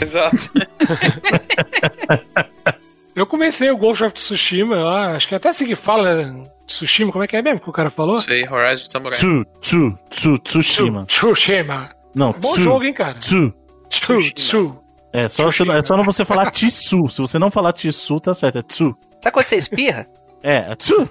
[0.01, 0.37] Exato.
[3.15, 6.45] eu comecei o Ghost of Tsushima lá, acho que até assim que fala, né?
[6.67, 8.19] Tsushima, como é que é mesmo que o cara falou?
[8.19, 9.19] Sei, Horizon Samurai.
[9.19, 11.05] Tsu, Tsu, Tsu, Tsushima.
[11.07, 11.91] Tsushima.
[12.15, 13.19] Não, Bom tsu, jogo, hein, cara?
[13.19, 13.53] Tsu.
[13.89, 14.81] Tsu, Tsu.
[15.13, 17.09] É só, você, é só não você falar Tissu.
[17.09, 18.59] Se você não falar Tissu, tá certo.
[18.59, 18.97] É Tsu.
[19.23, 20.07] Sabe quando você espirra?
[20.47, 21.09] É, é Tsu.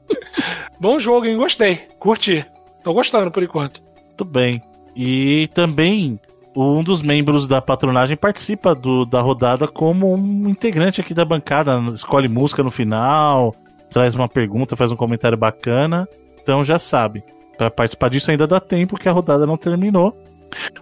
[0.80, 1.36] Bom jogo, hein?
[1.36, 1.86] Gostei.
[1.98, 2.42] Curti.
[2.82, 3.82] Tô gostando por enquanto.
[4.16, 4.62] Tudo bem.
[4.96, 6.18] E também
[6.56, 11.78] um dos membros da patronagem participa do, da rodada como um integrante aqui da bancada,
[11.94, 13.54] escolhe música no final,
[13.90, 16.08] traz uma pergunta, faz um comentário bacana.
[16.40, 17.22] Então já sabe,
[17.58, 20.16] para participar disso ainda dá tempo que a rodada não terminou.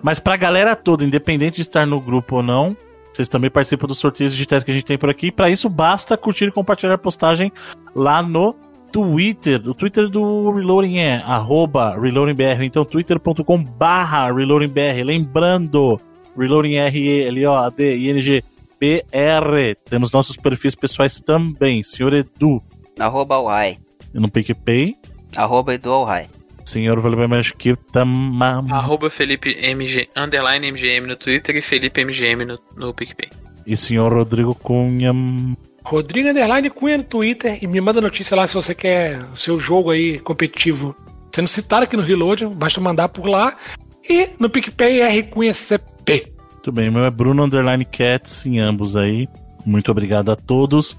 [0.03, 2.77] Mas pra galera toda, independente de estar no grupo ou não,
[3.13, 5.33] vocês também participam dos sorteios digitais que a gente tem por aqui.
[5.33, 7.53] Para isso, basta curtir e compartilhar a postagem
[7.95, 8.55] lá no
[8.95, 9.61] Twitter.
[9.69, 12.63] O Twitter do Reloading é arroba ReloadingBR.
[12.63, 15.03] Então, twitter.com barra ReloadingBR.
[15.03, 16.01] Lembrando,
[16.39, 19.75] Reloading R-E-L-O-A-D-I-N-G-B-R.
[19.85, 21.83] Temos nossos perfis pessoais também.
[21.83, 22.63] Senhor Edu.
[22.97, 23.79] Arroba Uai.
[24.13, 24.95] No PicPay.
[25.37, 26.29] Arroba Edu Uai.
[26.65, 28.05] Senhor Valerio Mesquita.
[28.71, 33.29] Arroba Felipe MG, underline MGM no Twitter e Felipe MGM no, no PicPay.
[33.67, 35.13] E senhor Rodrigo Cunha.
[35.85, 39.61] Rodrigo Underline Cunha no Twitter e me manda notícia lá se você quer o seu
[39.61, 40.97] jogo aí competitivo
[41.35, 43.57] sendo citado aqui no Reload, basta mandar por lá.
[44.09, 46.33] E no PicPay R Cunha CP.
[46.53, 49.29] Muito bem, meu é Bruno Underline Cats em ambos aí.
[49.67, 50.97] Muito obrigado a todos.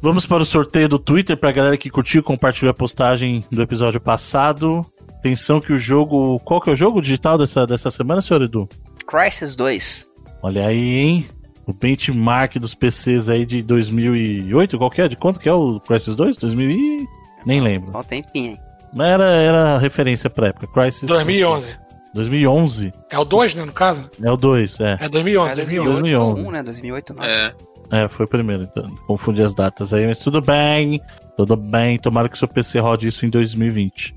[0.00, 3.44] Vamos para o sorteio do Twitter para a galera que curtiu e compartilhou a postagem
[3.50, 4.84] do episódio passado.
[5.18, 6.38] Atenção que o jogo.
[6.40, 8.68] Qual que é o jogo digital dessa, dessa semana, senhor Edu?
[9.06, 10.10] Crisis 2.
[10.42, 11.28] Olha aí, hein?
[11.66, 15.08] O benchmark dos PCs aí de 2008, qual que é?
[15.08, 16.36] De quanto que é o Crysis 2?
[16.36, 17.06] 2000 e...
[17.46, 17.92] Nem lembro.
[17.92, 18.58] Qual tempinho, hein?
[18.92, 20.66] Mas era, era referência pra época.
[20.66, 21.02] Crysis...
[21.02, 21.76] 2011.
[22.14, 22.92] 2011.
[23.10, 24.08] É o 2, né, no caso?
[24.22, 24.98] É o 2, é.
[25.00, 26.00] É 2011, é 2011.
[26.00, 26.40] 2011.
[26.40, 26.62] 1, né?
[26.62, 27.24] 2008 não.
[27.24, 27.54] É.
[27.90, 28.86] É, foi o primeiro, então.
[29.06, 31.00] Confundi as datas aí, mas tudo bem.
[31.36, 31.98] Tudo bem.
[31.98, 34.14] Tomara que seu PC rode isso em 2020.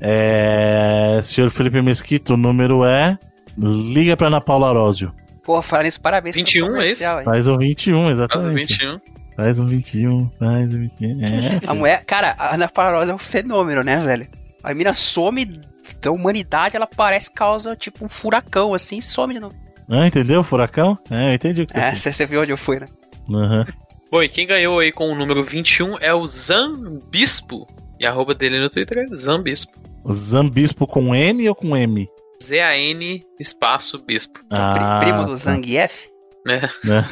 [0.00, 1.20] é...
[1.22, 3.18] Senhor Felipe Mesquita, o número é...
[3.56, 5.12] Liga pra Ana Paula Arósio.
[5.50, 7.02] Pô, falar isso, parabéns 21, é isso?
[7.24, 8.78] Faz um 21, exatamente.
[8.78, 9.30] Faz um 21.
[9.36, 11.24] Faz um 21, faz um 21.
[11.24, 11.60] É.
[11.66, 14.28] A mulher, cara, a Ana Parosa é um fenômeno, né, velho?
[14.62, 15.60] A mina some
[16.00, 19.56] da humanidade, ela parece causa tipo um furacão, assim, some de novo.
[19.88, 20.44] Ah, entendeu?
[20.44, 20.96] Furacão?
[21.10, 22.86] É, eu entendi o que você É, você viu onde eu fui, né?
[23.28, 23.64] Uhum.
[24.08, 27.66] Bom, e quem ganhou aí com o número 21 é o Zambispo.
[27.98, 29.72] E a arroba dele no Twitter é Zambispo.
[30.12, 32.06] Zambispo com N ou com M?
[32.42, 34.40] Z-A-N espaço bispo.
[34.50, 35.36] Ah, primo do tá.
[35.36, 36.08] Zangief?
[36.48, 36.64] É.
[36.90, 37.04] é.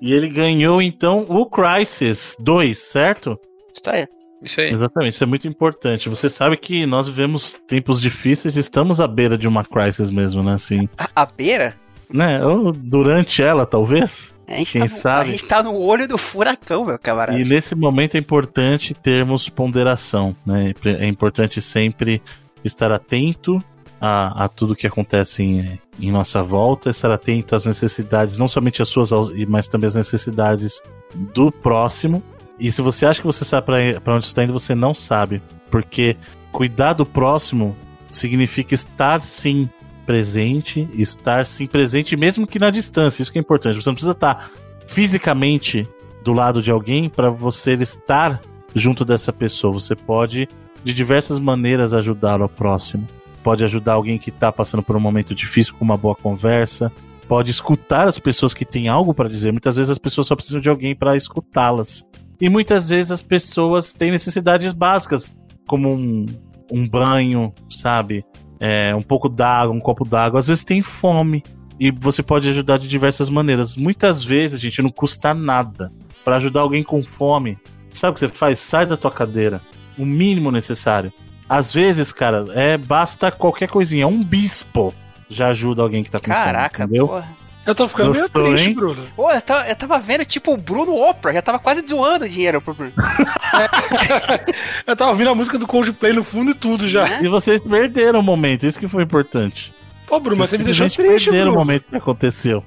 [0.00, 3.38] E ele ganhou então o Crisis 2, certo?
[3.74, 4.06] Isso aí.
[4.42, 4.70] Isso aí.
[4.70, 6.08] Exatamente, isso é muito importante.
[6.08, 10.42] Você sabe que nós vivemos tempos difíceis e estamos à beira de uma crisis mesmo,
[10.42, 10.54] né?
[10.54, 10.88] Assim.
[10.98, 11.74] À, à beira?
[12.12, 12.44] Né?
[12.44, 14.34] Ou durante ela, talvez.
[14.46, 15.28] A gente, Quem tá, sabe?
[15.28, 17.38] a gente tá no olho do furacão, meu camarada.
[17.38, 20.72] E nesse momento é importante termos ponderação, né?
[21.00, 22.22] É importante sempre
[22.64, 23.60] estar atento
[24.00, 28.82] a, a tudo que acontece em, em nossa volta, estar atento às necessidades, não somente
[28.82, 29.10] as suas,
[29.48, 30.82] mas também as necessidades
[31.14, 32.22] do próximo.
[32.58, 33.66] E se você acha que você sabe
[34.02, 35.42] para onde você está indo, você não sabe.
[35.70, 36.16] Porque
[36.52, 37.76] cuidar do próximo
[38.10, 39.68] significa estar sim
[40.06, 43.22] presente, estar sim presente, mesmo que na distância.
[43.22, 43.76] Isso que é importante.
[43.76, 44.50] Você não precisa estar
[44.86, 45.86] fisicamente
[46.22, 48.40] do lado de alguém para você estar
[48.74, 49.72] junto dessa pessoa.
[49.72, 50.48] Você pode,
[50.82, 53.06] de diversas maneiras, ajudar o próximo.
[53.46, 56.90] Pode ajudar alguém que está passando por um momento difícil com uma boa conversa.
[57.28, 59.52] Pode escutar as pessoas que têm algo para dizer.
[59.52, 62.04] Muitas vezes as pessoas só precisam de alguém para escutá-las.
[62.40, 65.32] E muitas vezes as pessoas têm necessidades básicas,
[65.64, 66.26] como um,
[66.72, 68.24] um banho, sabe?
[68.60, 71.42] é, um pouco d'água, um copo d'água, às vezes tem fome.
[71.78, 73.76] E você pode ajudar de diversas maneiras.
[73.76, 75.92] Muitas vezes, gente, não custa nada.
[76.24, 77.58] para ajudar alguém com fome,
[77.90, 78.58] sabe o que você faz?
[78.58, 79.60] Sai da tua cadeira.
[79.98, 81.12] O mínimo necessário.
[81.48, 84.06] Às vezes, cara, é basta qualquer coisinha.
[84.06, 84.92] Um bispo
[85.28, 87.08] já ajuda alguém que tá com Caraca, fome, entendeu?
[87.08, 87.46] porra.
[87.66, 88.76] Eu tô ficando Gostou, meio triste, hein?
[88.76, 89.04] Bruno.
[89.16, 92.60] Pô, eu tava, eu tava vendo, tipo, o Bruno Oprah, já tava quase doando dinheiro
[92.60, 92.92] pro Bruno.
[94.86, 97.08] eu tava ouvindo a música do Coldplay no fundo e tudo já.
[97.08, 97.24] É?
[97.24, 99.74] E vocês perderam o momento, isso que foi importante.
[100.06, 101.56] Pô, Bruno, mas você me deixou triste, perderam Bruno.
[101.56, 102.62] o momento que aconteceu.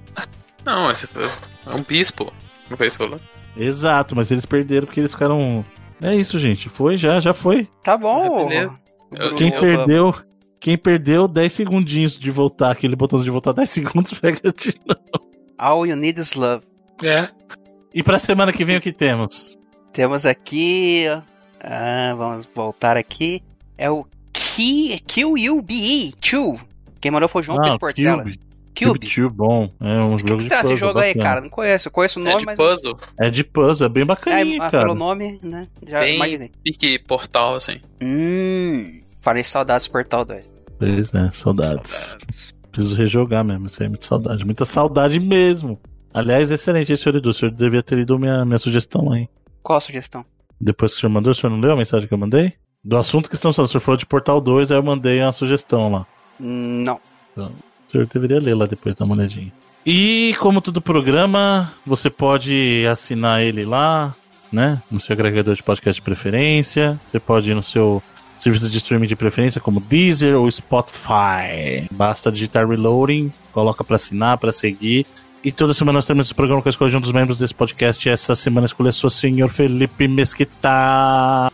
[0.65, 2.33] Não, esse foi é um bispo,
[2.69, 3.17] não foi isso, né?
[3.55, 5.63] Exato, mas eles perderam porque eles ficaram...
[6.01, 7.67] É isso, gente, foi, já, já foi.
[7.83, 8.49] Tá bom.
[8.51, 8.69] É,
[9.35, 10.15] Quem eu, perdeu...
[10.59, 15.29] Quem perdeu 10 segundinhos de voltar, aquele botão de voltar 10 segundos, pega de novo.
[15.57, 16.65] All you need is love.
[17.01, 17.29] É.
[17.93, 19.57] E pra semana que vem o que temos?
[19.93, 21.05] Temos aqui.
[21.61, 23.41] Ah, vamos voltar aqui.
[23.77, 26.65] É o QUBE 2.
[27.01, 28.23] Quem mandou foi o João ah, Pedro Portela.
[28.23, 28.39] Cube.
[28.85, 29.13] Cube.
[29.13, 29.71] Cube bom.
[29.79, 31.41] É um jogo que, que se trata esse jogo aí, cara?
[31.41, 31.87] Não conheço.
[31.87, 32.57] Eu conheço o nome, é de mas.
[32.57, 32.97] Puzzle.
[33.19, 34.85] É de puzzle, é bem bacaninha, é, cara.
[34.85, 35.67] Pelo nome, né?
[35.85, 36.51] Já bem imaginei.
[36.63, 37.79] Pique portal, assim.
[38.01, 39.01] Hum.
[39.21, 40.51] Falei saudades Portal 2.
[40.77, 41.91] Pois né, saudades.
[41.91, 42.55] saudades.
[42.71, 44.45] Preciso rejogar mesmo, isso aí é muita saudade.
[44.45, 45.79] Muita saudade mesmo.
[46.13, 47.29] Aliás, excelente, senhor Edu.
[47.29, 49.27] O senhor devia ter lido minha, minha sugestão aí.
[49.61, 50.25] Qual a sugestão?
[50.59, 52.53] Depois que o senhor mandou, o senhor não leu a mensagem que eu mandei?
[52.83, 55.33] Do assunto que estamos falando, o senhor falou de Portal 2, aí eu mandei uma
[55.33, 56.07] sugestão lá.
[56.39, 56.99] Não.
[57.33, 57.51] Então,
[57.89, 59.51] o senhor deveria ler lá depois, dar uma olhadinha.
[59.85, 64.13] E como todo programa, você pode assinar ele lá,
[64.51, 64.81] né?
[64.91, 66.99] No seu agregador de podcast de preferência.
[67.07, 68.01] Você pode ir no seu
[68.37, 71.87] serviços de streaming de preferência como Deezer ou Spotify.
[71.91, 75.05] Basta digitar Reloading, coloca para assinar, para seguir.
[75.43, 77.53] E toda semana nós temos esse programa com a escolha de um dos membros desse
[77.53, 78.07] podcast.
[78.07, 81.51] E essa semana escolheu o senhor Felipe Mesquita.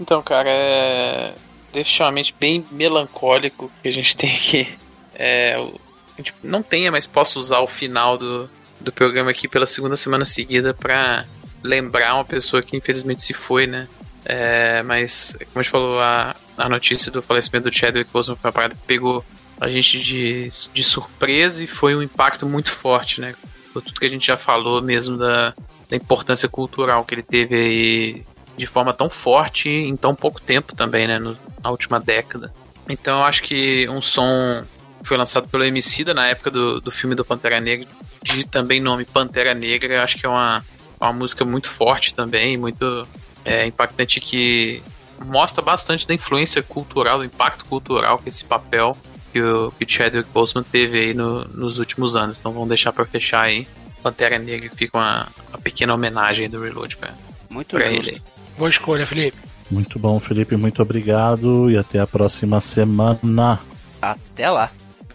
[0.00, 1.32] Então, cara, é
[1.72, 4.68] definitivamente bem melancólico que a gente tem aqui.
[5.14, 8.48] É, a gente não tenha, mas posso usar o final do,
[8.80, 11.24] do programa aqui pela segunda semana seguida para
[11.62, 13.88] lembrar uma pessoa que infelizmente se foi, né?
[14.24, 18.48] É, mas, como a gente falou, a, a notícia do falecimento do Chadwick Boseman foi
[18.48, 19.24] uma parada que pegou
[19.60, 23.34] a gente de, de surpresa e foi um impacto muito forte, né?
[23.72, 25.54] Por tudo que a gente já falou mesmo da,
[25.88, 28.22] da importância cultural que ele teve aí
[28.56, 31.18] de forma tão forte em tão pouco tempo também, né?
[31.18, 32.52] No, na última década.
[32.88, 34.64] Então eu acho que um som
[35.06, 37.86] foi lançado pelo Emicida na época do, do filme do Pantera Negra,
[38.22, 40.64] de também nome Pantera Negra, eu acho que é uma,
[41.00, 43.06] uma música muito forte também, muito
[43.44, 44.82] é impactante que
[45.26, 48.96] mostra bastante da influência cultural, do impacto cultural que esse papel
[49.34, 52.38] que o, que o Chadwick Boseman teve aí no, nos últimos anos.
[52.38, 53.66] Então vamos deixar para fechar aí.
[54.00, 57.10] Pantera Negra fica uma, uma pequena homenagem do Reload pra,
[57.50, 58.22] Muito pra ele.
[58.56, 59.36] Boa escolha, Felipe.
[59.68, 60.56] Muito bom, Felipe.
[60.56, 63.58] Muito obrigado e até a próxima semana.
[64.00, 64.70] Até lá.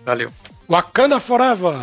[0.09, 0.29] Valeu.
[0.67, 1.75] Wakanda Forever!